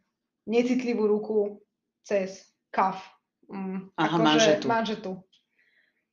necitlivú 0.48 1.04
ruku 1.04 1.60
cez 2.00 2.48
kaf. 2.72 3.04
Mm, 3.52 3.92
Aha, 3.96 4.08
akože 4.08 4.24
manžetu. 4.24 4.64
manžetu. 4.68 5.12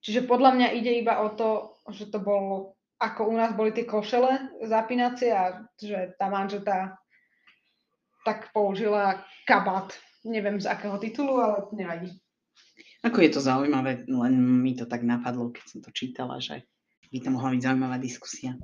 Čiže 0.03 0.27
podľa 0.27 0.51
mňa 0.59 0.67
ide 0.75 0.91
iba 0.99 1.23
o 1.23 1.31
to, 1.33 1.79
že 1.91 2.11
to 2.11 2.19
bolo, 2.19 2.75
ako 2.99 3.31
u 3.31 3.33
nás 3.39 3.55
boli 3.55 3.71
tie 3.71 3.87
košele 3.87 4.61
zapínacie 4.67 5.31
a 5.31 5.65
že 5.79 6.15
tá 6.19 6.27
manžeta 6.27 6.99
tak 8.25 8.49
použila 8.51 9.23
kabát. 9.45 9.93
Neviem 10.25 10.57
z 10.57 10.65
akého 10.65 10.97
titulu, 10.97 11.37
ale 11.37 11.57
nevadí. 11.73 12.11
Ako 13.05 13.21
je 13.21 13.37
to 13.37 13.41
zaujímavé, 13.41 14.09
len 14.09 14.33
mi 14.65 14.73
to 14.73 14.89
tak 14.89 15.05
napadlo, 15.05 15.53
keď 15.53 15.65
som 15.69 15.79
to 15.85 15.93
čítala, 15.93 16.41
že 16.41 16.65
by 17.13 17.21
to 17.21 17.29
mohla 17.29 17.53
byť 17.53 17.61
zaujímavá 17.61 18.01
diskusia. 18.01 18.57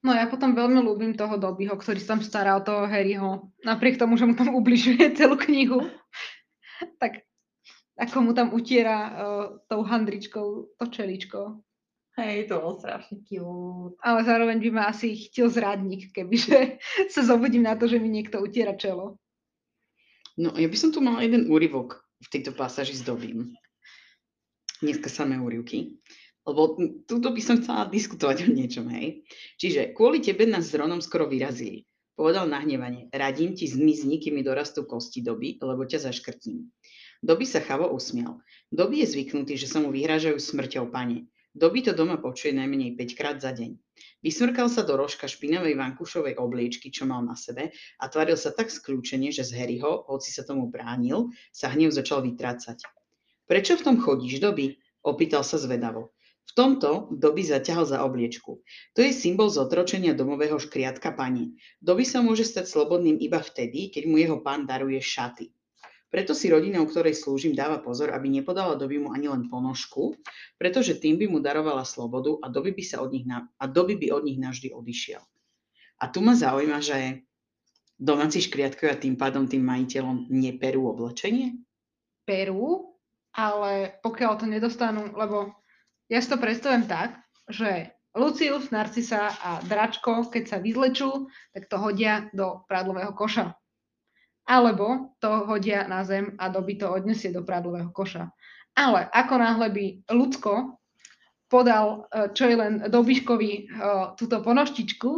No 0.00 0.10
ja 0.16 0.26
potom 0.26 0.56
veľmi 0.56 0.80
ľúbim 0.82 1.12
toho 1.14 1.38
Dobbyho, 1.38 1.76
ktorý 1.78 2.02
sa 2.02 2.16
tam 2.16 2.20
stará 2.24 2.56
o 2.58 2.64
toho 2.64 2.88
Harryho. 2.88 3.52
Napriek 3.62 4.00
tomu, 4.00 4.18
že 4.18 4.26
mu 4.26 4.34
tam 4.34 4.50
ubližuje 4.56 5.12
celú 5.18 5.38
knihu. 5.38 5.86
tak 6.98 7.22
ako 8.00 8.16
mu 8.24 8.32
tam 8.32 8.56
utiera 8.56 8.96
uh, 8.96 9.46
tou 9.68 9.84
handričkou 9.84 10.74
to 10.80 10.84
čeličko. 10.88 11.60
Hej, 12.18 12.50
to 12.50 12.58
bol 12.58 12.74
strašne 12.80 13.22
cute. 13.28 13.94
Ale 14.02 14.26
zároveň 14.26 14.58
by 14.58 14.70
ma 14.72 14.82
asi 14.90 15.14
chtil 15.14 15.46
zradník, 15.46 16.10
kebyže 16.10 16.80
sa 17.14 17.22
zobudím 17.22 17.68
na 17.68 17.78
to, 17.78 17.86
že 17.86 18.02
mi 18.02 18.10
niekto 18.10 18.42
utiera 18.42 18.74
čelo. 18.74 19.20
No 20.40 20.56
ja 20.56 20.66
by 20.66 20.76
som 20.80 20.90
tu 20.90 21.04
mala 21.04 21.22
jeden 21.22 21.46
úryvok 21.52 22.09
v 22.20 22.28
tejto 22.28 22.52
pasáži 22.52 22.96
s 22.96 23.02
Dobím. 23.02 23.56
Dneska 24.84 25.08
samé 25.08 25.40
úryvky. 25.40 26.00
Lebo 26.48 26.76
túto 27.04 27.28
by 27.32 27.40
som 27.44 27.60
chcela 27.60 27.84
diskutovať 27.88 28.48
o 28.48 28.52
niečom, 28.52 28.88
hej. 28.88 29.24
Čiže 29.60 29.92
kvôli 29.92 30.24
tebe 30.24 30.48
nás 30.48 30.72
s 30.72 30.76
Ronom 30.76 31.04
skoro 31.04 31.28
vyrazili. 31.28 31.84
Povedal 32.16 32.48
nahnevanie, 32.48 33.08
radím 33.12 33.56
ti 33.56 33.64
zmizni, 33.64 34.20
kým 34.20 34.40
mi 34.40 34.42
dorastú 34.44 34.84
kosti 34.84 35.24
doby, 35.24 35.56
lebo 35.60 35.84
ťa 35.88 36.08
zaškrtím. 36.08 36.68
Doby 37.20 37.44
sa 37.44 37.60
chavo 37.60 37.92
usmial. 37.92 38.40
Doby 38.72 39.04
je 39.04 39.12
zvyknutý, 39.16 39.56
že 39.60 39.68
sa 39.68 39.80
mu 39.80 39.92
vyhrážajú 39.92 40.36
smrťou 40.40 40.88
pane. 40.88 41.28
Doby 41.50 41.82
to 41.82 41.92
doma 41.98 42.14
počuje 42.14 42.54
najmenej 42.54 42.94
5 42.94 43.18
krát 43.18 43.36
za 43.42 43.50
deň. 43.50 43.74
Vysmrkal 44.22 44.70
sa 44.70 44.86
do 44.86 44.94
rožka 44.94 45.26
špinavej 45.26 45.74
vankušovej 45.74 46.38
obliečky, 46.38 46.94
čo 46.94 47.10
mal 47.10 47.26
na 47.26 47.34
sebe 47.34 47.74
a 47.98 48.04
tváril 48.06 48.38
sa 48.38 48.54
tak 48.54 48.70
skľúčene, 48.70 49.34
že 49.34 49.42
z 49.42 49.58
Harryho, 49.58 50.06
hoci 50.06 50.30
sa 50.30 50.46
tomu 50.46 50.70
bránil, 50.70 51.34
sa 51.50 51.66
hnev 51.74 51.90
začal 51.90 52.22
vytrácať. 52.22 52.86
Prečo 53.50 53.74
v 53.74 53.82
tom 53.82 53.96
chodíš, 53.98 54.38
Doby? 54.38 54.78
Opýtal 55.02 55.42
sa 55.42 55.58
zvedavo. 55.58 56.14
V 56.46 56.52
tomto 56.54 57.10
Doby 57.18 57.42
zaťahal 57.42 57.82
za 57.82 58.06
obliečku. 58.06 58.62
To 58.94 59.00
je 59.02 59.10
symbol 59.10 59.50
zotročenia 59.50 60.14
domového 60.14 60.54
škriatka 60.54 61.10
pani. 61.18 61.58
Doby 61.82 62.06
sa 62.06 62.22
môže 62.22 62.46
stať 62.46 62.70
slobodným 62.70 63.18
iba 63.18 63.42
vtedy, 63.42 63.90
keď 63.90 64.02
mu 64.06 64.22
jeho 64.22 64.38
pán 64.38 64.70
daruje 64.70 65.02
šaty. 65.02 65.50
Preto 66.10 66.34
si 66.34 66.50
rodina, 66.50 66.82
u 66.82 66.90
ktorej 66.90 67.14
slúžim, 67.14 67.54
dáva 67.54 67.78
pozor, 67.78 68.10
aby 68.10 68.26
nepodala 68.26 68.74
Doby 68.74 68.98
mu 68.98 69.14
ani 69.14 69.30
len 69.30 69.46
ponožku, 69.46 70.18
pretože 70.58 70.98
tým 70.98 71.22
by 71.22 71.26
mu 71.30 71.38
darovala 71.38 71.86
slobodu 71.86 72.34
a 72.42 72.50
Doby 72.50 72.74
by, 72.74 72.82
sa 72.82 72.98
od 72.98 73.14
nich 73.14 73.22
na, 73.22 73.46
a 73.46 73.64
Doby 73.70 73.94
by 73.94 74.18
od 74.18 74.26
nich 74.26 74.42
navždy 74.42 74.74
odišiel. 74.74 75.22
A 76.02 76.04
tu 76.10 76.18
ma 76.18 76.34
zaujíma, 76.34 76.82
že 76.82 77.22
domáci 77.94 78.42
škriatkovia 78.42 78.98
tým 78.98 79.14
pádom 79.14 79.46
tým 79.46 79.62
majiteľom 79.62 80.26
neperú 80.34 80.90
oblečenie? 80.90 81.62
Perú, 82.26 82.98
ale 83.30 83.94
pokiaľ 84.02 84.32
to 84.40 84.46
nedostanú, 84.50 85.14
lebo 85.14 85.54
ja 86.10 86.18
si 86.18 86.26
to 86.26 86.42
predstavujem 86.42 86.90
tak, 86.90 87.22
že 87.46 87.94
Lucius, 88.18 88.74
Narcisa 88.74 89.30
a 89.30 89.62
Dračko, 89.62 90.26
keď 90.26 90.44
sa 90.50 90.58
vyzlečú, 90.58 91.30
tak 91.54 91.70
to 91.70 91.78
hodia 91.78 92.26
do 92.34 92.66
prádlového 92.66 93.14
koša. 93.14 93.54
Alebo 94.46 95.14
to 95.18 95.46
hodia 95.46 95.86
na 95.86 96.02
zem 96.02 96.34
a 96.38 96.48
doby 96.48 96.78
to 96.78 96.90
odnesie 96.90 97.30
do 97.30 97.44
prádlového 97.44 97.92
koša. 97.92 98.30
Ale 98.74 99.06
ako 99.10 99.34
náhle 99.36 99.68
by 99.70 99.84
ľudsko 100.10 100.80
podal, 101.50 102.06
e, 102.08 102.30
čo 102.30 102.46
je 102.46 102.56
len 102.56 102.72
dobyškovi 102.86 103.50
e, 103.50 103.62
túto 104.14 104.38
ponoštičku, 104.40 105.10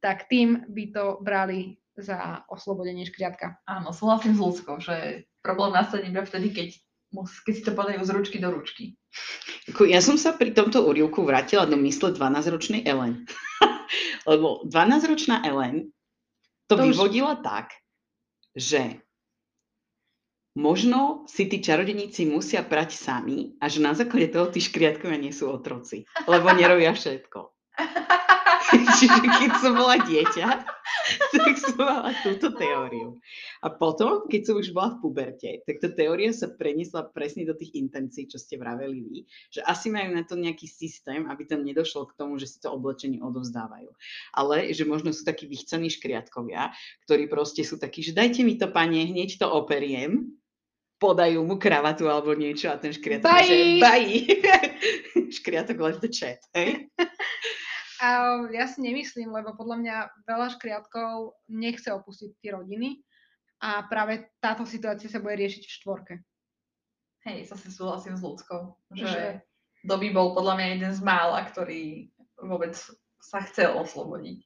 tak 0.00 0.28
tým 0.28 0.64
by 0.68 0.84
to 0.92 1.04
brali 1.20 1.76
za 1.96 2.44
oslobodenie 2.52 3.08
škriatka. 3.08 3.56
Áno, 3.64 3.92
súhlasím 3.92 4.36
s 4.36 4.40
ľudskou, 4.40 4.76
že 4.80 5.24
problém 5.40 5.72
nastane 5.72 6.08
iba 6.08 6.24
vtedy, 6.24 6.52
keď, 6.52 6.68
keď 7.44 7.52
si 7.56 7.62
to 7.64 7.72
podajú 7.72 8.00
z 8.04 8.10
ručky 8.12 8.36
do 8.36 8.52
ručky. 8.52 8.96
Ja 9.88 10.04
som 10.04 10.20
sa 10.20 10.36
pri 10.36 10.52
tomto 10.52 10.84
úrivku 10.84 11.24
vrátila 11.24 11.64
do 11.64 11.80
mysle 11.80 12.12
12-ročnej 12.12 12.84
Ellen. 12.84 13.24
Lebo 14.30 14.64
12-ročná 14.68 15.40
Ellen 15.42 15.88
to, 16.68 16.76
To 16.76 16.84
už- 16.84 16.96
vyvodila 16.96 17.40
tak, 17.40 17.72
že 18.56 19.04
možno 20.56 21.28
si 21.28 21.44
tí 21.44 21.60
čarodeníci 21.60 22.24
musia 22.24 22.64
prať 22.64 22.96
sami 22.96 23.60
a 23.60 23.68
že 23.68 23.84
na 23.84 23.92
základe 23.92 24.32
toho 24.32 24.48
tí 24.48 24.64
škriatkovia 24.64 25.20
nie 25.20 25.30
sú 25.36 25.52
otroci, 25.52 26.08
lebo 26.24 26.48
nerobia 26.56 26.96
všetko. 26.96 27.55
Čiže 28.72 29.18
keď 29.22 29.50
som 29.62 29.72
bola 29.78 29.96
dieťa, 30.02 30.48
tak 31.38 31.54
som 31.58 31.74
mala 31.78 32.10
túto 32.22 32.50
teóriu. 32.54 33.18
A 33.62 33.70
potom, 33.70 34.26
keď 34.26 34.42
som 34.42 34.54
už 34.58 34.74
bola 34.74 34.98
v 34.98 35.06
puberte, 35.06 35.50
tak 35.62 35.78
tá 35.78 35.88
teória 35.90 36.34
sa 36.34 36.50
preniesla 36.50 37.06
presne 37.06 37.46
do 37.46 37.54
tých 37.54 37.78
intencií, 37.78 38.26
čo 38.26 38.40
ste 38.40 38.58
vraveli 38.58 38.98
vy, 39.02 39.18
že 39.54 39.60
asi 39.62 39.90
majú 39.90 40.14
na 40.14 40.26
to 40.26 40.34
nejaký 40.34 40.66
systém, 40.66 41.30
aby 41.30 41.46
tam 41.46 41.62
nedošlo 41.62 42.10
k 42.10 42.16
tomu, 42.18 42.38
že 42.42 42.50
si 42.50 42.58
to 42.58 42.74
oblečenie 42.74 43.22
odovzdávajú. 43.22 43.90
Ale 44.34 44.74
že 44.74 44.82
možno 44.82 45.14
sú 45.14 45.22
takí 45.22 45.46
vychcení 45.46 45.86
škriatkovia, 45.92 46.74
ktorí 47.06 47.30
proste 47.30 47.62
sú 47.62 47.78
takí, 47.78 48.02
že 48.02 48.16
dajte 48.16 48.42
mi 48.42 48.58
to, 48.58 48.66
pane, 48.70 49.06
hneď 49.06 49.38
to 49.38 49.46
operiem, 49.46 50.34
podajú 50.96 51.44
mu 51.44 51.60
kravatu 51.60 52.08
alebo 52.08 52.32
niečo 52.32 52.72
a 52.72 52.80
ten 52.80 52.88
škriatok, 52.88 53.28
že 53.44 53.56
bye. 53.84 54.24
škriatok 55.36 55.76
let 55.76 56.00
the 56.00 56.08
chat, 56.08 56.40
hej? 56.56 56.88
A 58.02 58.08
ja 58.52 58.68
si 58.68 58.84
nemyslím, 58.84 59.32
lebo 59.32 59.56
podľa 59.56 59.76
mňa 59.80 59.96
veľa 60.28 60.48
škriatkov 60.58 61.40
nechce 61.48 61.88
opustiť 61.88 62.30
tie 62.44 62.52
rodiny 62.52 63.00
a 63.64 63.88
práve 63.88 64.28
táto 64.36 64.68
situácia 64.68 65.08
sa 65.08 65.22
bude 65.22 65.40
riešiť 65.40 65.64
v 65.64 65.74
štvorke. 65.80 66.14
Hej, 67.24 67.50
zase 67.50 67.72
súhlasím 67.72 68.14
s 68.14 68.22
ľudskou, 68.22 68.76
že 68.92 69.06
Že- 69.08 69.40
Dobby 69.86 70.10
bol 70.10 70.34
podľa 70.34 70.58
mňa 70.58 70.66
jeden 70.66 70.92
z 70.98 71.00
mála, 71.00 71.46
ktorý 71.46 72.10
vôbec 72.42 72.74
sa 73.22 73.38
chcel 73.46 73.70
oslobodiť. 73.78 74.42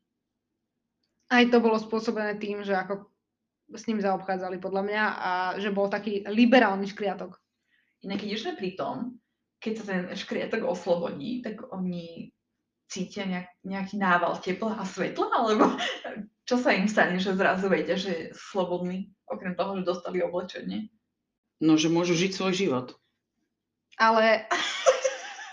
Aj 1.33 1.45
to 1.49 1.65
bolo 1.65 1.81
spôsobené 1.81 2.37
tým, 2.37 2.61
že 2.61 2.77
ako 2.77 3.09
s 3.73 3.87
ním 3.89 4.03
zaobchádzali 4.05 4.61
podľa 4.61 4.83
mňa 4.85 5.05
a 5.17 5.33
že 5.57 5.73
bol 5.73 5.89
taký 5.89 6.27
liberálny 6.29 6.91
škriatok. 6.91 7.41
Inak 8.05 8.21
keď 8.21 8.31
už 8.37 8.43
pri 8.59 8.71
tom, 8.77 9.17
keď 9.63 9.73
sa 9.81 9.85
ten 9.89 10.03
škriatok 10.13 10.67
oslobodí, 10.67 11.41
tak 11.41 11.63
oni 11.73 12.35
cítia 12.91 13.25
nejak, 13.25 13.49
nejaký 13.63 13.95
nával 13.97 14.35
tepla 14.43 14.75
a 14.75 14.85
svetla, 14.85 15.31
alebo 15.31 15.79
čo 16.49 16.59
sa 16.59 16.75
im 16.75 16.91
stane, 16.91 17.23
že 17.23 17.39
zrazu 17.39 17.71
vedia, 17.71 17.95
že 17.95 18.35
sú 18.35 18.59
slobodní, 18.59 19.15
okrem 19.31 19.55
toho, 19.55 19.79
že 19.79 19.87
dostali 19.87 20.19
oblečenie. 20.19 20.91
No, 21.63 21.79
že 21.79 21.87
môžu 21.93 22.19
žiť 22.19 22.33
svoj 22.35 22.53
život. 22.57 22.87
Ale 24.01 24.49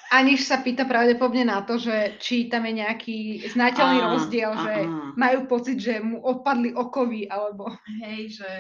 Aniž 0.08 0.48
sa 0.48 0.64
pýta 0.64 0.88
pravdepodobne 0.88 1.44
na 1.44 1.60
to, 1.68 1.76
že 1.76 2.16
či 2.24 2.48
tam 2.48 2.64
je 2.64 2.80
nejaký 2.80 3.18
znateľný 3.52 4.00
rozdiel, 4.16 4.52
že 4.56 4.76
aha. 4.88 5.12
majú 5.20 5.40
pocit, 5.52 5.78
že 5.84 6.00
mu 6.00 6.24
odpadli 6.24 6.72
okovy, 6.72 7.28
alebo 7.28 7.76
Hej, 8.08 8.40
že 8.40 8.52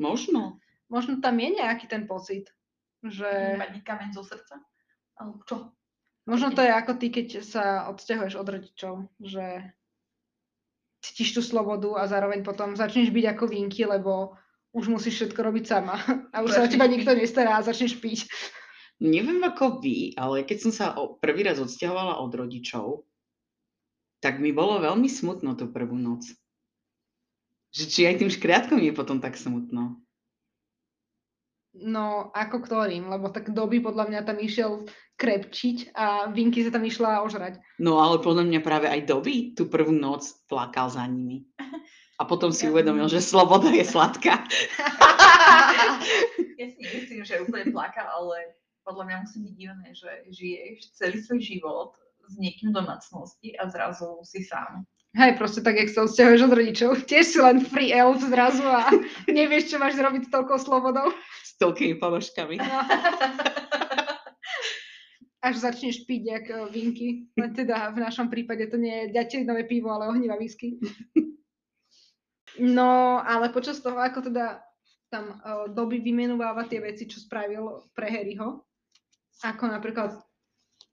Možno. 0.00 0.56
možno 0.88 1.20
tam 1.20 1.36
je 1.36 1.60
nejaký 1.60 1.84
ten 1.84 2.08
pocit, 2.08 2.48
že 3.04 3.60
padne 3.60 3.80
kameň 3.84 4.10
zo 4.16 4.24
srdca. 4.24 4.56
Alebo 5.20 5.44
čo? 5.44 5.68
Možno 6.24 6.52
to 6.52 6.60
je 6.64 6.72
ako 6.72 6.92
ty, 6.96 7.06
keď 7.12 7.26
sa 7.44 7.64
odsťahuješ 7.92 8.34
od 8.36 8.48
rodičov, 8.48 8.94
že 9.20 9.72
cítiš 11.00 11.36
tú 11.36 11.40
slobodu 11.40 11.96
a 11.96 12.08
zároveň 12.08 12.44
potom 12.44 12.76
začneš 12.76 13.08
byť 13.12 13.24
ako 13.36 13.44
vinky, 13.48 13.88
lebo 13.88 14.36
už 14.76 14.86
musíš 14.92 15.14
všetko 15.16 15.40
robiť 15.40 15.64
sama 15.66 15.96
a 16.34 16.36
už 16.44 16.50
sa 16.54 16.62
o 16.64 16.70
teba 16.70 16.86
nikto 16.86 17.10
nestará 17.16 17.58
a 17.58 17.66
začneš 17.66 17.98
piť. 17.98 18.28
Neviem 19.00 19.40
ako 19.40 19.80
vy, 19.80 20.12
ale 20.20 20.44
keď 20.44 20.58
som 20.60 20.72
sa 20.76 20.92
prvý 21.24 21.48
raz 21.48 21.56
odsťahovala 21.56 22.20
od 22.20 22.32
rodičov, 22.36 23.08
tak 24.20 24.36
mi 24.44 24.52
bolo 24.52 24.76
veľmi 24.84 25.08
smutno 25.08 25.56
tú 25.56 25.72
prvú 25.72 25.96
noc. 25.96 26.28
Že 27.72 27.84
či 27.88 28.00
aj 28.04 28.20
tým 28.20 28.30
škriatkom 28.30 28.76
je 28.76 28.92
potom 28.92 29.16
tak 29.24 29.40
smutno. 29.40 30.04
No, 31.70 32.34
ako 32.34 32.66
ktorým, 32.66 33.06
lebo 33.06 33.30
tak 33.30 33.54
doby 33.54 33.78
podľa 33.78 34.10
mňa 34.10 34.20
tam 34.26 34.42
išiel 34.42 34.90
krepčiť 35.14 35.94
a 35.94 36.26
Vinky 36.34 36.66
sa 36.66 36.74
tam 36.74 36.82
išla 36.82 37.22
ožrať. 37.22 37.62
No 37.78 38.02
ale 38.02 38.18
podľa 38.18 38.48
mňa 38.50 38.60
práve 38.64 38.90
aj 38.90 39.06
Doby 39.06 39.54
tú 39.54 39.70
prvú 39.70 39.94
noc 39.94 40.26
plakal 40.50 40.90
za 40.90 41.06
nimi. 41.06 41.46
A 42.18 42.26
potom 42.26 42.50
si 42.50 42.68
uvedomil, 42.68 43.06
že 43.06 43.22
sloboda 43.22 43.70
je 43.70 43.86
sladká. 43.86 44.44
ja 46.60 46.66
si 46.68 46.78
nemyslím, 46.84 47.22
že 47.24 47.40
úplne 47.40 47.72
plakal, 47.72 48.08
ale 48.12 48.60
podľa 48.84 49.04
mňa 49.06 49.16
musí 49.24 49.38
byť 49.40 49.54
divné, 49.56 49.88
že 49.94 50.10
žiješ 50.28 50.76
celý 51.00 51.16
svoj 51.22 51.40
život 51.40 51.90
s 52.28 52.34
niekým 52.36 52.74
v 52.74 52.82
domácnosti 52.82 53.56
a 53.56 53.70
zrazu 53.70 54.20
si 54.26 54.44
sám. 54.44 54.84
Hej, 55.10 55.42
proste 55.42 55.58
tak, 55.66 55.74
jak 55.74 55.90
sa 55.90 56.06
odsťahuješ 56.06 56.40
od 56.46 56.54
rodičov. 56.54 56.90
Tiež 57.02 57.34
si 57.34 57.38
len 57.42 57.66
free 57.66 57.90
elf 57.90 58.22
zrazu 58.22 58.62
a 58.62 58.94
nevieš, 59.26 59.74
čo 59.74 59.82
máš 59.82 59.98
zrobiť 59.98 60.30
s 60.30 60.32
toľkou 60.32 60.58
slobodou. 60.62 61.10
Toľkými 61.60 62.00
ponožkami. 62.00 62.56
No. 62.56 62.64
Až 65.40 65.56
začneš 65.56 66.04
piť 66.04 66.22
jak 66.24 66.44
eh, 66.48 66.68
vinky. 66.72 67.08
Len 67.36 67.50
teda 67.52 67.92
v 67.92 68.00
našom 68.00 68.32
prípade 68.32 68.64
to 68.68 68.76
nie 68.80 69.06
je 69.06 69.12
ďatelinové 69.16 69.68
pivo, 69.68 69.92
ale 69.92 70.08
ohnivá 70.08 70.36
whisky. 70.40 70.80
No, 72.60 73.22
ale 73.22 73.54
počas 73.54 73.80
toho, 73.80 73.96
ako 73.96 74.26
teda 74.28 74.60
tam 75.10 75.38
uh, 75.40 75.66
doby 75.70 76.02
vymenováva 76.02 76.68
tie 76.68 76.82
veci, 76.82 77.08
čo 77.08 77.22
spravil 77.22 77.88
pre 77.96 78.10
Harryho, 78.10 78.62
ako 79.42 79.64
napríklad 79.70 80.18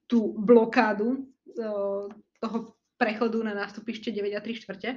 tú 0.08 0.32
blokádu 0.38 1.28
uh, 1.58 2.08
toho 2.40 2.58
prechodu 2.98 3.38
na 3.44 3.54
nástupište 3.54 4.10
9 4.10 4.32
a 4.34 4.40
3 4.42 4.58
štvrte, 4.64 4.90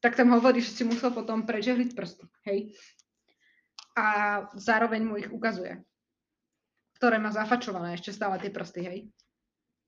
tak 0.00 0.12
tam 0.16 0.32
hovorí, 0.32 0.60
že 0.60 0.72
si 0.72 0.82
musel 0.84 1.12
potom 1.12 1.44
prežehliť 1.44 1.90
prsty, 1.92 2.24
hej. 2.48 2.58
A 3.98 4.06
zároveň 4.54 5.02
mu 5.02 5.14
ich 5.18 5.30
ukazuje, 5.30 5.82
ktoré 6.98 7.18
má 7.18 7.34
zafačované 7.34 7.96
ešte 7.98 8.14
stále 8.14 8.38
tie 8.38 8.50
prsty, 8.52 8.80
hej. 8.86 9.00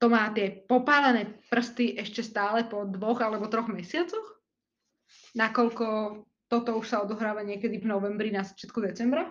To 0.02 0.10
má 0.10 0.26
tie 0.34 0.50
popálené 0.66 1.38
prsty 1.46 1.94
ešte 1.94 2.26
stále 2.26 2.66
po 2.66 2.82
dvoch 2.82 3.22
alebo 3.22 3.46
troch 3.46 3.70
mesiacoch, 3.70 4.42
nakoľko 5.38 5.86
toto 6.52 6.76
už 6.76 6.84
sa 6.84 7.00
odohráva 7.00 7.40
niekedy 7.40 7.80
v 7.80 7.88
novembri 7.88 8.28
na 8.28 8.44
začiatku 8.44 8.84
decembra. 8.84 9.24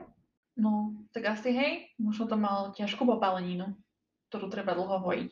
No, 0.57 0.97
tak 1.13 1.37
asi 1.37 1.53
hej, 1.53 1.73
možno 2.01 2.25
to 2.25 2.35
mal 2.35 2.73
ťažkú 2.73 3.05
popáleninu, 3.05 3.77
ktorú 4.33 4.49
treba 4.49 4.73
dlho 4.73 4.97
hojiť. 4.99 5.29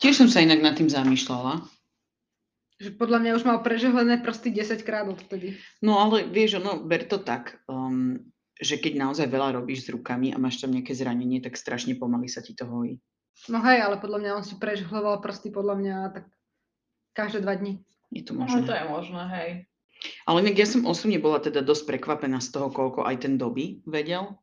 Tiež 0.00 0.24
som 0.24 0.28
sa 0.32 0.40
inak 0.40 0.64
nad 0.64 0.74
tým 0.74 0.88
zamýšľala. 0.88 1.60
Že 2.82 2.98
podľa 2.98 3.18
mňa 3.22 3.36
už 3.38 3.44
mal 3.46 3.58
prežehlené 3.62 4.18
prsty 4.18 4.50
10 4.50 4.82
krát 4.82 5.06
odtedy. 5.06 5.58
No 5.78 6.02
ale 6.02 6.26
vieš, 6.26 6.58
ono, 6.58 6.82
ber 6.82 7.06
to 7.06 7.22
tak, 7.22 7.62
um, 7.70 8.18
že 8.58 8.82
keď 8.82 8.98
naozaj 8.98 9.30
veľa 9.30 9.62
robíš 9.62 9.86
s 9.86 9.92
rukami 9.94 10.34
a 10.34 10.42
máš 10.42 10.58
tam 10.58 10.74
nejaké 10.74 10.90
zranenie, 10.90 11.38
tak 11.38 11.54
strašne 11.54 11.94
pomaly 11.94 12.26
sa 12.26 12.42
ti 12.42 12.54
to 12.54 12.66
hojí. 12.66 12.98
No 13.50 13.58
hej, 13.62 13.82
ale 13.82 13.98
podľa 13.98 14.18
mňa 14.22 14.30
on 14.38 14.44
si 14.46 14.54
prežehloval 14.58 15.18
prsty 15.18 15.50
podľa 15.50 15.74
mňa 15.78 15.96
tak 16.14 16.24
každé 17.14 17.42
dva 17.42 17.54
dní. 17.58 17.82
Je 18.14 18.22
to 18.22 18.34
možné. 18.34 18.62
No, 18.62 18.66
to 18.66 18.74
je 18.74 18.84
možné, 18.86 19.22
hej. 19.38 19.50
Ale 20.28 20.44
inak 20.44 20.58
ja 20.58 20.66
som 20.68 20.86
osobne 20.86 21.18
bola 21.18 21.40
teda 21.40 21.64
dosť 21.64 21.96
prekvapená 21.96 22.38
z 22.38 22.52
toho, 22.54 22.68
koľko 22.70 23.06
aj 23.06 23.26
ten 23.26 23.34
doby 23.40 23.82
vedel. 23.88 24.38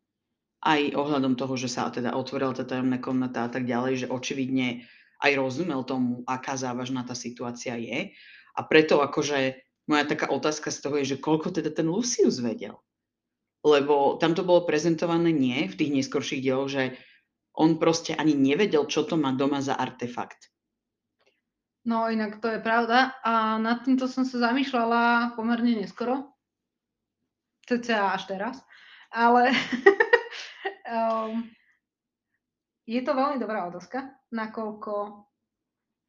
Aj 0.61 0.82
ohľadom 0.93 1.39
toho, 1.39 1.57
že 1.57 1.71
sa 1.71 1.89
teda 1.89 2.13
otvorila 2.13 2.53
tá 2.53 2.67
tajomná 2.67 3.01
komnata 3.01 3.47
a 3.47 3.49
tak 3.49 3.65
ďalej, 3.65 4.05
že 4.05 4.11
očividne 4.11 4.86
aj 5.22 5.32
rozumel 5.38 5.86
tomu, 5.86 6.26
aká 6.26 6.57
závažná 6.57 7.05
tá 7.05 7.13
situácia 7.13 7.78
je. 7.78 8.11
A 8.57 8.59
preto 8.65 8.99
akože 8.99 9.61
moja 9.88 10.03
taká 10.09 10.34
otázka 10.34 10.74
z 10.74 10.80
toho 10.82 10.95
je, 10.99 11.15
že 11.15 11.22
koľko 11.22 11.53
teda 11.53 11.69
ten 11.72 11.88
Lucius 11.88 12.41
vedel. 12.41 12.76
Lebo 13.61 14.17
tam 14.17 14.34
to 14.34 14.41
bolo 14.41 14.65
prezentované 14.65 15.30
nie 15.30 15.69
v 15.69 15.78
tých 15.78 15.91
neskorších 15.93 16.41
dieloch, 16.41 16.74
že 16.74 16.97
on 17.53 17.78
proste 17.78 18.17
ani 18.17 18.34
nevedel, 18.34 18.89
čo 18.89 19.05
to 19.05 19.19
má 19.19 19.36
doma 19.38 19.61
za 19.61 19.78
artefakt. 19.78 20.49
No 21.82 22.09
inak 22.09 22.38
to 22.41 22.49
je 22.49 22.61
pravda 22.61 23.17
a 23.26 23.57
nad 23.57 23.82
týmto 23.82 24.05
som 24.05 24.22
sa 24.22 24.49
zamýšľala 24.49 25.34
pomerne 25.34 25.82
neskoro. 25.82 26.30
Cca 27.65 28.13
až 28.13 28.30
teraz. 28.30 28.55
Ale 29.09 29.49
um, 30.86 31.41
je 32.86 33.01
to 33.01 33.11
veľmi 33.13 33.38
dobrá 33.38 33.69
otázka, 33.69 34.09
nakoľko 34.34 35.25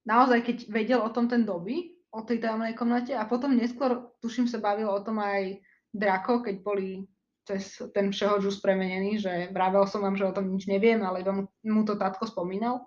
naozaj, 0.09 0.41
keď 0.43 0.57
vedel 0.73 1.01
o 1.03 1.13
tom 1.13 1.29
ten 1.29 1.45
doby, 1.45 1.95
o 2.13 2.21
tej 2.25 2.45
tajomnej 2.45 2.77
komnate 2.77 3.17
a 3.17 3.25
potom 3.25 3.57
neskôr, 3.57 4.13
tuším, 4.21 4.45
sa 4.45 4.61
bavilo 4.61 4.93
o 4.93 5.05
tom 5.05 5.21
aj 5.21 5.61
Drako, 5.93 6.41
keď 6.45 6.57
boli 6.65 7.05
cez 7.45 7.81
ten 7.93 8.09
všeho 8.09 8.41
žus 8.41 8.63
premenený, 8.63 9.19
že 9.19 9.33
vravel 9.51 9.85
som 9.85 10.01
vám, 10.01 10.17
že 10.17 10.29
o 10.29 10.33
tom 10.33 10.49
nič 10.49 10.71
neviem, 10.71 11.03
ale 11.03 11.21
iba 11.21 11.45
mu 11.45 11.83
to 11.83 11.99
tátko 11.99 12.25
spomínal, 12.25 12.87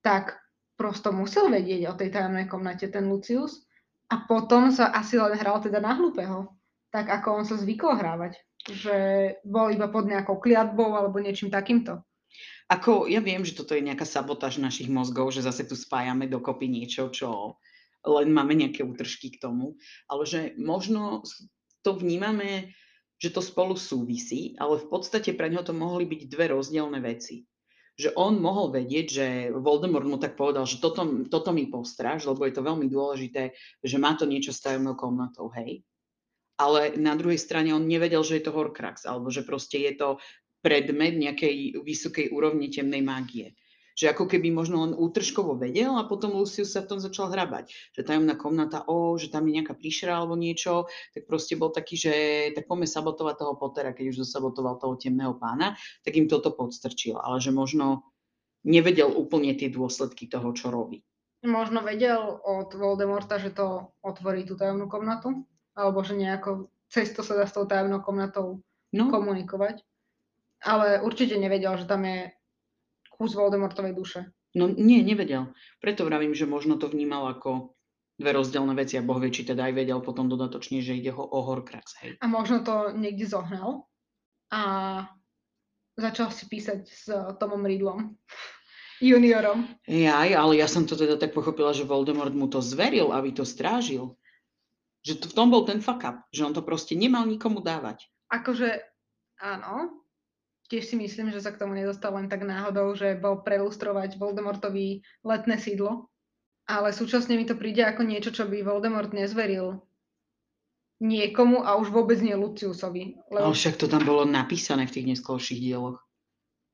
tak 0.00 0.38
prosto 0.78 1.10
musel 1.10 1.50
vedieť 1.50 1.90
o 1.90 1.96
tej 1.98 2.14
tajomnej 2.14 2.46
komnate 2.46 2.86
ten 2.88 3.10
Lucius 3.10 3.66
a 4.12 4.22
potom 4.28 4.70
sa 4.70 4.94
asi 4.94 5.18
len 5.18 5.34
hral 5.34 5.58
teda 5.58 5.82
na 5.82 5.98
hlúpeho, 5.98 6.46
tak 6.94 7.10
ako 7.10 7.42
on 7.42 7.44
sa 7.48 7.58
zvykol 7.58 7.98
hrávať, 7.98 8.38
že 8.70 8.96
bol 9.42 9.72
iba 9.74 9.90
pod 9.90 10.06
nejakou 10.06 10.38
kliatbou 10.38 10.94
alebo 10.94 11.18
niečím 11.18 11.50
takýmto. 11.50 12.06
Ako, 12.66 13.06
ja 13.06 13.22
viem, 13.22 13.46
že 13.46 13.54
toto 13.54 13.78
je 13.78 13.86
nejaká 13.86 14.02
sabotáž 14.02 14.58
našich 14.58 14.90
mozgov, 14.90 15.30
že 15.30 15.46
zase 15.46 15.62
tu 15.70 15.78
spájame 15.78 16.26
dokopy 16.26 16.66
niečo, 16.66 17.06
čo 17.14 17.62
len 18.02 18.34
máme 18.34 18.58
nejaké 18.58 18.82
útržky 18.82 19.34
k 19.34 19.42
tomu, 19.42 19.78
ale 20.10 20.26
že 20.26 20.40
možno 20.58 21.22
to 21.86 21.94
vnímame, 21.94 22.74
že 23.22 23.30
to 23.30 23.38
spolu 23.38 23.78
súvisí, 23.78 24.58
ale 24.58 24.82
v 24.82 24.86
podstate 24.90 25.30
pre 25.38 25.46
neho 25.46 25.62
to 25.62 25.70
mohli 25.70 26.10
byť 26.10 26.20
dve 26.26 26.58
rozdielne 26.58 26.98
veci. 26.98 27.46
Že 27.96 28.12
on 28.18 28.42
mohol 28.42 28.74
vedieť, 28.74 29.06
že 29.08 29.26
Voldemort 29.56 30.04
mu 30.04 30.18
tak 30.20 30.36
povedal, 30.36 30.68
že 30.68 30.82
toto, 30.82 31.06
toto 31.30 31.50
mi 31.54 31.70
postráž, 31.70 32.28
lebo 32.28 32.44
je 32.44 32.52
to 32.52 32.66
veľmi 32.66 32.90
dôležité, 32.92 33.56
že 33.80 33.96
má 33.96 34.18
to 34.18 34.28
niečo 34.28 34.52
s 34.52 34.60
tajomnou 34.60 34.98
komnatou, 34.98 35.48
hej. 35.54 35.80
Ale 36.60 36.92
na 37.00 37.16
druhej 37.16 37.40
strane 37.40 37.72
on 37.72 37.88
nevedel, 37.88 38.20
že 38.20 38.36
je 38.36 38.44
to 38.48 38.52
Horcrux, 38.52 39.04
alebo 39.08 39.32
že 39.32 39.44
proste 39.48 39.80
je 39.80 39.92
to 39.96 40.08
predmet 40.66 41.14
nejakej 41.14 41.78
vysokej 41.78 42.34
úrovne 42.34 42.66
temnej 42.66 42.98
mágie. 43.06 43.54
Že 43.94 44.12
ako 44.12 44.24
keby 44.26 44.50
možno 44.50 44.82
len 44.82 44.92
útržkovo 44.98 45.56
vedel 45.56 45.94
a 45.94 46.04
potom 46.04 46.34
Lucius 46.34 46.74
sa 46.74 46.82
v 46.82 46.90
tom 46.90 46.98
začal 46.98 47.30
hrabať. 47.30 47.70
Že 47.94 48.02
tajomná 48.02 48.34
komnata, 48.34 48.82
o, 48.90 49.14
že 49.14 49.30
tam 49.30 49.46
je 49.46 49.62
nejaká 49.62 49.78
príšera 49.78 50.18
alebo 50.18 50.34
niečo, 50.34 50.90
tak 51.14 51.24
proste 51.30 51.54
bol 51.54 51.70
taký, 51.70 51.94
že 51.94 52.12
tak 52.52 52.66
poďme 52.66 52.90
sabotovať 52.90 53.34
toho 53.38 53.54
Pottera, 53.56 53.94
keď 53.94 54.12
už 54.12 54.26
dosabotoval 54.26 54.82
toho 54.82 54.98
temného 54.98 55.38
pána, 55.38 55.78
tak 56.02 56.18
im 56.18 56.26
toto 56.26 56.50
podstrčil. 56.52 57.16
Ale 57.16 57.38
že 57.38 57.54
možno 57.54 58.04
nevedel 58.66 59.08
úplne 59.08 59.54
tie 59.54 59.70
dôsledky 59.70 60.26
toho, 60.26 60.50
čo 60.50 60.74
robí. 60.74 61.00
Možno 61.46 61.80
vedel 61.80 62.42
od 62.42 62.74
Voldemorta, 62.74 63.38
že 63.38 63.54
to 63.54 63.94
otvorí 64.02 64.42
tú 64.42 64.58
tajomnú 64.58 64.90
komnatu? 64.90 65.46
Alebo 65.78 66.02
že 66.02 66.18
nejako 66.18 66.68
cez 66.90 67.14
to 67.14 67.22
sa 67.22 67.38
dá 67.38 67.46
s 67.46 67.54
tou 67.54 67.64
tajomnou 67.64 68.02
komnatou 68.02 68.60
no. 68.92 69.04
komunikovať? 69.08 69.80
Ale 70.66 70.98
určite 71.00 71.38
nevedel, 71.38 71.78
že 71.78 71.86
tam 71.86 72.02
je 72.02 72.34
kus 73.16 73.32
Voldemortovej 73.38 73.94
duše. 73.94 74.20
No 74.56 74.66
nie, 74.66 75.04
nevedel. 75.06 75.52
Preto 75.78 76.08
vravím, 76.08 76.34
že 76.34 76.48
možno 76.48 76.80
to 76.80 76.90
vnímal 76.90 77.28
ako 77.32 77.76
dve 78.16 78.32
rozdielne 78.32 78.72
veci 78.72 78.96
a 78.96 79.04
Boh 79.04 79.20
vie, 79.20 79.28
či 79.28 79.44
teda 79.44 79.68
aj 79.68 79.74
vedel 79.76 80.00
potom 80.00 80.26
dodatočne, 80.26 80.80
že 80.80 80.96
ide 80.96 81.12
ho 81.12 81.20
o 81.20 81.38
Horcrux. 81.44 82.00
Hej. 82.00 82.16
A 82.18 82.26
možno 82.26 82.64
to 82.64 82.96
niekde 82.96 83.28
zohnal 83.28 83.84
a 84.48 84.62
začal 86.00 86.32
si 86.32 86.48
písať 86.48 86.80
s 86.88 87.12
Tomom 87.36 87.60
Riddlom, 87.68 88.16
juniorom. 89.12 89.68
Jaj, 89.84 90.32
ale 90.32 90.52
ja 90.56 90.68
som 90.68 90.88
to 90.88 90.96
teda 90.96 91.20
tak 91.20 91.36
pochopila, 91.36 91.76
že 91.76 91.84
Voldemort 91.84 92.32
mu 92.32 92.48
to 92.48 92.64
zveril, 92.64 93.12
aby 93.12 93.36
to 93.36 93.44
strážil. 93.44 94.16
Že 95.04 95.22
to, 95.22 95.26
v 95.30 95.36
tom 95.36 95.48
bol 95.52 95.68
ten 95.68 95.84
fuck 95.84 96.02
up, 96.02 96.24
že 96.32 96.42
on 96.48 96.56
to 96.56 96.64
proste 96.64 96.96
nemal 96.96 97.28
nikomu 97.28 97.60
dávať. 97.60 98.08
Akože, 98.32 98.80
áno, 99.38 100.02
Tiež 100.66 100.82
si 100.90 100.96
myslím, 100.98 101.30
že 101.30 101.38
sa 101.38 101.54
k 101.54 101.62
tomu 101.62 101.78
nedostal 101.78 102.14
len 102.18 102.26
tak 102.26 102.42
náhodou, 102.42 102.98
že 102.98 103.14
bol 103.14 103.42
prelustrovať 103.46 104.18
Voldemortový 104.18 105.06
letné 105.22 105.56
sídlo. 105.62 106.10
Ale 106.66 106.90
súčasne 106.90 107.38
mi 107.38 107.46
to 107.46 107.54
príde 107.54 107.86
ako 107.86 108.02
niečo, 108.02 108.34
čo 108.34 108.50
by 108.50 108.66
Voldemort 108.66 109.14
nezveril 109.14 109.86
niekomu 111.00 111.60
a 111.64 111.76
už 111.76 111.92
vôbec 111.92 112.16
nie 112.24 112.32
Luciusovi. 112.32 113.20
Lebo... 113.28 113.52
Ale 113.52 113.56
však 113.56 113.76
to 113.76 113.86
tam 113.86 114.02
bolo 114.04 114.24
napísané 114.24 114.88
v 114.88 114.94
tých 114.96 115.06
neskôrších 115.16 115.60
dieloch. 115.60 116.00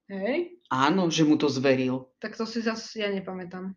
Hej? 0.06 0.62
Áno, 0.70 1.10
že 1.10 1.26
mu 1.26 1.34
to 1.34 1.50
zveril. 1.50 2.12
Tak 2.22 2.38
to 2.38 2.46
si 2.46 2.62
zase 2.62 3.02
ja 3.02 3.08
nepamätám. 3.10 3.74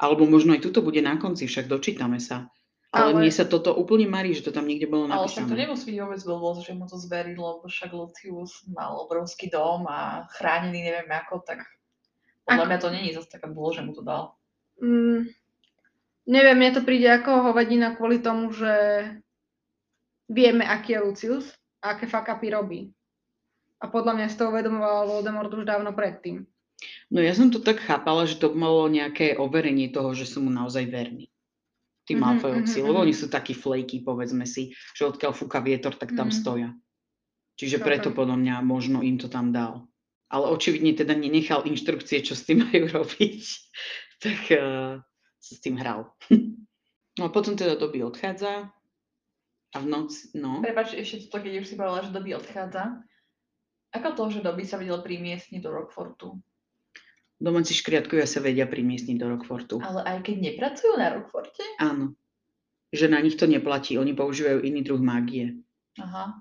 Alebo 0.00 0.24
možno 0.24 0.56
aj 0.56 0.64
tuto 0.64 0.80
bude 0.80 1.00
na 1.04 1.20
konci, 1.20 1.44
však 1.44 1.68
dočítame 1.68 2.20
sa. 2.20 2.48
Ale, 2.90 3.14
ale 3.14 3.22
mne 3.22 3.30
sa 3.30 3.46
toto 3.46 3.70
úplne 3.78 4.10
marí, 4.10 4.34
že 4.34 4.42
to 4.42 4.50
tam 4.50 4.66
niekde 4.66 4.90
bolo 4.90 5.06
napísané. 5.06 5.46
Ale 5.46 5.50
to 5.54 5.60
nemusí 5.62 5.84
byť 5.94 5.98
vôbec 6.02 6.20
blbosť, 6.26 6.60
že 6.66 6.72
mu 6.74 6.84
to 6.90 6.98
zverilo, 6.98 7.42
lebo 7.46 7.70
však 7.70 7.90
Lucius 7.94 8.66
mal 8.66 8.98
obrovský 9.06 9.46
dom 9.46 9.86
a 9.86 10.26
chránený 10.34 10.90
neviem 10.90 11.06
ako, 11.06 11.46
tak 11.46 11.62
podľa 12.42 12.66
ako... 12.66 12.70
mňa 12.74 12.78
to 12.82 12.88
není 12.90 13.10
zase 13.14 13.30
taká 13.30 13.46
bolo, 13.46 13.70
že 13.70 13.86
mu 13.86 13.94
to 13.94 14.02
dal. 14.02 14.34
Mm, 14.82 15.30
neviem, 16.26 16.56
mne 16.58 16.70
to 16.74 16.82
príde 16.82 17.06
ako 17.06 17.54
hovadina 17.54 17.94
kvôli 17.94 18.18
tomu, 18.18 18.50
že 18.50 18.74
vieme, 20.26 20.66
aký 20.66 20.98
je 20.98 21.04
Lucius 21.06 21.46
a 21.78 21.94
aké 21.94 22.10
fakapy 22.10 22.50
robí. 22.50 22.90
A 23.78 23.86
podľa 23.86 24.18
mňa 24.18 24.26
si 24.26 24.36
to 24.36 24.50
uvedomoval 24.50 25.06
Voldemort 25.06 25.54
už 25.54 25.62
dávno 25.62 25.94
predtým. 25.94 26.42
No 27.06 27.22
ja 27.22 27.38
som 27.38 27.54
to 27.54 27.62
tak 27.62 27.78
chápala, 27.86 28.26
že 28.26 28.42
to 28.42 28.50
malo 28.50 28.90
nejaké 28.90 29.38
overenie 29.38 29.94
toho, 29.94 30.10
že 30.10 30.26
som 30.26 30.42
mu 30.42 30.50
naozaj 30.50 30.90
verný. 30.90 31.29
Tí 32.04 32.16
Mhm, 32.16 32.20
Malfoyovci, 32.20 32.78
mhm, 32.80 32.86
lebo 32.86 32.98
mhm. 33.00 33.04
oni 33.06 33.14
sú 33.14 33.26
takí 33.28 33.52
flaky, 33.52 34.02
povedzme 34.02 34.44
si, 34.44 34.72
že 34.96 35.06
odkiaľ 35.06 35.32
fúka 35.32 35.60
vietor, 35.60 35.94
tak 35.94 36.12
tam 36.12 36.28
Mhm. 36.28 36.36
stoja. 36.36 36.70
Čiže 37.56 37.76
Chápem. 37.76 37.86
preto 37.86 38.08
podľa 38.10 38.36
mňa 38.40 38.54
možno 38.64 39.04
im 39.04 39.20
to 39.20 39.28
tam 39.28 39.52
dal. 39.52 39.84
Ale 40.30 40.46
očividne 40.48 40.94
teda 40.94 41.12
nenechal 41.12 41.66
inštrukcie, 41.66 42.22
čo 42.22 42.32
s 42.38 42.46
tým 42.46 42.62
majú 42.66 42.88
robiť. 42.88 43.42
tak 44.20 44.40
uh, 44.52 45.00
sa 45.40 45.52
s 45.56 45.60
tým 45.60 45.76
hral. 45.80 46.12
no 47.18 47.22
a 47.24 47.30
potom 47.32 47.56
teda 47.56 47.76
Dobby 47.76 48.04
odchádza 48.04 48.68
a 49.70 49.76
v 49.78 49.86
noci, 49.86 50.28
no, 50.34 50.60
Prepač, 50.60 50.92
ešte 50.92 51.30
to, 51.30 51.38
keď 51.40 51.62
už 51.62 51.66
si 51.68 51.74
povedala, 51.78 52.04
že 52.04 52.12
Dobby 52.12 52.34
odchádza. 52.34 53.00
Ako 53.90 54.14
to, 54.14 54.30
že 54.30 54.44
Dobby 54.44 54.62
sa 54.68 54.78
vedel 54.78 55.00
primiestniť 55.02 55.60
do 55.62 55.70
Rockfortu? 55.72 56.38
Domáci 57.40 57.72
škriatkovia 57.72 58.24
sa 58.24 58.38
vedia 58.38 58.64
primiestniť 58.64 59.16
do 59.16 59.26
Rockfortu. 59.28 59.80
Ale 59.80 60.04
aj 60.04 60.18
keď 60.22 60.36
nepracujú 60.46 60.92
na 60.94 61.08
Rockforte? 61.10 61.64
Áno. 61.78 62.12
Že 62.90 63.06
na 63.08 63.18
nich 63.18 63.34
to 63.34 63.44
neplatí, 63.44 63.96
oni 63.96 64.12
používajú 64.12 64.60
iný 64.60 64.80
druh 64.80 64.98
mágie. 64.98 65.58
Aha. 65.96 66.38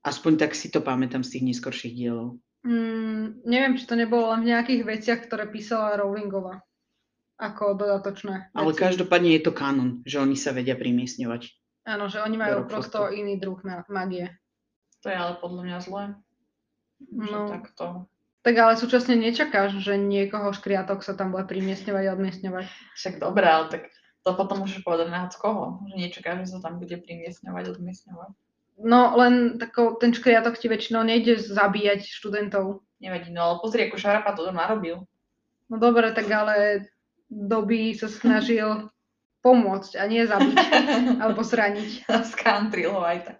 Aspoň 0.00 0.32
tak 0.38 0.52
si 0.52 0.68
to 0.68 0.80
pamätám 0.80 1.20
z 1.20 1.36
tých 1.36 1.44
neskorších 1.46 1.92
dielov. 1.92 2.40
Mm, 2.62 3.42
neviem, 3.42 3.74
či 3.74 3.84
to 3.84 3.92
nebolo 3.94 4.30
len 4.30 4.40
v 4.40 4.50
nejakých 4.50 4.82
veciach, 4.82 5.20
ktoré 5.22 5.44
písala 5.46 5.96
Rowlingova. 5.96 6.60
Ako 7.36 7.72
dodatočné 7.72 8.52
Ale 8.52 8.70
veci. 8.70 8.80
každopádne 8.82 9.32
je 9.32 9.42
to 9.42 9.52
kanon, 9.52 10.04
že 10.04 10.20
oni 10.20 10.36
sa 10.36 10.52
vedia 10.52 10.76
premiesňovať. 10.76 11.48
Áno, 11.82 12.04
že 12.06 12.20
oni 12.20 12.36
majú 12.36 12.68
prosto 12.68 13.08
iný 13.08 13.40
druh 13.40 13.56
ma- 13.64 13.88
magie. 13.88 14.28
To 15.00 15.08
je 15.08 15.16
ale 15.16 15.40
podľa 15.40 15.62
mňa 15.64 15.78
zlé. 15.80 16.04
Že 17.00 17.24
No. 17.26 17.48
takto. 17.48 17.84
Tak 18.40 18.54
ale 18.56 18.80
súčasne 18.80 19.20
nečakáš, 19.20 19.76
že 19.84 20.00
niekoho 20.00 20.48
škriatok 20.56 21.04
sa 21.04 21.12
tam 21.12 21.28
bude 21.28 21.44
primiestňovať 21.44 22.04
a 22.08 22.14
odmiestňovať. 22.16 22.64
Však 22.96 23.20
dobré, 23.20 23.44
ale 23.44 23.66
tak 23.68 23.82
to 24.24 24.32
potom 24.32 24.64
môžeš 24.64 24.80
povedať 24.80 25.12
na 25.12 25.28
koho. 25.28 25.84
Že 25.92 25.94
nečakáš, 26.00 26.48
že 26.48 26.56
sa 26.56 26.58
tam 26.64 26.80
bude 26.80 26.96
primiestňovať, 26.96 27.64
odmiestňovať. 27.76 28.30
No 28.80 29.12
len 29.20 29.60
tako, 29.60 30.00
ten 30.00 30.16
škriatok 30.16 30.56
ti 30.56 30.72
väčšinou 30.72 31.04
nejde 31.04 31.36
zabíjať 31.36 32.00
študentov. 32.00 32.80
Nevadí, 33.00 33.28
no 33.28 33.44
ale 33.44 33.54
pozri, 33.60 33.84
ako 33.88 34.00
Šarapa 34.00 34.32
to 34.32 34.48
narobil. 34.48 35.04
No 35.68 35.76
dobre, 35.76 36.08
tak 36.16 36.32
ale 36.32 36.88
doby 37.28 37.92
sa 37.92 38.08
snažil 38.08 38.88
pomôcť 39.44 40.00
a 40.00 40.08
nie 40.08 40.24
zabiť 40.24 40.56
alebo 41.22 41.44
zraniť. 41.44 42.08
Skantril 42.32 42.88
ho 42.88 43.04
aj 43.04 43.36
tak. 43.36 43.38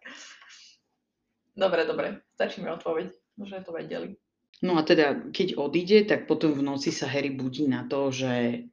Dobre, 1.57 1.89
dobre, 1.89 2.21
stačí 2.37 2.61
mi 2.61 2.69
odpoveď, 2.69 3.09
že 3.45 3.65
to 3.65 3.73
vedeli. 3.73 4.17
No 4.61 4.77
a 4.77 4.85
teda, 4.85 5.33
keď 5.33 5.57
odíde, 5.57 6.05
tak 6.05 6.29
potom 6.29 6.53
v 6.53 6.61
noci 6.61 6.93
sa 6.93 7.09
Harry 7.09 7.33
budí 7.33 7.65
na 7.65 7.89
to, 7.89 8.13
že... 8.13 8.67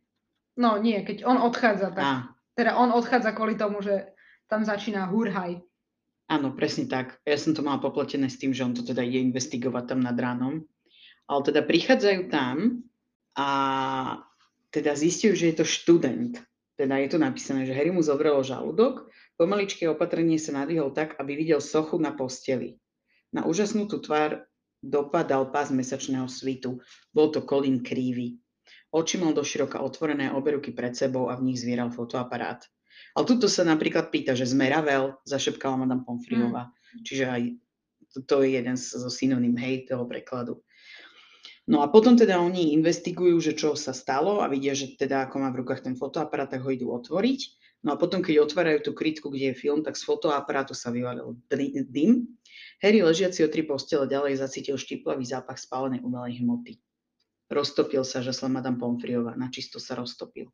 No 0.60 0.76
nie, 0.82 1.00
keď 1.06 1.24
on 1.24 1.38
odchádza, 1.40 1.96
tak 1.96 2.04
Á, 2.04 2.14
teda 2.58 2.76
on 2.76 2.90
odchádza 2.92 3.32
kvôli 3.32 3.56
tomu, 3.56 3.80
že 3.86 4.10
tam 4.50 4.66
začína 4.66 5.08
hurhaj. 5.08 5.62
áno, 6.28 6.52
presne 6.52 6.92
tak. 6.92 7.22
Ja 7.24 7.40
som 7.40 7.56
to 7.56 7.64
mala 7.64 7.80
popletené 7.80 8.28
s 8.28 8.36
tým, 8.36 8.52
že 8.52 8.66
on 8.68 8.76
to 8.76 8.84
teda 8.84 9.00
ide 9.00 9.22
investigovať 9.22 9.96
tam 9.96 10.04
nad 10.04 10.18
ránom. 10.18 10.66
Ale 11.28 11.42
teda 11.44 11.62
prichádzajú 11.64 12.22
tam 12.28 12.84
a 13.38 13.48
teda 14.76 14.92
zistujú, 14.98 15.40
že 15.40 15.54
je 15.54 15.56
to 15.62 15.66
študent. 15.68 16.42
Teda 16.76 17.00
je 17.00 17.10
tu 17.10 17.18
napísané, 17.22 17.64
že 17.64 17.76
Harry 17.76 17.96
mu 17.96 18.04
zobralo 18.04 18.44
žalúdok, 18.44 19.08
pomaličké 19.40 19.88
opatrenie 19.88 20.36
sa 20.42 20.52
nadvihol 20.52 20.92
tak, 20.92 21.16
aby 21.22 21.38
videl 21.38 21.64
sochu 21.64 21.96
na 22.02 22.12
posteli. 22.12 22.82
Na 23.32 23.46
úžasnutú 23.46 24.02
tvár 24.02 24.46
dopadal 24.88 25.52
pás 25.52 25.68
mesačného 25.70 26.32
svitu. 26.32 26.80
Bol 27.12 27.36
to 27.36 27.44
Colin 27.44 27.84
Creevy. 27.84 28.40
Oči 28.96 29.20
mal 29.20 29.36
doširoka 29.36 29.84
otvorené, 29.84 30.32
obe 30.32 30.56
ruky 30.56 30.72
pred 30.72 30.96
sebou 30.96 31.28
a 31.28 31.36
v 31.36 31.52
nich 31.52 31.60
zvieral 31.60 31.92
fotoaparát. 31.92 32.64
Ale 33.14 33.28
tuto 33.28 33.52
sa 33.52 33.68
napríklad 33.68 34.08
pýta, 34.08 34.32
že 34.32 34.48
sme 34.48 34.72
Ravel, 34.72 35.20
zašepkala 35.28 35.84
Madame 35.84 36.08
Pomfriová. 36.08 36.72
Čiže 37.04 37.24
aj 37.28 37.42
to, 38.16 38.20
to 38.24 38.36
je 38.48 38.56
jeden 38.56 38.80
zo 38.80 39.12
synonym 39.12 39.54
hej 39.60 39.86
toho 39.86 40.08
prekladu. 40.08 40.64
No 41.68 41.84
a 41.84 41.92
potom 41.92 42.16
teda 42.16 42.40
oni 42.40 42.72
investigujú, 42.80 43.36
že 43.44 43.52
čo 43.52 43.76
sa 43.76 43.92
stalo 43.92 44.40
a 44.40 44.48
vidia, 44.48 44.72
že 44.72 44.96
teda 44.96 45.28
ako 45.28 45.36
má 45.44 45.52
v 45.52 45.68
rukách 45.68 45.84
ten 45.84 46.00
fotoaparát, 46.00 46.48
tak 46.48 46.64
ho 46.64 46.72
idú 46.72 46.96
otvoriť. 46.96 47.40
No 47.84 47.94
a 47.94 48.00
potom, 48.00 48.24
keď 48.24 48.42
otvárajú 48.42 48.80
tú 48.90 48.92
krytku, 48.96 49.28
kde 49.30 49.52
je 49.52 49.60
film, 49.60 49.84
tak 49.84 50.00
z 50.00 50.08
fotoaparátu 50.08 50.74
sa 50.74 50.90
vyvalil 50.90 51.38
dym. 51.92 52.40
Harry 52.78 53.02
ležiaci 53.02 53.42
o 53.42 53.50
tri 53.50 53.66
postele 53.66 54.06
ďalej 54.06 54.38
zacítil 54.38 54.78
štiplavý 54.78 55.26
zápach 55.26 55.58
spálenej 55.58 56.06
umelej 56.06 56.46
hmoty. 56.46 56.78
Roztopil 57.50 58.06
sa, 58.06 58.22
že 58.22 58.36
sa 58.36 58.52
Madame 58.52 58.78
Pomfriová, 58.78 59.34
načisto 59.34 59.82
sa 59.82 59.98
roztopil. 59.98 60.52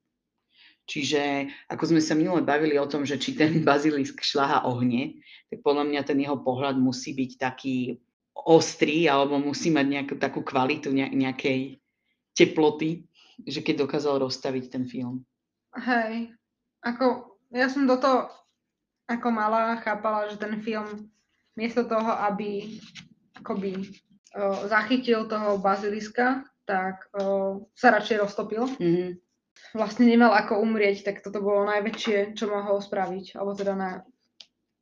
Čiže 0.84 1.48
ako 1.72 1.96
sme 1.96 2.02
sa 2.04 2.12
minule 2.16 2.44
bavili 2.44 2.76
o 2.76 2.88
tom, 2.88 3.08
že 3.08 3.20
či 3.20 3.36
ten 3.36 3.60
bazilisk 3.68 4.24
šľaha 4.24 4.68
ohne, 4.68 5.20
tak 5.52 5.64
podľa 5.64 5.84
mňa 5.88 6.02
ten 6.04 6.20
jeho 6.20 6.40
pohľad 6.40 6.80
musí 6.80 7.12
byť 7.16 7.32
taký 7.40 8.00
ostrý 8.34 9.08
alebo 9.08 9.40
musí 9.40 9.70
mať 9.72 9.86
nejakú 9.88 10.16
takú 10.20 10.42
kvalitu 10.44 10.92
ne- 10.92 11.12
nejakej 11.12 11.80
teploty, 12.34 13.06
že 13.46 13.62
keď 13.62 13.86
dokázal 13.88 14.24
rozstaviť 14.26 14.74
ten 14.74 14.84
film. 14.90 15.22
Hej, 15.74 16.34
ako 16.82 17.38
ja 17.54 17.70
som 17.70 17.86
do 17.86 17.98
toho 17.98 18.30
ako 19.06 19.28
malá 19.30 19.78
chápala, 19.84 20.32
že 20.32 20.40
ten 20.40 20.58
film 20.64 21.13
miesto 21.56 21.86
toho, 21.86 22.12
aby 22.30 22.80
akoby 23.40 23.76
o, 23.78 23.84
zachytil 24.70 25.28
toho 25.28 25.58
baziliska, 25.60 26.48
tak 26.64 27.08
o, 27.14 27.68
sa 27.76 27.92
radšej 27.94 28.18
roztopil. 28.24 28.66
Mm-hmm. 28.80 29.10
Vlastne 29.78 30.06
nemal 30.06 30.34
ako 30.34 30.62
umrieť, 30.62 31.06
tak 31.06 31.22
toto 31.22 31.42
bolo 31.42 31.66
najväčšie, 31.70 32.38
čo 32.38 32.50
mohol 32.50 32.82
spraviť. 32.82 33.38
Alebo 33.38 33.54
teda 33.58 33.74
na, 33.74 33.92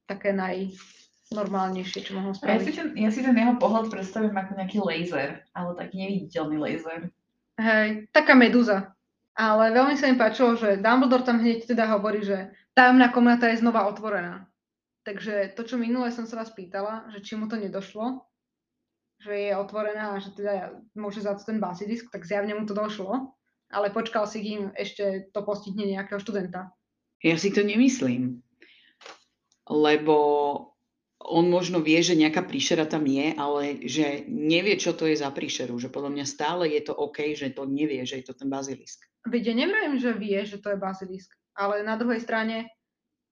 také 0.07 0.35
najnormálnejšie, 0.35 1.99
čo 2.07 2.19
mohol 2.19 2.35
A 2.43 2.55
ja 2.55 2.59
si, 2.59 2.71
spraviť. 2.71 2.75
ten, 2.75 2.87
ja 2.99 3.09
si 3.11 3.19
ten 3.23 3.35
jeho 3.35 3.55
pohľad 3.55 3.87
predstavím 3.91 4.35
ako 4.35 4.51
nejaký 4.59 4.79
laser, 4.83 5.43
ale 5.55 5.69
taký 5.79 5.95
neviditeľný 5.99 6.57
laser. 6.59 6.99
Hej, 7.59 8.11
taká 8.11 8.35
medúza. 8.35 8.91
Ale 9.31 9.71
veľmi 9.71 9.95
sa 9.95 10.11
mi 10.11 10.19
páčilo, 10.19 10.59
že 10.59 10.79
Dumbledore 10.83 11.23
tam 11.23 11.39
hneď 11.39 11.63
teda 11.63 11.87
hovorí, 11.87 12.19
že 12.19 12.51
tajomná 12.75 13.15
komnata 13.15 13.47
je 13.47 13.63
znova 13.63 13.87
otvorená. 13.87 14.50
Takže 15.01 15.57
to, 15.57 15.65
čo 15.65 15.81
minule 15.81 16.13
som 16.13 16.29
sa 16.29 16.37
vás 16.37 16.53
pýtala, 16.53 17.09
že 17.09 17.25
či 17.25 17.33
mu 17.33 17.49
to 17.49 17.57
nedošlo, 17.57 18.21
že 19.21 19.33
je 19.33 19.51
otvorená 19.57 20.17
a 20.17 20.21
že 20.21 20.33
teda 20.33 20.77
môže 20.93 21.25
za 21.25 21.33
to 21.37 21.45
ten 21.45 21.57
basilisk, 21.57 22.09
tak 22.13 22.25
zjavne 22.25 22.53
mu 22.57 22.65
to 22.65 22.77
došlo. 22.77 23.33
Ale 23.71 23.89
počkal 23.89 24.27
si, 24.27 24.43
kým 24.43 24.75
ešte 24.75 25.31
to 25.31 25.41
postihne 25.47 25.87
nejakého 25.87 26.19
študenta. 26.19 26.75
Ja 27.23 27.39
si 27.39 27.53
to 27.53 27.63
nemyslím. 27.63 28.43
Lebo 29.69 30.17
on 31.21 31.47
možno 31.47 31.79
vie, 31.79 32.01
že 32.01 32.17
nejaká 32.17 32.43
príšera 32.43 32.89
tam 32.89 33.05
je, 33.05 33.31
ale 33.37 33.85
že 33.85 34.25
nevie, 34.27 34.75
čo 34.75 34.91
to 34.97 35.05
je 35.05 35.15
za 35.15 35.29
príšeru. 35.29 35.77
Že 35.77 35.93
podľa 35.93 36.11
mňa 36.17 36.25
stále 36.25 36.67
je 36.73 36.81
to 36.81 36.93
OK, 36.97 37.37
že 37.37 37.53
to 37.53 37.69
nevie, 37.69 38.01
že 38.03 38.21
je 38.21 38.25
to 38.25 38.33
ten 38.33 38.49
bazilisk. 38.49 39.05
Veď 39.29 39.53
ja 39.53 39.55
neviem, 39.65 40.01
že 40.01 40.17
vie, 40.17 40.41
že 40.43 40.57
to 40.57 40.73
je 40.73 40.81
bazilisk. 40.81 41.29
Ale 41.53 41.85
na 41.85 41.93
druhej 41.95 42.19
strane, 42.19 42.73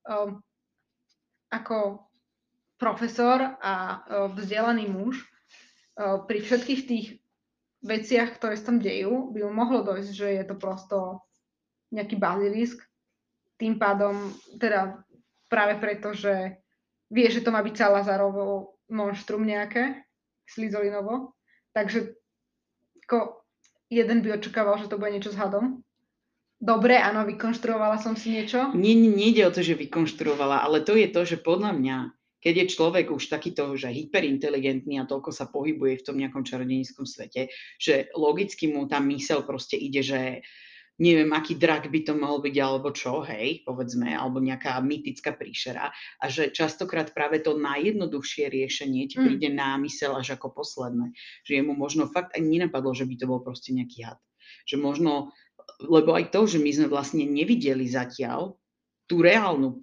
um, 0.06 0.38
ako 1.50 2.06
profesor 2.80 3.60
a 3.60 3.74
uh, 4.00 4.32
vzdelaný 4.32 4.88
muž, 4.88 5.20
uh, 5.22 6.24
pri 6.24 6.40
všetkých 6.42 6.82
tých 6.88 7.08
veciach, 7.84 8.40
ktoré 8.40 8.56
sa 8.56 8.72
tam 8.72 8.80
dejú, 8.80 9.32
by 9.32 9.44
mu 9.48 9.52
mohlo 9.52 9.84
dojsť, 9.84 10.12
že 10.12 10.28
je 10.40 10.44
to 10.48 10.56
prosto 10.56 10.98
nejaký 11.92 12.16
bazilisk. 12.20 12.80
Tým 13.60 13.76
pádom, 13.76 14.32
teda 14.56 15.04
práve 15.52 15.76
preto, 15.82 16.16
že 16.16 16.60
vie, 17.12 17.28
že 17.28 17.44
to 17.44 17.52
má 17.52 17.60
byť 17.60 17.76
Salazarovo 17.76 18.80
monštrum 18.88 19.44
nejaké, 19.44 20.06
Slizolinovo. 20.48 21.36
Takže 21.76 22.16
ako 23.06 23.42
jeden 23.90 24.22
by 24.22 24.38
očakával, 24.38 24.78
že 24.78 24.88
to 24.88 25.02
bude 25.02 25.12
niečo 25.12 25.34
s 25.34 25.40
hadom. 25.40 25.82
Dobre, 26.60 27.00
áno, 27.00 27.24
vykonštruovala 27.24 28.04
som 28.04 28.20
si 28.20 28.36
niečo. 28.36 28.76
Nie, 28.76 28.92
nie, 28.92 29.08
nejde 29.08 29.48
o 29.48 29.54
to, 29.56 29.64
že 29.64 29.80
vykonštruovala, 29.80 30.60
ale 30.60 30.84
to 30.84 30.92
je 30.92 31.08
to, 31.08 31.24
že 31.24 31.40
podľa 31.40 31.72
mňa, 31.72 31.98
keď 32.44 32.54
je 32.56 32.66
človek 32.76 33.06
už 33.16 33.32
takýto, 33.32 33.80
že 33.80 33.88
hyperinteligentný 33.88 35.00
a 35.00 35.08
toľko 35.08 35.32
sa 35.32 35.48
pohybuje 35.48 36.04
v 36.04 36.06
tom 36.06 36.20
nejakom 36.20 36.44
čarodejníckom 36.44 37.08
svete, 37.08 37.48
že 37.80 38.12
logicky 38.12 38.68
mu 38.68 38.92
tá 38.92 39.00
mysel 39.00 39.48
proste 39.48 39.80
ide, 39.80 40.04
že 40.04 40.44
neviem, 41.00 41.32
aký 41.32 41.56
drak 41.56 41.88
by 41.88 42.04
to 42.04 42.12
mohol 42.12 42.44
byť, 42.44 42.56
alebo 42.60 42.92
čo, 42.92 43.24
hej, 43.24 43.64
povedzme, 43.64 44.12
alebo 44.12 44.44
nejaká 44.44 44.76
mytická 44.84 45.32
príšera. 45.32 45.96
A 46.20 46.26
že 46.28 46.52
častokrát 46.52 47.16
práve 47.16 47.40
to 47.40 47.56
najjednoduchšie 47.56 48.52
riešenie 48.52 49.08
ti 49.08 49.16
Mm. 49.16 49.24
príde 49.24 49.48
na 49.48 49.80
mysel 49.80 50.12
až 50.20 50.36
ako 50.36 50.60
posledné. 50.60 51.16
Že 51.48 51.64
jemu 51.64 51.72
možno 51.80 52.04
fakt 52.12 52.36
ani 52.36 52.60
nenapadlo, 52.60 52.92
že 52.92 53.08
by 53.08 53.16
to 53.16 53.26
bol 53.32 53.40
proste 53.40 53.72
nejaký 53.72 54.12
had. 54.12 54.20
Že 54.68 54.76
možno, 54.84 55.32
lebo 55.80 56.16
aj 56.16 56.32
to, 56.36 56.44
že 56.44 56.60
my 56.60 56.72
sme 56.76 56.88
vlastne 56.92 57.24
nevideli 57.24 57.88
zatiaľ 57.88 58.60
tú 59.08 59.24
reálnu 59.24 59.80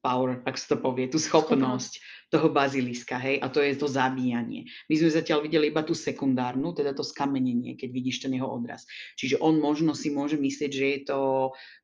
power, 0.00 0.40
ak 0.48 0.56
sa 0.56 0.74
to 0.74 0.76
povie, 0.80 1.12
tú 1.12 1.20
schopnosť 1.20 2.00
toho 2.32 2.48
baziliska, 2.48 3.20
hej, 3.20 3.36
a 3.42 3.52
to 3.52 3.60
je 3.60 3.76
to 3.76 3.84
zabíjanie. 3.84 4.64
My 4.88 4.94
sme 4.96 5.12
zatiaľ 5.12 5.44
videli 5.44 5.68
iba 5.68 5.84
tú 5.84 5.92
sekundárnu, 5.92 6.72
teda 6.72 6.96
to 6.96 7.04
skamenenie, 7.04 7.76
keď 7.76 7.88
vidíš 7.92 8.24
ten 8.24 8.32
jeho 8.32 8.48
odraz. 8.48 8.88
Čiže 9.20 9.42
on 9.44 9.60
možno 9.60 9.92
si 9.92 10.08
môže 10.08 10.40
myslieť, 10.40 10.70
že 10.72 10.86
je 10.88 11.00
to 11.04 11.18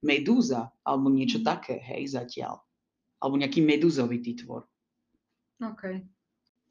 medúza, 0.01 0.73
alebo 0.87 1.13
niečo 1.13 1.43
Mhm. 1.43 1.47
také, 1.47 1.77
hej, 1.77 2.09
zatiaľ. 2.17 2.63
Alebo 3.21 3.37
nejaký 3.37 3.61
medúzovitý 3.61 4.33
tvor. 4.41 4.65
OK. 5.61 6.01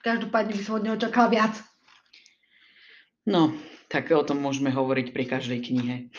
Každopádne 0.01 0.53
by 0.53 0.63
som 0.65 0.77
od 0.81 0.85
neho 0.85 0.97
čakala 0.97 1.27
viac. 1.29 1.53
No, 3.25 3.53
tak 3.89 4.11
o 4.11 4.23
tom 4.25 4.41
môžeme 4.41 4.73
hovoriť 4.73 5.13
pri 5.13 5.25
každej 5.29 5.59
knihe. 5.61 5.95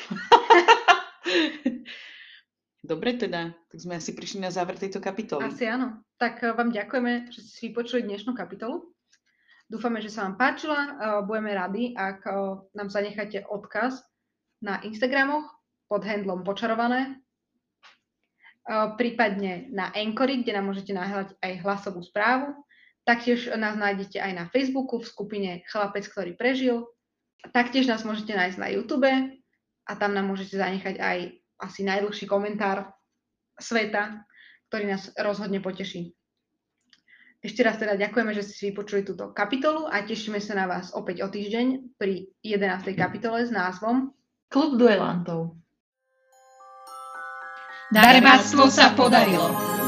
Dobre 2.87 3.19
teda, 3.19 3.51
tak 3.67 3.79
sme 3.83 3.99
asi 3.99 4.15
prišli 4.15 4.47
na 4.47 4.55
záver 4.55 4.79
tejto 4.79 5.03
kapitoly. 5.03 5.43
Asi 5.43 5.67
áno. 5.67 6.07
Tak 6.23 6.39
eh, 6.47 6.55
vám 6.55 6.71
ďakujeme, 6.71 7.35
že 7.35 7.43
ste 7.43 7.53
si 7.53 7.63
vypočuli 7.75 8.07
dnešnú 8.07 8.31
kapitolu. 8.39 8.95
Dúfame, 9.67 9.99
že 9.99 10.15
sa 10.15 10.23
vám 10.31 10.39
páčila. 10.39 10.79
Eh, 10.79 11.21
Budeme 11.27 11.51
radi, 11.51 11.91
ak 11.99 12.23
eh, 12.23 12.35
nám 12.79 12.89
zanecháte 12.89 13.43
odkaz 13.43 14.07
na 14.63 14.79
Instagramoch 14.87 15.51
pod 15.91 16.03
handlom 16.03 16.43
počarované, 16.43 17.23
prípadne 18.99 19.71
na 19.71 19.95
Anchory, 19.95 20.43
kde 20.43 20.59
nám 20.59 20.67
môžete 20.67 20.91
nahľať 20.91 21.39
aj 21.39 21.53
hlasovú 21.63 22.03
správu. 22.03 22.59
Taktiež 23.07 23.47
nás 23.55 23.79
nájdete 23.79 24.19
aj 24.19 24.33
na 24.35 24.45
Facebooku 24.51 24.99
v 24.99 25.07
skupine 25.07 25.51
Chlapec, 25.71 26.11
ktorý 26.11 26.35
prežil. 26.35 26.83
Taktiež 27.53 27.87
nás 27.87 28.03
môžete 28.03 28.35
nájsť 28.37 28.59
na 28.59 28.69
YouTube 28.73 29.09
a 29.87 29.93
tam 29.97 30.13
nám 30.13 30.27
môžete 30.29 30.59
zanechať 30.59 30.99
aj 30.99 31.19
asi 31.63 31.81
najdlhší 31.87 32.27
komentár 32.29 32.93
sveta, 33.57 34.27
ktorý 34.69 34.93
nás 34.93 35.09
rozhodne 35.17 35.63
poteší. 35.65 36.13
Ešte 37.41 37.63
raz 37.63 37.79
teda 37.79 37.95
ďakujeme, 37.95 38.35
že 38.35 38.43
ste 38.43 38.55
si 38.59 38.65
vypočuli 38.73 39.07
túto 39.07 39.31
kapitolu 39.31 39.87
a 39.87 40.03
tešíme 40.03 40.43
sa 40.43 40.59
na 40.59 40.67
vás 40.67 40.91
opäť 40.91 41.23
o 41.23 41.29
týždeň 41.31 41.95
pri 41.95 42.27
11. 42.43 42.97
kapitole 42.99 43.47
s 43.47 43.55
názvom 43.55 44.11
Klub 44.51 44.75
duelantov. 44.75 45.55
Darebáctvo 47.95 48.67
sa 48.67 48.91
podarilo. 48.99 49.86